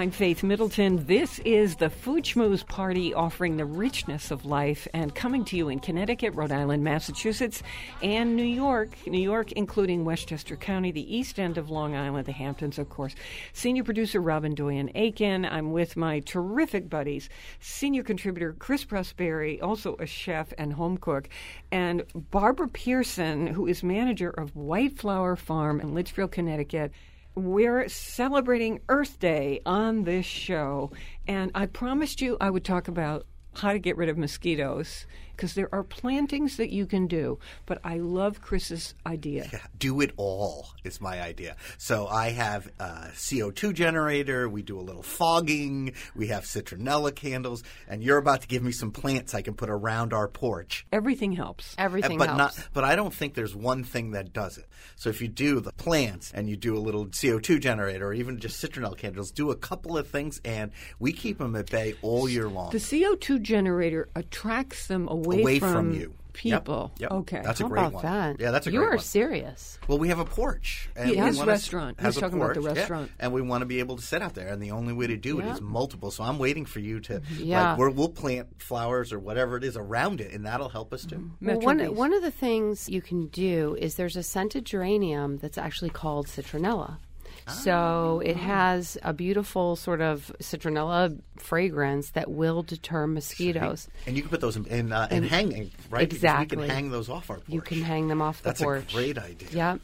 I'm 0.01 0.09
Faith 0.09 0.41
Middleton. 0.41 1.05
This 1.05 1.37
is 1.45 1.75
the 1.75 1.91
Food 1.91 2.23
Schmooze 2.23 2.65
Party 2.65 3.13
offering 3.13 3.57
the 3.57 3.65
richness 3.65 4.31
of 4.31 4.45
life 4.45 4.87
and 4.95 5.13
coming 5.13 5.45
to 5.45 5.55
you 5.55 5.69
in 5.69 5.77
Connecticut, 5.77 6.33
Rhode 6.33 6.51
Island, 6.51 6.83
Massachusetts, 6.83 7.61
and 8.01 8.35
New 8.35 8.41
York. 8.41 8.95
New 9.05 9.21
York, 9.21 9.51
including 9.51 10.03
Westchester 10.03 10.55
County, 10.55 10.89
the 10.89 11.15
east 11.15 11.37
end 11.39 11.59
of 11.59 11.69
Long 11.69 11.95
Island, 11.95 12.25
the 12.25 12.31
Hamptons, 12.31 12.79
of 12.79 12.89
course. 12.89 13.13
Senior 13.53 13.83
producer 13.83 14.19
Robin 14.19 14.55
Doyon 14.55 14.89
Aiken. 14.95 15.45
I'm 15.45 15.71
with 15.71 15.95
my 15.95 16.21
terrific 16.21 16.89
buddies, 16.89 17.29
senior 17.59 18.01
contributor 18.01 18.53
Chris 18.57 18.83
Prosperi, 18.83 19.61
also 19.61 19.97
a 19.99 20.07
chef 20.07 20.51
and 20.57 20.73
home 20.73 20.97
cook, 20.97 21.29
and 21.71 22.05
Barbara 22.31 22.69
Pearson, 22.69 23.45
who 23.45 23.67
is 23.67 23.83
manager 23.83 24.31
of 24.31 24.55
White 24.55 24.97
Flower 24.97 25.35
Farm 25.35 25.79
in 25.79 25.93
Litchfield, 25.93 26.31
Connecticut. 26.31 26.91
We're 27.35 27.87
celebrating 27.87 28.81
Earth 28.89 29.17
Day 29.19 29.61
on 29.65 30.03
this 30.03 30.25
show, 30.25 30.91
and 31.25 31.49
I 31.55 31.65
promised 31.65 32.19
you 32.19 32.35
I 32.41 32.49
would 32.49 32.65
talk 32.65 32.89
about 32.89 33.25
how 33.53 33.71
to 33.71 33.79
get 33.79 33.95
rid 33.95 34.09
of 34.09 34.17
mosquitoes 34.17 35.05
because 35.41 35.55
there 35.55 35.73
are 35.73 35.81
plantings 35.83 36.57
that 36.57 36.69
you 36.69 36.85
can 36.85 37.07
do. 37.07 37.39
But 37.65 37.79
I 37.83 37.97
love 37.97 38.41
Chris's 38.41 38.93
idea. 39.07 39.49
Yeah, 39.51 39.59
do 39.79 39.99
it 39.99 40.11
all 40.15 40.67
is 40.83 41.01
my 41.01 41.19
idea. 41.19 41.55
So 41.79 42.05
I 42.05 42.29
have 42.29 42.71
a 42.77 43.09
CO2 43.15 43.73
generator. 43.73 44.47
We 44.47 44.61
do 44.61 44.79
a 44.79 44.81
little 44.81 45.01
fogging. 45.01 45.93
We 46.15 46.27
have 46.27 46.43
citronella 46.43 47.15
candles, 47.15 47.63
and 47.87 48.03
you're 48.03 48.19
about 48.19 48.41
to 48.41 48.47
give 48.47 48.61
me 48.61 48.71
some 48.71 48.91
plants 48.91 49.33
I 49.33 49.41
can 49.41 49.55
put 49.55 49.71
around 49.71 50.13
our 50.13 50.27
porch. 50.27 50.85
Everything 50.91 51.31
helps. 51.31 51.73
Everything 51.79 52.19
but 52.19 52.29
helps. 52.29 52.57
not. 52.59 52.67
But 52.73 52.83
I 52.83 52.95
don't 52.95 53.13
think 53.13 53.33
there's 53.33 53.55
one 53.55 53.83
thing 53.83 54.11
that 54.11 54.33
does 54.33 54.59
it. 54.59 54.67
So 54.95 55.09
if 55.09 55.23
you 55.23 55.27
do 55.27 55.59
the 55.59 55.71
plants 55.71 56.31
and 56.35 56.47
you 56.47 56.55
do 56.55 56.77
a 56.77 56.79
little 56.79 57.07
CO2 57.07 57.59
generator, 57.61 58.09
or 58.09 58.13
even 58.13 58.37
just 58.37 58.63
citronella 58.63 58.95
candles, 58.95 59.31
do 59.31 59.49
a 59.49 59.55
couple 59.55 59.97
of 59.97 60.07
things, 60.07 60.39
and 60.45 60.69
we 60.99 61.11
keep 61.11 61.39
them 61.39 61.55
at 61.55 61.71
bay 61.71 61.95
all 62.03 62.29
year 62.29 62.47
long. 62.47 62.69
The 62.69 62.77
CO2 62.77 63.41
generator 63.41 64.07
attracts 64.15 64.85
them 64.85 65.07
away, 65.07 65.30
Away 65.39 65.59
from 65.59 65.93
you. 65.93 66.13
People. 66.33 66.93
yep. 66.97 67.11
Okay. 67.11 67.41
That's 67.43 67.59
a 67.59 67.63
How 67.63 67.69
great 67.69 67.79
about 67.81 67.93
one. 67.93 68.03
that? 68.05 68.39
Yeah, 68.39 68.51
that's 68.51 68.65
a 68.65 68.71
you 68.71 68.77
great 68.79 68.85
one. 68.87 68.93
You 68.93 68.99
are 68.99 69.03
serious. 69.03 69.77
Well, 69.89 69.99
we 69.99 70.07
have 70.07 70.19
a 70.19 70.23
porch. 70.23 70.89
And 70.95 71.09
Yeah, 71.09 71.23
we 71.23 71.27
his 71.27 71.37
wanna 71.39 71.51
restaurant. 71.51 71.99
Has 71.99 72.13
He's 72.15 72.17
a 72.19 72.21
talking 72.21 72.37
about 72.41 72.53
the 72.53 72.61
porch, 72.61 72.73
yeah, 72.73 72.79
restaurant. 72.79 73.11
and 73.19 73.33
we 73.33 73.41
want 73.41 73.63
to 73.63 73.65
be 73.65 73.79
able 73.79 73.97
to 73.97 74.01
sit 74.01 74.21
out 74.21 74.33
there. 74.33 74.47
And 74.47 74.63
the 74.63 74.71
only 74.71 74.93
way 74.93 75.07
to 75.07 75.17
do 75.17 75.39
it 75.41 75.45
Yeah. 75.45 75.55
is 75.55 75.61
multiple. 75.61 76.09
So 76.09 76.23
I'm 76.23 76.39
waiting 76.39 76.65
for 76.65 76.79
you 76.79 77.01
to, 77.01 77.21
Yeah. 77.37 77.71
like, 77.71 77.79
we're, 77.79 77.89
we'll 77.89 78.07
plant 78.07 78.61
flowers 78.61 79.11
or 79.11 79.19
whatever 79.19 79.57
it 79.57 79.65
is 79.65 79.75
around 79.75 80.21
it, 80.21 80.31
and 80.31 80.45
that'll 80.45 80.69
help 80.69 80.93
us 80.93 81.03
too. 81.03 81.15
Mm-hmm. 81.17 81.45
Well, 81.47 81.59
one, 81.59 81.95
one 81.95 82.13
of 82.13 82.21
the 82.21 82.31
things 82.31 82.87
you 82.87 83.01
can 83.01 83.27
do 83.27 83.75
is 83.81 83.95
there's 83.95 84.15
a 84.15 84.23
scented 84.23 84.63
geranium 84.65 85.37
that's 85.39 85.57
actually 85.57 85.89
called 85.89 86.27
citronella. 86.27 86.95
So 87.51 88.21
it 88.25 88.37
has 88.37 88.97
a 89.03 89.13
beautiful 89.13 89.75
sort 89.75 90.01
of 90.01 90.31
citronella 90.41 91.19
fragrance 91.37 92.11
that 92.11 92.31
will 92.31 92.63
deter 92.63 93.07
mosquitoes. 93.07 93.87
And 94.05 94.15
you 94.15 94.21
can 94.23 94.29
put 94.29 94.41
those 94.41 94.55
in, 94.55 94.65
in, 94.67 94.91
uh, 94.91 95.07
in 95.11 95.23
hanging, 95.23 95.71
right? 95.89 96.01
Because 96.07 96.17
Exactly. 96.17 96.57
we 96.57 96.67
can 96.67 96.75
hang 96.75 96.91
those 96.91 97.09
off 97.09 97.29
our 97.29 97.37
porch. 97.37 97.49
You 97.49 97.61
can 97.61 97.81
hang 97.81 98.07
them 98.07 98.21
off 98.21 98.41
the 98.41 98.49
That's 98.49 98.61
porch. 98.61 98.91
a 98.91 98.95
great 98.95 99.17
idea. 99.17 99.49
Yeah. 99.51 99.77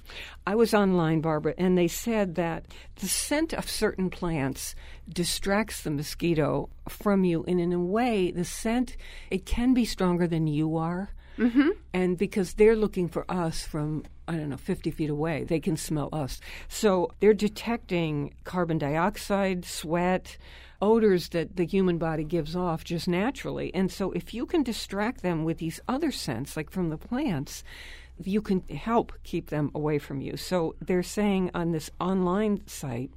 I 0.46 0.56
was 0.56 0.74
online, 0.74 1.22
Barbara, 1.22 1.54
and 1.58 1.78
they 1.78 1.88
said 1.88 2.36
that 2.36 2.66
the 2.98 3.08
scent 3.08 3.54
of 3.54 3.70
certain 3.70 4.10
plants 4.10 4.76
distracts 5.10 5.82
the 5.84 5.92
mosquito 5.92 6.70
from 6.88 7.24
you, 7.24 7.44
and 7.48 7.60
in 7.60 7.74
a 7.74 7.80
way, 7.80 8.32
the 8.32 8.46
scent 8.46 8.96
it 9.30 9.46
can 9.46 9.74
be 9.74 9.86
stronger 9.86 10.28
than 10.28 10.48
you 10.48 10.78
are, 10.78 11.10
mm-hmm. 11.38 11.70
and 11.94 12.18
because 12.18 12.54
they're 12.54 12.76
looking 12.76 13.08
for 13.08 13.30
us 13.30 13.66
from 13.66 14.04
I 14.28 14.34
don't 14.34 14.50
know 14.50 14.58
fifty 14.58 14.92
feet 14.92 15.10
away, 15.10 15.44
they 15.44 15.60
can 15.60 15.78
smell 15.78 16.10
us. 16.12 16.40
So 16.68 17.12
they're 17.20 17.34
detecting 17.34 18.34
carbon 18.44 18.78
dioxide, 18.78 19.66
sweat. 19.66 20.38
Odors 20.80 21.30
that 21.30 21.56
the 21.56 21.66
human 21.66 21.98
body 21.98 22.24
gives 22.24 22.56
off 22.56 22.84
just 22.84 23.08
naturally. 23.08 23.74
And 23.74 23.92
so, 23.92 24.12
if 24.12 24.32
you 24.32 24.46
can 24.46 24.62
distract 24.62 25.24
them 25.24 25.44
with 25.44 25.58
these 25.58 25.80
other 25.88 26.12
scents, 26.12 26.56
like 26.56 26.70
from 26.70 26.90
the 26.90 27.00
plants, 27.00 27.64
you 28.24 28.42
can 28.42 28.62
help 28.70 29.14
keep 29.24 29.50
them 29.50 29.72
away 29.76 30.00
from 30.00 30.22
you. 30.22 30.38
So 30.38 30.76
they're 30.82 31.04
saying 31.04 31.52
on 31.54 31.72
this 31.72 31.90
online 32.00 32.66
site, 32.68 33.12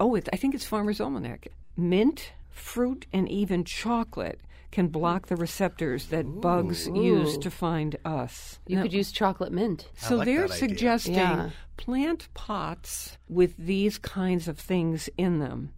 oh, 0.00 0.14
it, 0.14 0.28
I 0.32 0.36
think 0.36 0.54
it's 0.54 0.64
Farmer's 0.64 1.00
Almanac, 1.00 1.48
mint, 1.76 2.32
fruit, 2.50 3.06
and 3.12 3.28
even 3.28 3.64
chocolate 3.64 4.40
can 4.76 4.88
block 4.88 5.28
the 5.28 5.36
receptors 5.36 6.08
that 6.08 6.26
bugs 6.42 6.86
use 6.88 7.38
to 7.38 7.50
find 7.50 7.96
us. 8.04 8.58
You 8.66 8.76
Now- 8.76 8.82
could 8.82 8.92
use 8.92 9.10
chocolate 9.10 9.50
mint. 9.50 9.88
so 9.96 10.16
like 10.16 10.26
they're 10.26 10.48
suggesting 10.48 11.14
Yeah. 11.14 11.48
plant 11.78 12.28
pots 12.34 13.16
with 13.26 13.56
these 13.56 13.96
kinds 13.96 14.48
of 14.48 14.58
things 14.58 15.08
in 15.16 15.38
them. 15.38 15.70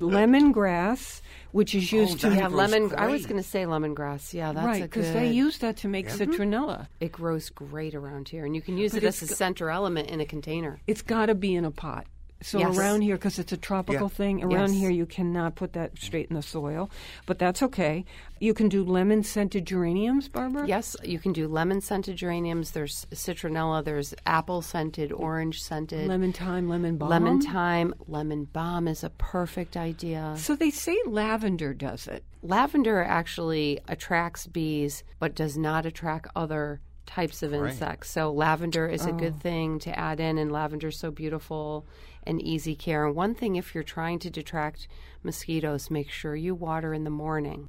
Lemongrass, 0.00 1.22
which 1.52 1.74
is 1.74 1.92
used 1.92 2.20
to 2.20 2.28
have 2.28 2.36
Yeah, 2.36 2.48
grows 2.48 2.70
lemon. 2.72 2.94
I 2.98 3.06
was 3.06 3.24
going 3.24 3.40
to 3.40 3.48
say 3.48 3.62
lemongrass. 3.64 4.34
Yeah, 4.34 4.52
that's 4.52 4.66
right 4.66 4.82
because 4.82 5.12
they 5.14 5.30
use 5.30 5.58
that 5.58 5.78
to 5.78 5.88
make 5.88 6.08
citronella. 6.08 6.88
it 7.00 7.10
grows 7.12 7.48
great 7.48 7.94
around 7.94 8.28
here, 8.28 8.44
and 8.44 8.54
you 8.54 8.60
can 8.60 8.76
use 8.76 8.92
But 8.92 9.04
it 9.04 9.06
as 9.06 9.22
a 9.22 9.28
center 9.28 9.70
element 9.70 10.10
in 10.10 10.20
a 10.20 10.26
container. 10.26 10.80
It's 10.86 11.00
got 11.02 11.26
to 11.26 11.34
be 11.34 11.54
in 11.54 11.64
a 11.64 11.70
pot. 11.70 12.06
So 12.42 12.58
Yes. 12.58 12.76
around 12.76 13.02
here, 13.02 13.16
because 13.16 13.38
it's 13.38 13.52
a 13.52 13.56
tropical 13.56 14.08
Yeah. 14.08 14.16
thing, 14.16 14.42
around 14.42 14.72
Yes. 14.72 14.80
here 14.80 14.90
you 14.90 15.06
cannot 15.06 15.54
put 15.54 15.72
that 15.74 15.98
straight 15.98 16.28
in 16.28 16.36
the 16.36 16.42
soil, 16.42 16.90
but 17.26 17.38
that's 17.38 17.62
okay. 17.62 18.04
You 18.40 18.54
can 18.54 18.68
do 18.68 18.84
lemon 18.84 19.22
scented 19.22 19.66
geraniums, 19.66 20.28
Barbara. 20.28 20.66
Yes, 20.66 20.96
you 21.04 21.18
can 21.20 21.32
do 21.32 21.46
lemon 21.46 21.80
scented 21.80 22.16
geraniums. 22.16 22.72
There's 22.72 23.06
citronella. 23.12 23.84
There's 23.84 24.14
apple 24.26 24.62
scented, 24.62 25.12
orange 25.12 25.62
scented, 25.62 26.08
Lemon 26.08 26.32
thyme, 26.32 26.68
lemon 26.68 26.96
balm. 26.96 27.08
lemon 27.08 27.40
thyme, 27.40 27.94
lemon 28.08 28.44
balm 28.44 28.88
is 28.88 29.04
a 29.04 29.10
perfect 29.10 29.76
idea. 29.76 30.34
So 30.36 30.56
they 30.56 30.70
say 30.70 30.98
lavender 31.06 31.72
does 31.72 32.08
it. 32.08 32.24
Lavender 32.42 33.02
actually 33.02 33.78
attracts 33.86 34.46
bees, 34.48 35.04
but 35.20 35.36
does 35.36 35.56
not 35.56 35.86
attract 35.86 36.26
other 36.34 36.80
types 37.06 37.42
of 37.42 37.52
insects. 37.52 38.10
So 38.10 38.32
lavender 38.32 38.88
is 38.88 39.04
a 39.06 39.12
good 39.12 39.34
oh. 39.36 39.40
thing 39.40 39.78
to 39.80 39.96
add 39.98 40.18
in, 40.18 40.38
and 40.38 40.50
lavender's 40.50 40.98
so 40.98 41.10
beautiful 41.10 41.86
and 42.24 42.40
easy 42.40 42.74
care. 42.74 43.06
And 43.06 43.14
one 43.14 43.34
thing, 43.34 43.56
if 43.56 43.74
you're 43.74 43.84
trying 43.84 44.18
to 44.20 44.30
detract 44.30 44.88
mosquitoes, 45.22 45.90
make 45.90 46.10
sure 46.10 46.36
you 46.36 46.54
water 46.54 46.94
in 46.94 47.04
the 47.04 47.10
morning. 47.10 47.68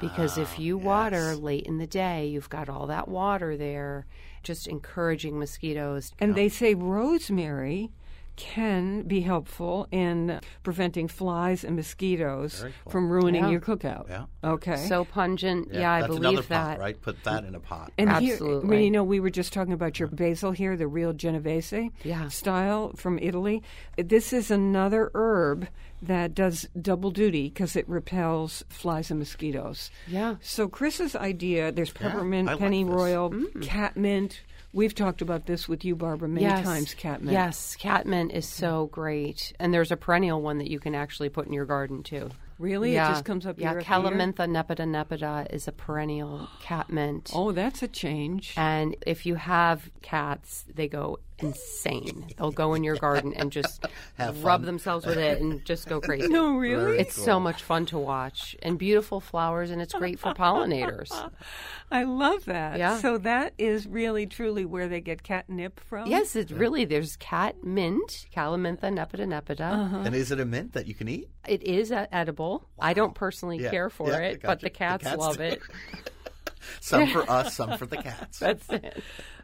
Because 0.00 0.38
if 0.38 0.54
ah, 0.56 0.60
you 0.60 0.78
water 0.78 1.34
late 1.34 1.66
in 1.66 1.78
the 1.78 1.86
day, 1.86 2.26
you've 2.26 2.48
got 2.48 2.68
all 2.68 2.86
that 2.86 3.08
water 3.08 3.56
there, 3.56 4.06
just 4.44 4.68
encouraging 4.68 5.38
mosquitoes. 5.38 6.12
And 6.20 6.36
they 6.36 6.48
say 6.48 6.74
rosemary 6.74 7.90
can 8.40 9.02
be 9.02 9.20
helpful 9.20 9.86
in 9.92 10.40
preventing 10.62 11.06
flies 11.08 11.62
and 11.62 11.76
mosquitoes 11.76 12.64
cool. 12.84 12.90
from 12.92 13.10
ruining 13.10 13.44
Yeah. 13.44 13.50
your 13.50 13.60
cookout. 13.60 14.08
Yeah. 14.08 14.24
Okay. 14.42 14.76
So 14.88 15.04
pungent. 15.04 15.68
Yeah, 15.72 15.92
I 15.92 16.00
that's 16.00 16.08
believe 16.08 16.22
another 16.24 16.46
that. 16.48 16.68
pot, 16.76 16.78
right? 16.78 17.00
Put 17.00 17.22
that 17.24 17.44
in 17.44 17.54
a 17.54 17.60
pot. 17.60 17.92
And 17.98 18.08
Absolutely. 18.08 18.76
Here, 18.76 18.84
you 18.86 18.90
know, 18.90 19.04
we 19.04 19.20
were 19.20 19.28
just 19.30 19.52
talking 19.52 19.74
about 19.74 19.98
your 19.98 20.08
basil 20.08 20.52
here, 20.52 20.74
the 20.76 20.88
real 20.88 21.12
Genovese 21.12 21.90
Yeah. 22.02 22.28
style 22.28 22.92
from 22.96 23.18
Italy. 23.18 23.62
This 23.98 24.32
is 24.32 24.50
another 24.50 25.10
herb 25.14 25.68
that 26.02 26.34
does 26.34 26.66
double 26.80 27.10
duty 27.10 27.48
because 27.50 27.76
it 27.76 27.86
repels 27.86 28.64
flies 28.70 29.10
and 29.10 29.18
mosquitoes. 29.20 29.90
Yeah. 30.08 30.36
So 30.40 30.66
Chris's 30.66 31.14
idea, 31.14 31.72
there's 31.72 31.92
peppermint, 31.92 32.48
I 32.48 32.52
like 32.52 32.60
pennyroyal, 32.62 33.30
Mm. 33.30 33.62
catmint. 33.62 34.40
We've 34.72 34.94
talked 34.94 35.20
about 35.20 35.46
this 35.46 35.68
with 35.68 35.84
you, 35.84 35.96
Barbara, 35.96 36.28
many 36.28 36.46
yes. 36.46 36.64
times. 36.64 36.94
Catmint. 36.94 37.32
Yes, 37.32 37.76
catmint 37.76 38.32
is 38.32 38.46
so 38.46 38.86
great, 38.92 39.52
and 39.58 39.74
there's 39.74 39.90
a 39.90 39.96
perennial 39.96 40.40
one 40.40 40.58
that 40.58 40.70
you 40.70 40.78
can 40.78 40.94
actually 40.94 41.28
put 41.28 41.46
in 41.46 41.52
your 41.52 41.64
garden 41.66 42.02
too. 42.04 42.30
Really? 42.60 42.92
Yeah. 42.92 43.08
It 43.08 43.12
just 43.12 43.24
comes 43.24 43.46
up 43.46 43.58
Yeah, 43.58 43.70
year 43.70 43.80
after 43.80 43.90
year? 43.90 44.02
Calamintha 44.02 44.42
nepeta 44.42 44.86
nepeta 44.86 45.52
is 45.52 45.66
a 45.66 45.72
perennial 45.72 46.46
catmint. 46.62 47.30
Oh, 47.34 47.52
that's 47.52 47.82
a 47.82 47.88
change. 47.88 48.52
And 48.56 48.96
if 49.06 49.24
you 49.24 49.36
have 49.36 49.90
cats, 50.02 50.66
they 50.72 50.86
go 50.86 51.18
insane. 51.42 52.26
They'll 52.36 52.50
go 52.50 52.74
in 52.74 52.84
your 52.84 52.96
garden 52.96 53.32
and 53.34 53.50
just 53.50 53.86
Have 54.18 54.44
rub 54.44 54.60
fun. 54.60 54.66
themselves 54.66 55.06
with 55.06 55.18
it 55.18 55.40
and 55.40 55.64
just 55.64 55.86
go 55.88 56.00
crazy. 56.00 56.28
no, 56.28 56.56
really? 56.56 56.98
It's 56.98 57.14
so 57.14 57.40
much 57.40 57.62
fun 57.62 57.86
to 57.86 57.98
watch 57.98 58.56
and 58.62 58.78
beautiful 58.78 59.20
flowers, 59.20 59.70
and 59.70 59.80
it's 59.80 59.92
great 59.94 60.18
for 60.18 60.34
pollinators. 60.34 61.10
I 61.90 62.04
love 62.04 62.44
that. 62.44 62.78
Yeah. 62.78 62.98
So 62.98 63.18
that 63.18 63.54
is 63.58 63.86
really 63.86 64.26
truly 64.26 64.64
where 64.64 64.88
they 64.88 65.00
get 65.00 65.22
catnip 65.22 65.80
from. 65.80 66.08
Yes, 66.08 66.36
it's 66.36 66.52
really 66.52 66.84
there's 66.84 67.16
cat 67.16 67.62
mint, 67.64 68.26
Calamintha 68.32 68.86
nepeta 68.86 69.26
nepeta. 69.26 69.72
Uh-huh. 69.72 69.96
And 70.04 70.14
is 70.14 70.30
it 70.30 70.38
a 70.40 70.44
mint 70.44 70.72
that 70.74 70.86
you 70.86 70.94
can 70.94 71.08
eat? 71.08 71.28
It 71.48 71.62
is 71.62 71.90
uh, 71.90 72.06
edible. 72.12 72.68
I 72.78 72.92
don't 72.94 73.14
personally 73.14 73.58
Yeah, 73.58 73.70
care 73.70 73.90
for 73.90 74.08
yeah, 74.08 74.18
it, 74.18 74.42
got 74.42 74.48
but 74.48 74.62
you. 74.62 74.66
the 74.66 74.70
cats, 74.70 75.04
cats 75.04 75.18
love 75.18 75.36
do. 75.38 75.42
it. 75.44 75.60
Some 76.80 77.06
for 77.08 77.28
us, 77.28 77.54
some 77.56 77.76
for 77.78 77.86
the 77.86 77.96
cats. 77.96 78.38
That's 78.38 78.68
it. 78.68 79.02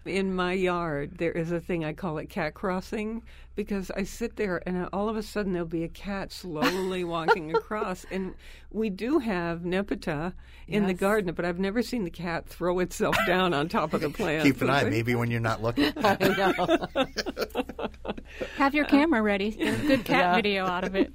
In 0.08 0.34
my 0.34 0.52
yard 0.52 1.18
there 1.18 1.32
is 1.32 1.52
a 1.52 1.60
thing 1.60 1.84
I 1.84 1.92
call 1.92 2.18
it 2.18 2.26
cat 2.26 2.54
crossing 2.54 3.22
because 3.56 3.90
I 3.90 4.04
sit 4.04 4.36
there 4.36 4.62
and 4.66 4.88
all 4.92 5.08
of 5.08 5.16
a 5.16 5.22
sudden 5.22 5.52
there'll 5.52 5.66
be 5.66 5.82
a 5.82 5.88
cat 5.88 6.30
slowly 6.30 7.02
walking 7.16 7.54
across 7.56 8.04
and 8.10 8.34
we 8.70 8.90
do 8.90 9.18
have 9.18 9.60
nepeta 9.62 10.34
in 10.68 10.86
the 10.86 10.94
garden 10.94 11.32
but 11.34 11.44
I've 11.44 11.58
never 11.58 11.82
seen 11.82 12.04
the 12.04 12.10
cat 12.10 12.46
throw 12.46 12.78
itself 12.80 13.16
down 13.26 13.54
on 13.54 13.68
top 13.68 13.94
of 13.94 14.02
the 14.02 14.10
plant. 14.16 14.44
Keep 14.44 14.62
an 14.62 14.70
eye, 14.70 14.84
maybe 14.84 15.14
when 15.14 15.30
you're 15.30 15.40
not 15.40 15.62
looking. 15.62 15.92
I 15.96 16.16
know. 16.96 17.06
Have 18.56 18.74
your 18.74 18.84
camera 18.84 19.22
ready. 19.22 19.50
Get 19.52 19.80
a 19.82 19.86
good 19.86 20.04
cat 20.04 20.18
Yeah. 20.18 20.34
video 20.36 20.66
out 20.66 20.84
of 20.84 20.94
it. 20.94 21.12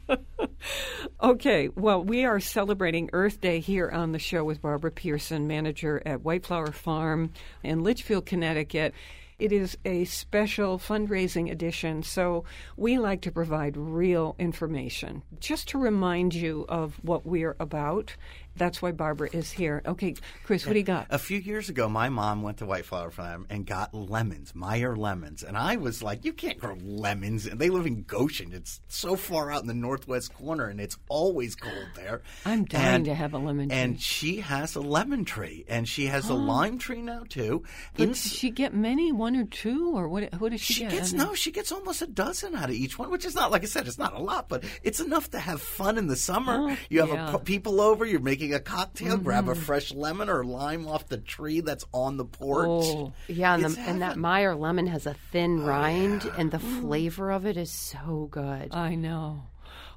Okay, 1.21 1.69
well, 1.75 2.03
we 2.03 2.25
are 2.25 2.39
celebrating 2.39 3.09
Earth 3.13 3.39
Day 3.41 3.59
here 3.59 3.89
on 3.89 4.11
the 4.11 4.19
show 4.19 4.43
with 4.43 4.61
Barbara 4.61 4.91
Pearson, 4.91 5.47
manager 5.47 6.01
at 6.05 6.21
White 6.23 6.45
Flower 6.45 6.71
Farm 6.71 7.31
in 7.63 7.83
Litchfield, 7.83 8.25
Connecticut. 8.25 8.93
It 9.41 9.51
is 9.51 9.75
a 9.83 10.05
special 10.05 10.77
fundraising 10.77 11.51
edition, 11.51 12.03
so 12.03 12.43
we 12.77 12.99
like 12.99 13.21
to 13.21 13.31
provide 13.31 13.75
real 13.75 14.35
information 14.37 15.23
just 15.39 15.67
to 15.69 15.79
remind 15.79 16.35
you 16.35 16.63
of 16.69 16.99
what 17.01 17.25
we're 17.25 17.55
about. 17.59 18.15
That's 18.56 18.82
why 18.82 18.91
Barbara 18.91 19.30
is 19.34 19.52
here. 19.52 19.82
Okay, 19.86 20.16
Chris, 20.43 20.66
what 20.66 20.74
do 20.74 20.80
you 20.80 20.86
got? 20.86 21.08
A 21.10 21.18
few 21.18 21.38
years 21.39 21.70
ago, 21.70 21.88
my 21.89 22.10
mom 22.10 22.41
went 22.43 22.58
to 22.58 22.66
White 22.66 22.86
Flower 22.86 23.10
Farm 23.10 23.45
and 23.49 23.66
got 23.66 23.93
lemons, 23.93 24.54
Meyer 24.54 24.95
lemons. 24.95 25.41
And 25.43 25.58
I 25.58 25.78
was 25.78 26.04
like, 26.04 26.26
you 26.26 26.34
can't 26.34 26.60
grow 26.60 26.76
lemons. 26.82 27.45
And 27.47 27.60
they 27.60 27.70
live 27.70 27.86
in 27.86 28.04
Goshen. 28.04 28.52
It's 28.54 28.82
so 28.88 29.16
far 29.16 29.52
out 29.52 29.62
in 29.62 29.68
the 29.68 29.74
northwest 29.74 30.34
corner, 30.34 30.68
and 30.68 30.80
it's 30.82 30.97
always 31.10 31.56
cold 31.56 31.88
there. 31.95 32.22
I'm 32.45 32.66
dying 32.66 32.95
And- 32.95 33.06
to 33.06 33.16
have 33.16 33.34
a 33.34 33.38
lemon 33.38 33.70
tree. 33.70 33.78
And 33.78 33.99
she 34.02 34.38
has 34.41 34.76
a 34.76 34.82
lemon 34.82 35.26
tree, 35.26 35.66
and 35.68 35.88
she 35.88 36.08
has 36.08 36.30
a 36.30 36.34
lime 36.52 36.78
tree 36.78 37.02
now, 37.02 37.24
too. 37.28 37.64
But 37.95 38.10
does 38.10 38.22
she 38.22 38.49
get 38.52 38.74
many, 38.74 39.12
one 39.12 39.36
or 39.36 39.45
two, 39.45 39.95
or 39.95 40.08
what? 40.08 40.34
What 40.39 40.52
does 40.52 40.62
she, 40.62 40.74
She 40.74 40.82
get? 40.82 40.91
gets 40.91 41.14
no, 41.14 41.34
she 41.34 41.52
gets 41.52 41.72
almost 41.72 42.02
a 42.02 42.08
dozen 42.08 42.56
out 42.56 42.70
of 42.70 42.76
each 42.76 42.99
one, 42.99 43.10
which 43.12 43.26
is 43.26 43.34
not 43.36 43.52
like 43.52 43.64
I 43.64 43.68
said, 43.68 43.88
it's 43.88 43.97
not 43.97 44.14
a 44.14 44.20
lot, 44.20 44.49
but 44.49 44.64
it's 44.84 44.99
enough 44.99 45.30
to 45.32 45.39
have 45.39 45.62
fun 45.62 45.97
in 45.97 46.08
the 46.08 46.16
summer. 46.16 46.72
Oh, 46.72 46.78
you 46.89 46.99
have 46.99 47.10
yeah. 47.10 47.34
a, 47.34 47.39
people 47.39 47.80
over, 47.82 48.06
you're 48.06 48.20
making 48.20 48.40
a 48.49 48.59
cocktail, 48.59 49.17
grab 49.17 49.43
Mm-hmm. 49.45 49.51
a 49.51 49.55
fresh 49.55 49.93
lemon 49.93 50.29
or 50.29 50.43
lime 50.43 50.87
off 50.87 51.07
the 51.07 51.17
tree 51.17 51.61
that's 51.61 51.85
on 51.93 52.17
the 52.17 52.25
porch. 52.25 52.67
Oh. 52.69 53.13
Yeah, 53.27 53.53
and, 53.55 53.63
the, 53.65 53.79
and 53.81 54.01
that. 54.01 54.17
Meyer 54.17 54.55
lemon 54.55 54.87
has 54.87 55.05
a 55.05 55.15
thin 55.31 55.63
rind, 55.63 56.23
and 56.37 56.49
the 56.51 56.59
flavor 56.59 57.31
of 57.31 57.45
it 57.45 57.57
is 57.57 57.71
so 57.71 58.27
good. 58.31 58.73
I 58.73 58.95
know. 58.95 59.43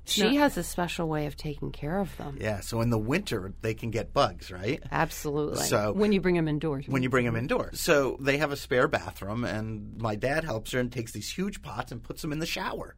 she 0.06 0.36
has 0.36 0.58
a 0.58 0.62
special 0.62 1.08
way 1.08 1.24
of 1.26 1.34
taking 1.36 1.72
care 1.72 1.98
of 1.98 2.14
them. 2.18 2.36
Yeah, 2.38 2.60
so 2.60 2.82
in 2.82 2.90
the 2.90 2.98
winter 2.98 3.54
they 3.62 3.72
can 3.72 3.90
get 3.90 4.12
bugs, 4.12 4.50
right? 4.50 4.82
Absolutely. 4.92 5.64
So 5.64 5.92
When 5.94 6.12
you 6.12 6.20
bring 6.20 6.34
them 6.34 6.46
indoors. 6.46 6.84
when 6.86 7.02
you 7.02 7.08
bring 7.08 7.24
them 7.24 7.36
indoors. 7.36 7.80
So 7.80 8.18
they 8.20 8.36
have 8.36 8.52
a 8.52 8.56
spare 8.56 8.86
bathroom, 8.86 9.44
and 9.44 9.96
my 9.96 10.14
dad 10.14 10.44
helps 10.44 10.72
her 10.72 10.78
and 10.80 10.92
takes 10.92 11.12
these 11.12 11.30
huge 11.32 11.62
pots 11.62 11.90
and 11.90 12.02
puts 12.02 12.20
them 12.20 12.32
in 12.32 12.38
the 12.38 12.44
shower. 12.46 12.96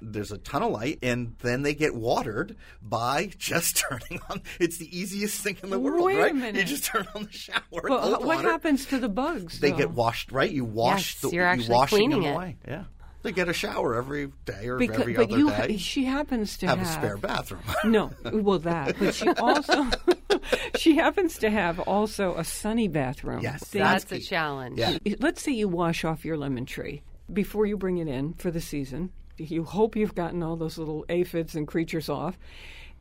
There's 0.00 0.32
a 0.32 0.38
ton 0.38 0.62
of 0.62 0.70
light, 0.72 0.98
and 1.02 1.34
then 1.40 1.62
they 1.62 1.74
get 1.74 1.94
watered 1.94 2.56
by 2.82 3.30
just 3.38 3.76
turning 3.88 4.20
on. 4.30 4.42
It's 4.60 4.78
the 4.78 4.96
easiest 4.96 5.40
thing 5.42 5.56
in 5.62 5.70
the 5.70 5.78
world, 5.78 6.04
Wait 6.04 6.16
a 6.18 6.32
right? 6.34 6.54
You 6.54 6.64
just 6.64 6.84
turn 6.84 7.06
on 7.14 7.24
the 7.24 7.32
shower. 7.32 7.60
Well, 7.72 7.98
uh, 8.14 8.18
what 8.18 8.22
water. 8.36 8.48
happens 8.50 8.86
to 8.86 8.98
the 8.98 9.08
bugs? 9.08 9.58
They 9.60 9.70
though? 9.70 9.76
get 9.78 9.90
washed, 9.90 10.32
right? 10.32 10.50
You 10.50 10.64
wash 10.64 11.14
Yes, 11.14 11.20
the 11.22 11.36
you're 11.36 11.44
you 11.44 11.50
actually 11.50 11.74
washing 11.74 11.98
cleaning 11.98 12.22
them 12.22 12.30
it. 12.32 12.34
away. 12.34 12.56
Yeah, 12.66 12.84
they 13.22 13.32
get 13.32 13.48
a 13.48 13.52
shower 13.52 13.96
every 13.96 14.30
day 14.44 14.68
or 14.68 14.78
Because, 14.78 15.00
every 15.00 15.14
but 15.14 15.30
other 15.30 15.38
you, 15.38 15.50
day. 15.50 15.76
she 15.76 16.04
happens 16.04 16.56
to 16.58 16.66
have 16.68 16.78
have, 16.78 16.88
a 16.88 16.90
spare 16.92 17.16
bathroom. 17.16 17.62
No, 17.84 18.10
well 18.32 18.60
that, 18.60 18.96
but 18.98 19.14
she 19.14 19.28
also 19.30 19.86
she 20.76 20.96
happens 20.96 21.38
to 21.38 21.50
have 21.50 21.80
also 21.80 22.34
a 22.36 22.44
sunny 22.44 22.88
bathroom. 22.88 23.40
Yes, 23.40 23.60
That's 23.70 24.04
That's 24.04 24.12
a 24.12 24.16
key. 24.18 24.22
challenge. 24.22 24.78
Yeah. 24.78 24.96
let's 25.20 25.42
say 25.42 25.52
you 25.52 25.68
wash 25.68 26.04
off 26.04 26.24
your 26.24 26.36
lemon 26.36 26.64
tree 26.66 27.02
before 27.32 27.66
you 27.66 27.76
bring 27.76 27.98
it 27.98 28.08
in 28.08 28.34
for 28.34 28.50
the 28.50 28.60
season. 28.60 29.10
You 29.38 29.64
hope 29.64 29.96
you've 29.96 30.14
gotten 30.14 30.42
all 30.42 30.56
those 30.56 30.78
little 30.78 31.04
aphids 31.08 31.54
and 31.54 31.66
creatures 31.66 32.08
off. 32.08 32.38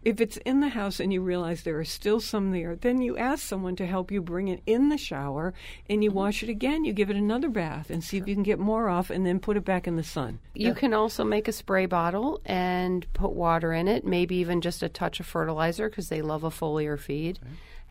If 0.03 0.21
it's 0.21 0.38
in 0.38 0.61
the 0.61 0.69
house 0.69 0.99
and 0.99 1.11
you 1.11 1.21
realize 1.21 1.63
there 1.63 1.79
are 1.79 1.83
still 1.83 2.21
some 2.21 2.51
there, 2.51 2.75
then 2.75 3.01
you 3.01 3.17
ask 3.17 3.43
someone 3.43 3.75
to 3.77 3.85
help 3.85 4.11
you 4.11 4.21
bring 4.21 4.47
it 4.47 4.61
in 4.65 4.89
the 4.89 4.97
shower 4.97 5.53
and 5.89 6.03
you 6.03 6.11
mm-hmm. 6.11 6.19
wash 6.19 6.43
it 6.43 6.49
again. 6.49 6.85
You 6.85 6.93
give 6.93 7.09
it 7.09 7.15
another 7.15 7.49
bath 7.49 7.89
and 7.89 8.03
see 8.03 8.17
if 8.17 8.27
you 8.27 8.33
can 8.33 8.43
get 8.43 8.59
more 8.59 8.89
off 8.89 9.09
and 9.09 9.25
then 9.25 9.39
put 9.39 9.57
it 9.57 9.65
back 9.65 9.88
in 9.88 9.95
the 9.95 10.03
sun. 10.03 10.39
You 10.53 10.73
can 10.73 10.93
also 10.93 11.23
make 11.23 11.47
a 11.47 11.51
spray 11.51 11.88
bottle 11.88 12.41
and 12.45 13.11
put 13.13 13.33
water 13.33 13.73
in 13.73 13.88
it, 13.88 14.05
maybe 14.05 14.35
even 14.35 14.61
just 14.61 14.83
a 14.83 14.88
touch 14.88 15.19
of 15.19 15.25
fertilizer 15.25 15.89
because 15.89 16.09
they 16.09 16.21
love 16.21 16.43
a 16.43 16.51
foliar 16.51 16.97
feed. 16.97 17.39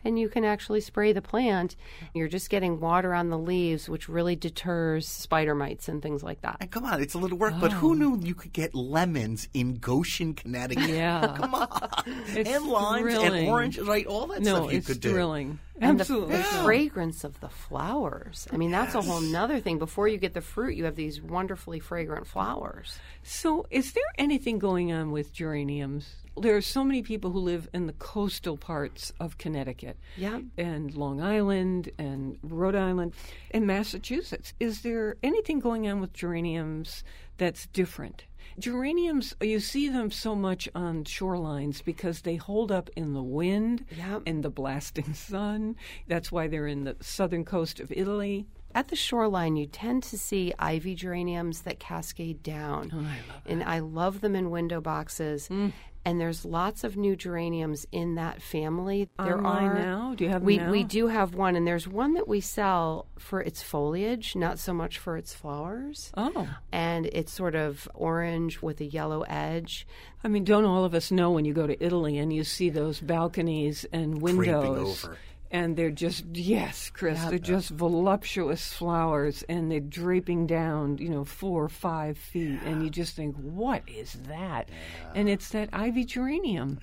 And 0.07 0.17
you 0.17 0.29
can 0.29 0.45
actually 0.45 0.79
spray 0.79 1.11
the 1.11 1.21
plant. 1.21 1.75
You're 2.13 2.29
just 2.29 2.49
getting 2.49 2.79
water 2.79 3.13
on 3.13 3.29
the 3.29 3.37
leaves, 3.37 3.89
which 3.89 4.07
really 4.07 4.37
deters 4.37 5.05
spider 5.05 5.53
mites 5.53 5.89
and 5.89 6.01
things 6.01 6.23
like 6.23 6.39
that. 6.43 6.55
And 6.61 6.71
come 6.71 6.85
on, 6.85 7.01
it's 7.01 7.13
a 7.13 7.17
little 7.17 7.37
work, 7.37 7.55
but 7.59 7.73
who 7.73 7.89
oh. 7.89 7.93
knew 7.93 8.17
you 8.23 8.33
could 8.33 8.53
get 8.53 8.73
lemons 8.73 9.49
in 9.53 9.79
Goshen, 9.79 10.33
Connecticut? 10.33 10.89
Yeah. 10.89 11.33
come 11.37 11.53
on, 11.53 11.91
It's 12.29 12.49
and 12.49 12.67
limes 12.67 13.15
thrilling. 13.15 13.33
and 13.33 13.49
oranges, 13.49 13.85
right? 13.85 14.05
All 14.05 14.27
that 14.27 14.41
no, 14.41 14.55
stuff 14.55 14.71
you 14.71 14.77
it's 14.77 14.87
could 14.87 15.01
do. 15.01 15.11
thrilling. 15.11 15.59
And 15.79 15.99
the, 15.99 16.01
Absolutely. 16.01 16.37
the 16.37 16.43
fragrance 16.43 17.23
of 17.23 17.39
the 17.39 17.49
flowers. 17.49 18.47
I 18.51 18.57
mean, 18.57 18.71
that's 18.71 18.95
a 18.95 19.01
whole 19.01 19.21
nother 19.21 19.59
thing. 19.59 19.77
Before 19.77 20.07
you 20.07 20.17
get 20.17 20.33
the 20.33 20.41
fruit, 20.41 20.75
you 20.75 20.85
have 20.85 20.95
these 20.95 21.21
wonderfully 21.21 21.79
fragrant 21.79 22.25
flowers. 22.25 22.97
So, 23.23 23.67
is 23.69 23.93
there 23.93 24.03
anything 24.17 24.57
going 24.57 24.91
on 24.91 25.11
with 25.11 25.33
geraniums? 25.33 26.15
There 26.35 26.55
are 26.55 26.61
so 26.61 26.83
many 26.83 27.01
people 27.03 27.31
who 27.31 27.39
live 27.39 27.67
in 27.73 27.87
the 27.87 27.93
coastal 27.93 28.57
parts 28.57 29.13
of 29.19 29.37
Connecticut. 29.37 29.97
Yeah. 30.15 30.39
And 30.57 30.93
Long 30.95 31.21
Island 31.21 31.91
and 31.97 32.37
Rhode 32.43 32.75
Island 32.75 33.13
and 33.51 33.67
Massachusetts. 33.67 34.53
Is 34.59 34.81
there 34.81 35.17
anything 35.21 35.59
going 35.59 35.87
on 35.87 35.99
with 36.01 36.13
geraniums 36.13 37.03
that's 37.37 37.67
different? 37.67 38.25
Geraniums, 38.59 39.35
you 39.41 39.59
see 39.59 39.87
them 39.87 40.09
so 40.09 40.33
much 40.35 40.67
on 40.73 41.03
shorelines 41.03 41.83
because 41.83 42.21
they 42.21 42.35
hold 42.37 42.71
up 42.71 42.89
in 42.95 43.13
the 43.13 43.21
wind 43.23 43.85
Yep. 43.95 44.23
and 44.25 44.43
the 44.43 44.49
blasting 44.49 45.13
sun. 45.13 45.75
That's 46.07 46.31
why 46.31 46.47
they're 46.47 46.67
in 46.67 46.83
the 46.83 46.95
southern 46.99 47.45
coast 47.45 47.79
of 47.79 47.91
Italy. 47.91 48.47
At 48.73 48.89
the 48.89 48.95
shoreline, 48.95 49.55
you 49.55 49.65
tend 49.65 50.03
to 50.03 50.17
see 50.17 50.53
ivy 50.59 50.93
geraniums 50.95 51.61
that 51.61 51.79
cascade 51.79 52.43
down. 52.43 52.91
Oh, 52.93 52.99
I 52.99 53.51
And 53.51 53.63
I 53.63 53.79
love 53.79 54.21
them 54.21 54.35
in 54.35 54.49
window 54.49 54.81
boxes. 54.81 55.47
Mm. 55.49 55.71
And 56.07 56.21
there's 56.21 56.45
lots 56.45 56.85
of 56.85 56.95
new 56.95 57.17
geraniums 57.17 57.85
in 57.91 58.15
that 58.15 58.41
family. 58.41 59.09
There 59.21 59.35
Online 59.35 59.65
are 59.65 59.73
now? 59.73 60.15
Do 60.15 60.23
you 60.23 60.29
have 60.29 60.39
them 60.39 60.45
we 60.45 60.55
now? 60.55 60.71
we 60.71 60.85
do 60.85 61.07
have 61.07 61.35
one, 61.35 61.57
and 61.57 61.67
there's 61.67 61.85
one 61.85 62.13
that 62.13 62.29
we 62.29 62.39
sell 62.39 63.07
for 63.19 63.41
its 63.41 63.61
foliage, 63.61 64.33
not 64.33 64.57
so 64.57 64.71
much 64.71 64.99
for 64.99 65.17
its 65.17 65.33
flowers. 65.33 66.13
Oh. 66.15 66.47
And 66.71 67.07
it's 67.07 67.33
sort 67.33 67.55
of 67.55 67.89
orange 67.93 68.61
with 68.61 68.79
a 68.79 68.85
yellow 68.85 69.23
edge. 69.23 69.85
I 70.23 70.29
mean, 70.29 70.45
don't 70.45 70.63
all 70.63 70.85
of 70.85 70.93
us 70.93 71.11
know 71.11 71.31
when 71.31 71.43
you 71.43 71.53
go 71.53 71.67
to 71.67 71.83
Italy 71.83 72.17
and 72.17 72.31
you 72.31 72.45
see 72.45 72.69
those 72.69 73.01
balconies 73.01 73.85
and 73.91 74.21
windows? 74.21 75.09
And 75.49 75.77
they're 75.77 75.91
just 75.91 76.25
yes, 76.33 76.89
Chris. 76.89 77.23
They're 77.23 77.39
just 77.39 77.69
voluptuous 77.69 78.73
flowers, 78.73 79.43
and 79.47 79.71
they're 79.71 79.79
draping 79.79 80.45
down, 80.45 80.97
you 80.97 81.09
know, 81.09 81.23
four 81.23 81.63
or 81.63 81.69
five 81.69 82.17
feet, 82.17 82.59
and 82.65 82.83
you 82.83 82.89
just 82.89 83.15
think, 83.15 83.35
"What 83.37 83.83
is 83.87 84.13
that?" 84.27 84.67
And 85.15 85.29
it's 85.29 85.49
that 85.49 85.69
ivy 85.71 86.03
geranium. 86.03 86.79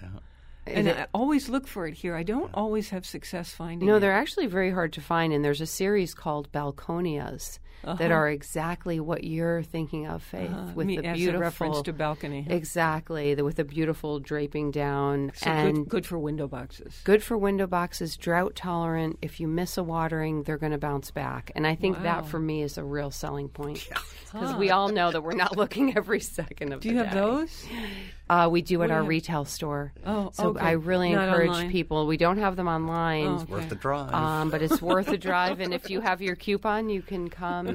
And 0.67 0.89
I 0.89 1.07
always 1.13 1.49
look 1.49 1.67
for 1.67 1.87
it 1.87 1.95
here. 1.95 2.15
I 2.17 2.23
don't 2.23 2.51
always 2.55 2.89
have 2.91 3.05
success 3.05 3.51
finding 3.53 3.87
it. 3.87 3.91
No, 3.91 3.97
it. 3.97 4.01
they're 4.01 4.13
actually 4.13 4.47
very 4.47 4.71
hard 4.71 4.93
to 4.95 5.01
find, 5.01 5.33
and 5.33 5.45
there's 5.45 5.61
a 5.61 5.67
series 5.67 6.15
called 6.15 6.51
Balconias 6.53 7.59
that 7.99 8.11
are 8.11 8.31
exactly 8.31 8.99
what 8.99 9.25
you're 9.25 9.63
thinking 9.63 10.07
of, 10.07 10.23
Faith, 10.23 10.51
Uh, 10.51 10.73
with 10.75 10.87
me- 10.87 10.97
the 10.97 11.03
beautiful 11.13 11.37
a 11.37 11.39
reference 11.39 11.83
to 11.83 11.93
balcony. 11.93 12.47
Exactly, 12.49 13.35
the, 13.35 13.45
with 13.45 13.57
the 13.57 13.65
beautiful 13.65 14.21
draping 14.21 14.71
down 14.71 15.33
So 15.35 15.51
and 15.51 15.77
good, 15.81 15.89
good 15.91 16.07
for 16.07 16.19
window 16.19 16.49
boxes. 16.49 16.99
good 17.05 17.23
for 17.23 17.37
window 17.37 17.67
boxes, 17.67 18.17
drought 18.17 18.55
tolerant. 18.55 19.19
If 19.21 19.39
you 19.39 19.47
miss 19.49 19.77
a 19.77 19.83
watering, 19.83 20.45
they're 20.45 20.57
going 20.57 20.73
to 20.73 20.79
bounce 20.79 21.11
back, 21.11 21.53
and 21.55 21.67
I 21.67 21.75
think 21.75 21.99
Wow. 21.99 22.03
that 22.05 22.27
for 22.27 22.39
me 22.41 22.63
is 22.63 22.79
a 22.79 22.85
real 22.85 23.11
selling 23.11 23.51
point 23.51 23.87
because 24.33 24.55
we 24.57 24.71
all 24.71 24.89
know 24.89 25.13
that 25.13 25.21
we're 25.23 25.35
not 25.35 25.55
looking 25.59 25.95
every 25.95 26.21
second 26.21 26.73
of 26.73 26.81
Do 26.81 26.89
you 26.89 26.97
have 26.97 27.11
day. 27.11 27.21
those? 27.21 27.67
Uh, 28.29 28.49
we 28.51 28.63
do 28.63 28.83
at 28.83 28.87
do 28.87 28.93
our 28.95 29.01
have? 29.01 29.09
retail 29.09 29.45
store. 29.45 29.93
Oh, 30.07 30.31
so 30.33 30.49
okay. 30.49 30.61
I 30.65 30.71
really 30.73 31.13
Not 31.13 31.29
encourage 31.29 31.49
online? 31.51 31.71
people. 31.71 32.07
We 32.07 32.17
don't 32.17 32.39
have 32.39 32.57
them 32.57 32.69
online. 32.69 33.27
Oh, 33.27 33.47
Worth 33.49 33.69
the 33.69 33.75
drive. 33.75 34.15
Um, 34.15 34.51
but 34.51 34.63
it's 34.63 34.81
worth 34.81 35.07
the 35.07 35.19
drive, 35.31 35.61
and 35.61 35.75
if 35.75 35.91
you 35.91 36.01
have 36.01 36.23
your 36.23 36.35
coupon, 36.35 36.89
you 36.89 37.03
can 37.03 37.29
come 37.29 37.67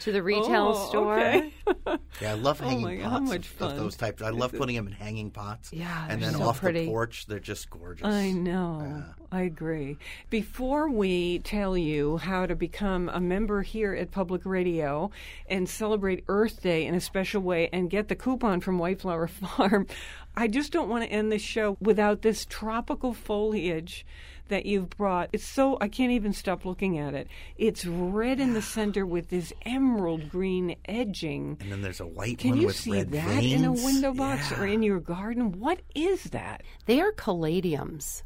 to 0.00 0.12
the 0.12 0.22
retail 0.22 0.74
Oh, 0.76 0.88
store. 0.90 1.18
okay. 1.18 1.52
yeah, 2.20 2.32
I 2.32 2.34
love 2.34 2.60
hanging 2.60 2.82
my 2.82 2.96
God, 2.96 3.02
how 3.04 3.18
pots 3.20 3.30
much 3.30 3.38
of, 3.46 3.46
fun. 3.46 3.70
of 3.72 3.76
those 3.78 3.96
types. 3.96 4.20
I 4.22 4.30
love 4.30 4.52
putting 4.52 4.76
them 4.76 4.86
in 4.88 4.92
hanging 4.92 5.30
pots. 5.30 5.72
Yeah, 5.72 6.06
and 6.08 6.22
then 6.22 6.34
so 6.34 6.42
off 6.42 6.60
pretty. 6.60 6.80
the 6.80 6.86
porch, 6.88 7.26
they're 7.26 7.38
just 7.40 7.70
gorgeous. 7.70 8.06
I 8.06 8.30
know. 8.32 9.04
I 9.30 9.42
agree. 9.42 9.98
Before 10.30 10.88
we 10.88 11.40
tell 11.40 11.76
you 11.76 12.16
how 12.16 12.46
to 12.46 12.56
become 12.56 13.10
a 13.10 13.20
member 13.20 13.60
here 13.62 13.92
at 13.94 14.10
Public 14.10 14.46
Radio 14.46 15.10
and 15.48 15.68
celebrate 15.68 16.24
Earth 16.28 16.62
Day 16.62 16.86
in 16.86 16.94
a 16.94 17.00
special 17.00 17.42
way 17.42 17.68
and 17.72 17.90
get 17.90 18.08
the 18.08 18.16
coupon 18.16 18.60
from 18.60 18.78
White 18.78 19.02
Flower 19.02 19.26
Farm, 19.28 19.86
I 20.34 20.48
just 20.48 20.72
don't 20.72 20.88
want 20.88 21.04
to 21.04 21.10
end 21.10 21.30
the 21.30 21.38
show 21.38 21.76
without 21.80 22.22
this 22.22 22.46
tropical 22.46 23.12
foliage 23.12 24.06
that 24.48 24.64
you've 24.64 24.88
brought. 24.88 25.28
It's 25.34 25.44
so 25.46 25.76
I 25.78 25.88
can't 25.88 26.12
even 26.12 26.32
stop 26.32 26.64
looking 26.64 26.96
at 26.98 27.12
it. 27.12 27.28
It's 27.58 27.84
red 27.84 28.40
in 28.40 28.54
the 28.54 28.62
center 28.76 29.04
with 29.04 29.28
this 29.28 29.52
emerald 29.66 30.30
green 30.30 30.74
edging. 30.86 31.58
And 31.60 31.70
then 31.70 31.82
there's 31.82 32.00
a 32.00 32.06
white 32.06 32.38
Can 32.38 32.52
one 32.52 32.60
you 32.62 32.66
with 32.68 32.76
see 32.76 33.02
that 33.02 33.44
in 33.44 33.66
a 33.66 33.72
window 33.72 34.14
box 34.14 34.50
Yeah. 34.52 34.60
or 34.62 34.66
in 34.66 34.82
your 34.82 35.00
garden? 35.00 35.52
What 35.60 35.80
is 35.94 36.24
that? 36.30 36.62
They 36.86 36.98
are 37.02 37.12
caladiums, 37.12 38.22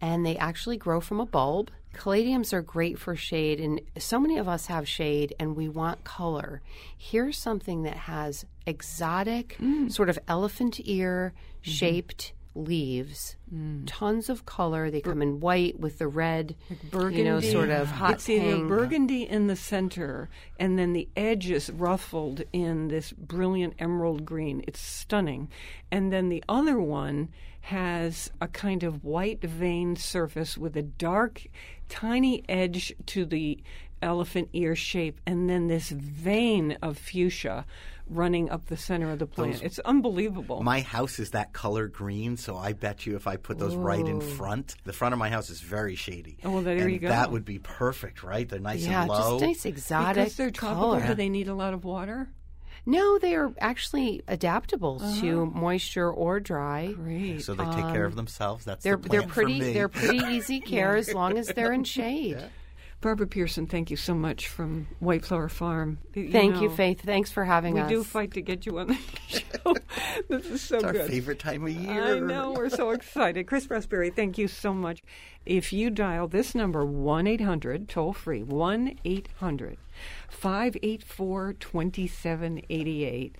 and 0.00 0.24
they 0.26 0.36
actually 0.36 0.76
grow 0.76 1.00
from 1.00 1.20
a 1.20 1.26
bulb. 1.26 1.70
Caladiums 1.94 2.52
are 2.52 2.60
great 2.60 2.98
for 2.98 3.14
shade, 3.14 3.60
and 3.60 3.80
so 3.96 4.18
many 4.18 4.36
of 4.36 4.48
us 4.48 4.66
have 4.66 4.86
shade 4.88 5.32
and 5.38 5.54
we 5.56 5.68
want 5.68 6.02
color. 6.04 6.60
Here's 6.98 7.38
something 7.38 7.84
that 7.84 7.96
has 7.96 8.44
exotic, 8.66 9.56
Mm. 9.60 9.90
sort 9.90 10.08
of 10.10 10.18
elephant 10.28 10.80
ear 10.84 11.32
shaped 11.62 12.32
leaves, 12.54 13.36
Mm. 13.52 13.82
tons 13.86 14.28
of 14.28 14.46
color. 14.46 14.90
They 14.90 15.00
come 15.00 15.20
in 15.22 15.40
white 15.40 15.78
with 15.78 15.98
the 15.98 16.08
red, 16.08 16.56
burgundy. 16.90 17.18
you 17.18 17.24
know, 17.24 17.40
sort 17.40 17.68
of 17.70 17.88
hot 17.88 18.14
It's 18.14 18.28
either 18.28 18.56
pink. 18.56 18.68
burgundy 18.68 19.22
in 19.28 19.46
the 19.48 19.56
center, 19.56 20.28
and 20.58 20.78
then 20.78 20.92
the 20.92 21.08
edge 21.16 21.50
is 21.50 21.70
ruffled 21.70 22.42
in 22.52 22.88
this 22.88 23.12
brilliant 23.12 23.74
emerald 23.78 24.24
green. 24.24 24.64
It's 24.66 24.80
stunning. 24.80 25.48
And 25.90 26.12
then 26.12 26.28
the 26.28 26.42
other 26.48 26.80
one 26.80 27.28
has 27.62 28.30
a 28.40 28.48
kind 28.48 28.82
of 28.82 29.04
white 29.04 29.42
veined 29.42 29.98
surface 29.98 30.58
with 30.58 30.76
a 30.76 30.82
dark, 30.82 31.46
tiny 31.88 32.44
edge 32.48 32.94
to 33.06 33.24
the 33.24 33.62
elephant 34.04 34.50
ear 34.52 34.76
shape, 34.76 35.20
and 35.26 35.50
then 35.50 35.66
this 35.66 35.90
vein 35.90 36.78
of 36.82 36.98
fuchsia 36.98 37.64
running 38.08 38.50
up 38.50 38.66
the 38.66 38.76
center 38.76 39.10
of 39.10 39.18
the 39.18 39.26
plant. 39.26 39.62
it's 39.62 39.78
unbelievable. 39.80 40.62
My 40.62 40.82
house 40.82 41.18
is 41.18 41.30
that 41.30 41.52
color 41.52 41.88
green, 41.88 42.36
so 42.36 42.56
I 42.56 42.74
bet 42.74 43.06
you 43.06 43.16
if 43.16 43.26
I 43.26 43.36
put 43.36 43.58
those 43.58 43.74
right 43.74 44.06
in 44.06 44.20
front, 44.20 44.76
the 44.84 44.92
front 44.92 45.14
of 45.14 45.18
my 45.18 45.30
house 45.30 45.48
is 45.48 45.60
very 45.60 45.94
shady. 45.94 46.38
Oh, 46.44 46.50
well, 46.50 46.62
there 46.62 46.76
and 46.76 46.92
you 46.92 46.98
go. 46.98 47.08
That 47.08 47.32
would 47.32 47.44
be 47.44 47.58
perfect, 47.58 48.22
right? 48.22 48.48
They're 48.48 48.58
nice 48.60 48.84
yeah, 48.84 49.02
and 49.02 49.08
low. 49.08 49.16
Yeah, 49.16 49.30
just 49.30 49.64
nice 49.64 49.64
exotic 49.64 50.16
because 50.16 50.36
they're 50.36 50.50
tropical, 50.50 50.92
color. 50.92 51.06
do 51.06 51.14
they 51.14 51.28
need 51.28 51.48
a 51.48 51.54
lot 51.54 51.72
of 51.72 51.84
water? 51.84 52.28
No, 52.86 53.18
they 53.18 53.34
are 53.34 53.52
actually 53.58 54.22
adaptable 54.28 54.98
uh-huh. 55.00 55.20
to 55.22 55.46
moisture 55.46 56.10
or 56.10 56.38
dry. 56.38 56.92
Great. 56.92 57.42
so 57.42 57.54
they 57.54 57.64
take 57.64 57.92
care 57.92 58.04
of 58.04 58.12
um, 58.12 58.16
themselves. 58.16 58.64
That's 58.66 58.84
They're 58.84 58.96
the 58.96 59.08
they're 59.08 59.22
pretty 59.22 59.58
For 59.58 59.66
me. 59.66 59.72
they're 59.72 59.88
pretty 59.88 60.18
easy 60.34 60.60
care 60.60 60.96
as 60.96 61.14
long 61.14 61.38
as 61.38 61.48
they're 61.48 61.72
in 61.72 61.84
shade. 61.84 62.36
Barbara 63.00 63.26
Pearson, 63.26 63.66
thank 63.66 63.90
you 63.90 63.96
so 63.98 64.14
much 64.14 64.48
from 64.48 64.86
White 64.98 65.26
Flower 65.26 65.50
Farm. 65.50 65.98
You 66.14 66.30
Thank 66.32 66.62
you, 66.62 66.70
Faith. 66.70 67.02
Thanks 67.02 67.30
for 67.30 67.44
having 67.44 67.74
We 67.74 67.80
us. 67.80 67.90
We 67.90 67.96
do 67.96 68.04
fight 68.04 68.32
to 68.32 68.40
get 68.40 68.64
you 68.64 68.78
on 68.78 68.86
the 68.88 68.94
show. 69.28 69.76
this 70.30 70.46
is 70.46 70.62
so 70.62 70.76
It's 70.76 70.84
our 70.84 70.92
good. 70.92 71.10
favorite 71.10 71.38
time 71.38 71.64
of 71.64 71.70
year. 71.70 72.16
I 72.16 72.18
know, 72.18 72.52
we're 72.52 72.70
so 72.70 72.90
excited. 72.90 73.46
Chris 73.46 73.66
Prosperi, 73.66 74.14
thank 74.14 74.38
you 74.38 74.48
so 74.48 74.72
much. 74.72 75.02
If 75.44 75.70
you 75.70 75.90
dial 75.90 76.28
this 76.28 76.54
number, 76.54 76.84
1 76.86 77.26
800, 77.26 77.88
toll 77.90 78.14
free, 78.14 78.42
1 78.42 78.98
800 79.04 79.76
584 80.30 81.52
2788. 81.54 83.36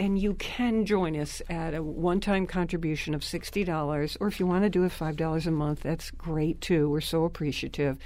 And 0.00 0.18
you 0.18 0.34
can 0.34 0.84
join 0.84 1.16
us 1.16 1.42
at 1.48 1.74
a 1.74 1.82
one 1.82 2.20
time 2.20 2.46
contribution 2.46 3.14
of 3.14 3.20
$60, 3.20 4.16
or 4.20 4.26
if 4.26 4.40
you 4.40 4.46
want 4.46 4.64
to 4.64 4.70
do 4.70 4.84
it 4.84 4.92
$5 4.92 5.46
a 5.46 5.50
month, 5.50 5.80
that's 5.80 6.10
great 6.10 6.60
too. 6.60 6.90
We're 6.90 7.00
so 7.00 7.24
appreciative. 7.24 7.98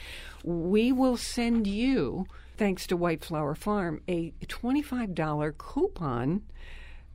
We 0.45 0.93
will 0.93 1.16
send 1.16 1.66
you, 1.66 2.26
thanks 2.57 2.87
to 2.89 2.97
White 2.97 3.24
Flower 3.24 3.55
Farm, 3.55 4.03
a 4.09 4.32
$25 4.47 5.57
coupon 5.57 6.43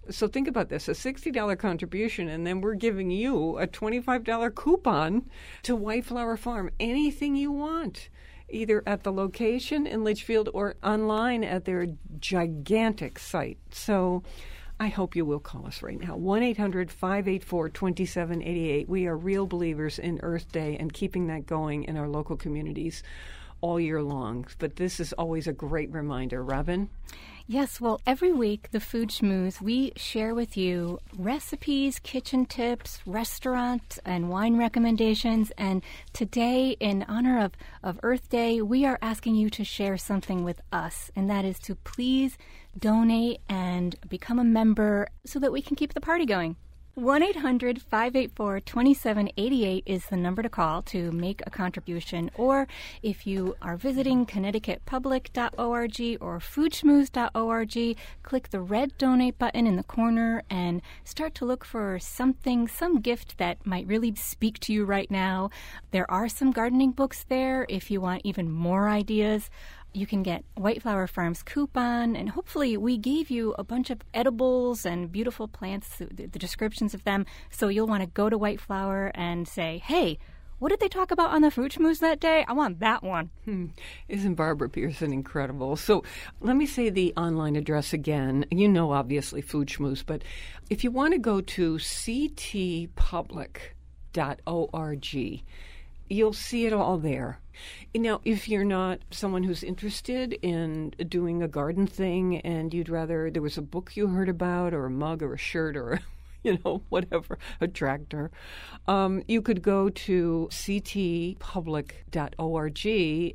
so 0.09 0.28
think 0.28 0.47
about 0.47 0.69
this 0.69 0.88
a 0.88 0.93
$60 0.93 1.57
contribution, 1.57 2.28
and 2.28 2.45
then 2.45 2.61
we're 2.61 2.76
giving 2.76 3.11
you 3.11 3.57
a 3.57 3.67
$25 3.67 4.55
coupon 4.55 5.30
to 5.63 5.76
White 5.76 6.05
Flower 6.05 6.38
Farm. 6.38 6.72
Anything 6.80 7.36
you 7.36 7.51
want, 7.51 8.09
either 8.49 8.84
at 8.86 9.03
the 9.03 9.11
location 9.11 9.86
in 9.86 10.03
Litchfield 10.03 10.49
or 10.53 10.76
online 10.84 11.43
at 11.43 11.65
their 11.65 11.88
gigantic 12.19 13.19
site. 13.19 13.59
So 13.72 14.24
I 14.82 14.88
hope 14.88 15.15
you 15.15 15.25
will 15.25 15.39
call 15.39 15.67
us 15.67 15.84
right 15.84 15.99
now 15.99 16.15
1 16.15 16.41
800 16.41 16.89
584 16.89 17.69
2788. 17.69 18.89
We 18.89 19.05
are 19.05 19.15
real 19.15 19.45
believers 19.45 19.99
in 19.99 20.19
Earth 20.23 20.51
Day 20.51 20.75
and 20.75 20.91
keeping 20.91 21.27
that 21.27 21.45
going 21.45 21.84
in 21.84 21.97
our 21.97 22.07
local 22.07 22.36
communities 22.36 23.03
all 23.61 23.79
year 23.79 24.01
long. 24.01 24.47
But 24.57 24.77
this 24.77 24.99
is 24.99 25.13
always 25.13 25.45
a 25.45 25.53
great 25.53 25.91
reminder. 25.91 26.43
Robin? 26.43 26.89
Yes, 27.52 27.82
well, 27.82 27.99
every 28.08 28.32
week, 28.32 28.70
the 28.72 28.80
Food 28.80 29.10
Schmooze, 29.10 29.60
we 29.60 29.91
share 29.97 30.34
with 30.34 30.56
you 30.56 30.99
recipes, 31.18 31.99
kitchen 31.99 32.45
tips, 32.45 33.02
restaurant 33.06 33.99
and 34.06 34.30
wine 34.30 34.56
recommendations. 34.56 35.52
And 35.58 35.84
today, 36.14 36.78
in 36.80 37.04
honor 37.10 37.43
of, 37.43 37.52
of 37.84 37.99
Earth 38.04 38.30
Day, 38.30 38.62
we 38.62 38.86
are 38.86 38.97
asking 39.02 39.36
you 39.36 39.49
to 39.49 39.66
share 39.66 39.97
something 39.97 40.45
with 40.45 40.62
us, 40.72 41.12
and 41.14 41.30
that 41.30 41.43
is 41.43 41.60
to 41.60 41.76
please 41.76 42.38
donate 42.80 43.41
and 43.49 43.97
become 44.08 44.39
a 44.39 44.45
member 44.45 45.10
so 45.26 45.38
that 45.39 45.52
we 45.52 45.62
can 45.62 45.76
keep 45.76 45.93
the 45.93 45.99
party 45.99 46.26
going. 46.26 46.56
1 46.95 47.23
800 47.23 47.81
584 47.81 48.59
2788 48.59 49.83
is 49.85 50.05
the 50.07 50.17
number 50.17 50.41
to 50.41 50.49
call 50.49 50.81
to 50.81 51.09
make 51.13 51.41
a 51.45 51.49
contribution. 51.49 52.29
Or 52.35 52.67
if 53.01 53.25
you 53.25 53.55
are 53.61 53.77
visiting 53.77 54.25
ConnecticutPublic.org 54.25 56.17
or 56.19 56.39
foodschmooze.org, 56.39 57.97
click 58.23 58.49
the 58.49 58.59
red 58.59 58.97
donate 58.97 59.39
button 59.39 59.67
in 59.67 59.77
the 59.77 59.83
corner 59.83 60.43
and 60.49 60.81
start 61.05 61.33
to 61.35 61.45
look 61.45 61.63
for 61.63 61.97
something, 61.97 62.67
some 62.67 62.99
gift 62.99 63.37
that 63.37 63.65
might 63.65 63.87
really 63.87 64.13
speak 64.15 64.59
to 64.59 64.73
you 64.73 64.83
right 64.83 65.09
now. 65.09 65.49
There 65.91 66.11
are 66.11 66.27
some 66.27 66.51
gardening 66.51 66.91
books 66.91 67.23
there 67.29 67.65
if 67.69 67.89
you 67.89 68.01
want 68.01 68.23
even 68.25 68.51
more 68.51 68.89
ideas 68.89 69.49
you 69.93 70.07
can 70.07 70.23
get 70.23 70.43
White 70.55 70.81
Flower 70.81 71.07
Farms 71.07 71.43
coupon, 71.43 72.15
and 72.15 72.29
hopefully 72.29 72.77
we 72.77 72.97
gave 72.97 73.29
you 73.29 73.53
a 73.59 73.63
bunch 73.63 73.89
of 73.89 74.01
edibles 74.13 74.85
and 74.85 75.11
beautiful 75.11 75.47
plants, 75.47 75.97
the, 75.97 76.27
the 76.27 76.39
descriptions 76.39 76.93
of 76.93 77.03
them, 77.03 77.25
so 77.49 77.67
you'll 77.67 77.87
want 77.87 78.01
to 78.01 78.07
go 78.07 78.29
to 78.29 78.37
White 78.37 78.61
Flower 78.61 79.11
and 79.15 79.47
say, 79.47 79.81
hey, 79.85 80.17
what 80.59 80.69
did 80.69 80.79
they 80.79 80.87
talk 80.87 81.09
about 81.09 81.31
on 81.31 81.41
the 81.41 81.49
fruit 81.49 81.71
schmooze 81.71 81.99
that 81.99 82.19
day? 82.19 82.45
I 82.47 82.53
want 82.53 82.81
that 82.81 83.01
one. 83.01 83.31
Hmm. 83.45 83.65
Isn't 84.07 84.35
Barbara 84.35 84.69
Pearson 84.69 85.11
incredible? 85.11 85.75
So 85.75 86.03
let 86.39 86.55
me 86.55 86.67
say 86.67 86.91
the 86.91 87.13
online 87.17 87.55
address 87.55 87.93
again. 87.93 88.45
You 88.51 88.69
know, 88.69 88.91
obviously, 88.91 89.41
Food 89.41 89.69
Schmooze, 89.69 90.05
but 90.05 90.23
if 90.69 90.83
you 90.83 90.91
want 90.91 91.13
to 91.13 91.19
go 91.19 91.41
to 91.41 91.77
ctpublic.org, 91.77 92.91
you'll 96.12 96.34
see 96.34 96.66
it 96.66 96.74
all 96.74 96.97
there. 96.97 97.39
Now, 97.95 98.22
if 98.24 98.47
you're 98.49 98.64
not 98.66 98.99
someone 99.12 99.43
who's 99.43 99.64
interested 99.64 100.34
in 100.41 100.91
doing 101.07 101.43
a 101.43 101.47
garden 101.47 101.88
thing 101.88 102.38
and 102.41 102.74
you'd 102.74 102.89
rather 102.89 103.30
there 103.30 103.41
was 103.41 103.57
a 103.57 103.62
book 103.62 103.95
you 103.95 104.07
heard 104.07 104.30
about 104.30 104.74
or 104.74 104.86
a 104.86 104.89
mug 104.89 105.22
or 105.22 105.34
a 105.34 105.38
shirt 105.38 105.76
or 105.76 105.99
you 106.43 106.57
know, 106.66 106.82
whatever, 106.89 107.38
a 107.59 107.68
tractor. 107.68 108.32
Um, 108.88 109.24
you 109.28 109.41
could 109.41 109.62
go 109.62 109.89
to 109.89 110.47
ctpublic.org 110.51 111.36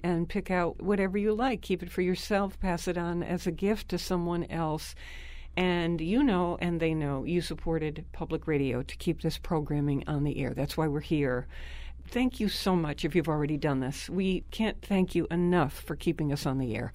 and 0.03 0.29
pick 0.29 0.51
out 0.51 0.83
whatever 0.83 1.16
you 1.16 1.33
like. 1.33 1.62
Keep 1.62 1.85
it 1.85 1.91
for 1.91 2.03
yourself, 2.03 2.59
pass 2.59 2.89
it 2.89 2.99
on 2.99 3.22
as 3.22 3.47
a 3.47 3.53
gift 3.53 3.89
to 3.91 3.99
someone 3.99 4.45
else. 4.45 4.97
And 5.57 6.01
you 6.01 6.22
know, 6.22 6.59
and 6.61 6.81
they 6.81 6.95
know, 6.95 7.24
you 7.24 7.41
supported 7.41 8.05
public 8.12 8.47
radio 8.47 8.83
to 8.83 8.97
keep 8.97 9.22
this 9.22 9.39
programming 9.39 10.05
on 10.07 10.24
the 10.24 10.39
air. 10.39 10.53
That's 10.53 10.77
why 10.77 10.89
we're 10.89 11.01
here. 11.01 11.47
Thank 12.09 12.40
you 12.40 12.48
so 12.48 12.76
much 12.76 13.04
if 13.04 13.14
you've 13.14 13.28
already 13.28 13.57
done 13.57 13.80
this. 13.80 14.09
We 14.09 14.44
can't 14.50 14.80
thank 14.80 15.14
you 15.14 15.26
enough 15.30 15.74
for 15.80 15.96
keeping 15.96 16.32
us 16.32 16.46
on 16.46 16.59
the 16.59 16.74
air. 16.74 16.92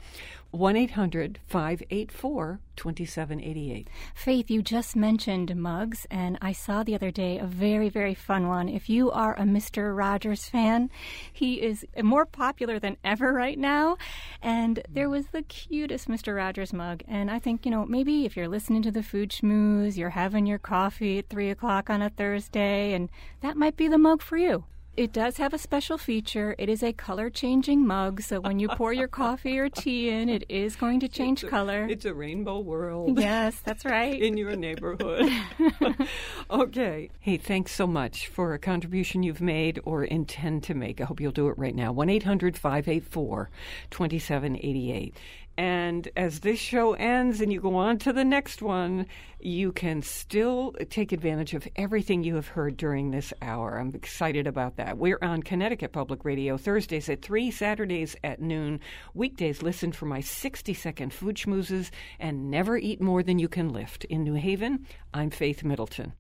1 0.51 0.75
800 0.75 1.39
584 1.47 2.59
2788. 2.75 3.87
Faith, 4.13 4.49
you 4.49 4.61
just 4.61 4.95
mentioned 4.95 5.55
mugs, 5.55 6.05
and 6.11 6.37
I 6.41 6.51
saw 6.51 6.83
the 6.83 6.95
other 6.95 7.11
day 7.11 7.37
a 7.39 7.45
very, 7.45 7.87
very 7.87 8.13
fun 8.13 8.47
one. 8.47 8.67
If 8.67 8.89
you 8.89 9.11
are 9.11 9.33
a 9.35 9.43
Mr. 9.43 9.95
Rogers 9.95 10.49
fan, 10.49 10.89
he 11.31 11.61
is 11.61 11.85
more 12.01 12.25
popular 12.25 12.79
than 12.79 12.97
ever 13.03 13.31
right 13.31 13.57
now. 13.57 13.97
And 14.41 14.81
there 14.89 15.09
was 15.09 15.27
the 15.27 15.43
cutest 15.43 16.09
Mr. 16.09 16.35
Rogers 16.35 16.73
mug. 16.73 17.03
And 17.07 17.31
I 17.31 17.39
think, 17.39 17.65
you 17.65 17.71
know, 17.71 17.85
maybe 17.85 18.25
if 18.25 18.35
you're 18.35 18.49
listening 18.49 18.81
to 18.83 18.91
the 18.91 19.03
food 19.03 19.29
schmooze, 19.29 19.97
you're 19.97 20.09
having 20.09 20.45
your 20.45 20.59
coffee 20.59 21.19
at 21.19 21.29
3 21.29 21.49
o'clock 21.49 21.89
on 21.89 22.01
a 22.01 22.09
Thursday, 22.09 22.93
and 22.93 23.09
that 23.41 23.55
might 23.55 23.77
be 23.77 23.87
the 23.87 23.97
mug 23.97 24.21
for 24.21 24.37
you. 24.37 24.65
It 24.97 25.13
does 25.13 25.37
have 25.37 25.53
a 25.53 25.57
special 25.57 25.97
feature. 25.97 26.53
It 26.59 26.67
is 26.67 26.83
a 26.83 26.91
color 26.91 27.29
changing 27.29 27.87
mug, 27.87 28.21
so 28.21 28.41
when 28.41 28.59
you 28.59 28.67
pour 28.67 28.91
your 28.91 29.07
coffee 29.07 29.57
or 29.57 29.69
tea 29.69 30.09
in, 30.09 30.27
it 30.27 30.43
is 30.49 30.75
going 30.75 30.99
to 30.99 31.07
change 31.07 31.43
It's 31.43 31.47
a- 31.47 31.49
color. 31.49 31.87
It's 31.89 32.03
a 32.03 32.13
rainbow 32.13 32.59
world. 32.59 33.17
Yes, 33.17 33.55
that's 33.63 33.85
right. 33.85 34.21
in 34.21 34.35
your 34.35 34.53
neighborhood. 34.57 35.31
okay. 36.51 37.09
Hey, 37.21 37.37
thanks 37.37 37.73
so 37.73 37.87
much 37.87 38.27
for 38.27 38.53
a 38.53 38.59
contribution 38.59 39.23
you've 39.23 39.41
made 39.41 39.79
or 39.85 40.03
intend 40.03 40.63
to 40.63 40.73
make. 40.73 40.99
I 40.99 41.05
hope 41.05 41.21
you'll 41.21 41.31
do 41.31 41.47
it 41.47 41.57
right 41.57 41.73
now. 41.75 41.93
1 41.93 42.09
800 42.09 42.57
584 42.57 43.49
2788. 43.89 45.15
And 45.57 46.09
as 46.15 46.39
this 46.39 46.59
show 46.59 46.93
ends 46.93 47.41
and 47.41 47.51
you 47.51 47.59
go 47.59 47.75
on 47.75 47.97
to 47.99 48.13
the 48.13 48.23
next 48.23 48.61
one, 48.61 49.05
you 49.39 49.71
can 49.71 50.01
still 50.01 50.73
take 50.89 51.11
advantage 51.11 51.53
of 51.53 51.67
everything 51.75 52.23
you 52.23 52.35
have 52.35 52.47
heard 52.47 52.77
during 52.77 53.11
this 53.11 53.33
hour. 53.41 53.77
I'm 53.77 53.93
excited 53.93 54.47
about 54.47 54.77
that. 54.77 54.97
We're 54.97 55.19
on 55.21 55.43
Connecticut 55.43 55.91
Public 55.91 56.23
Radio 56.25 56.57
Thursdays 56.57 57.09
at 57.09 57.21
3, 57.21 57.51
Saturdays 57.51 58.15
at 58.23 58.41
noon. 58.41 58.79
Weekdays, 59.13 59.61
listen 59.61 59.91
for 59.91 60.05
my 60.05 60.21
60 60.21 60.73
second 60.73 61.13
food 61.13 61.35
schmoozes 61.35 61.91
and 62.19 62.49
never 62.49 62.77
eat 62.77 63.01
more 63.01 63.21
than 63.21 63.37
you 63.37 63.49
can 63.49 63.69
lift. 63.69 64.05
In 64.05 64.23
New 64.23 64.35
Haven, 64.35 64.87
I'm 65.13 65.29
Faith 65.29 65.63
Middleton. 65.63 66.13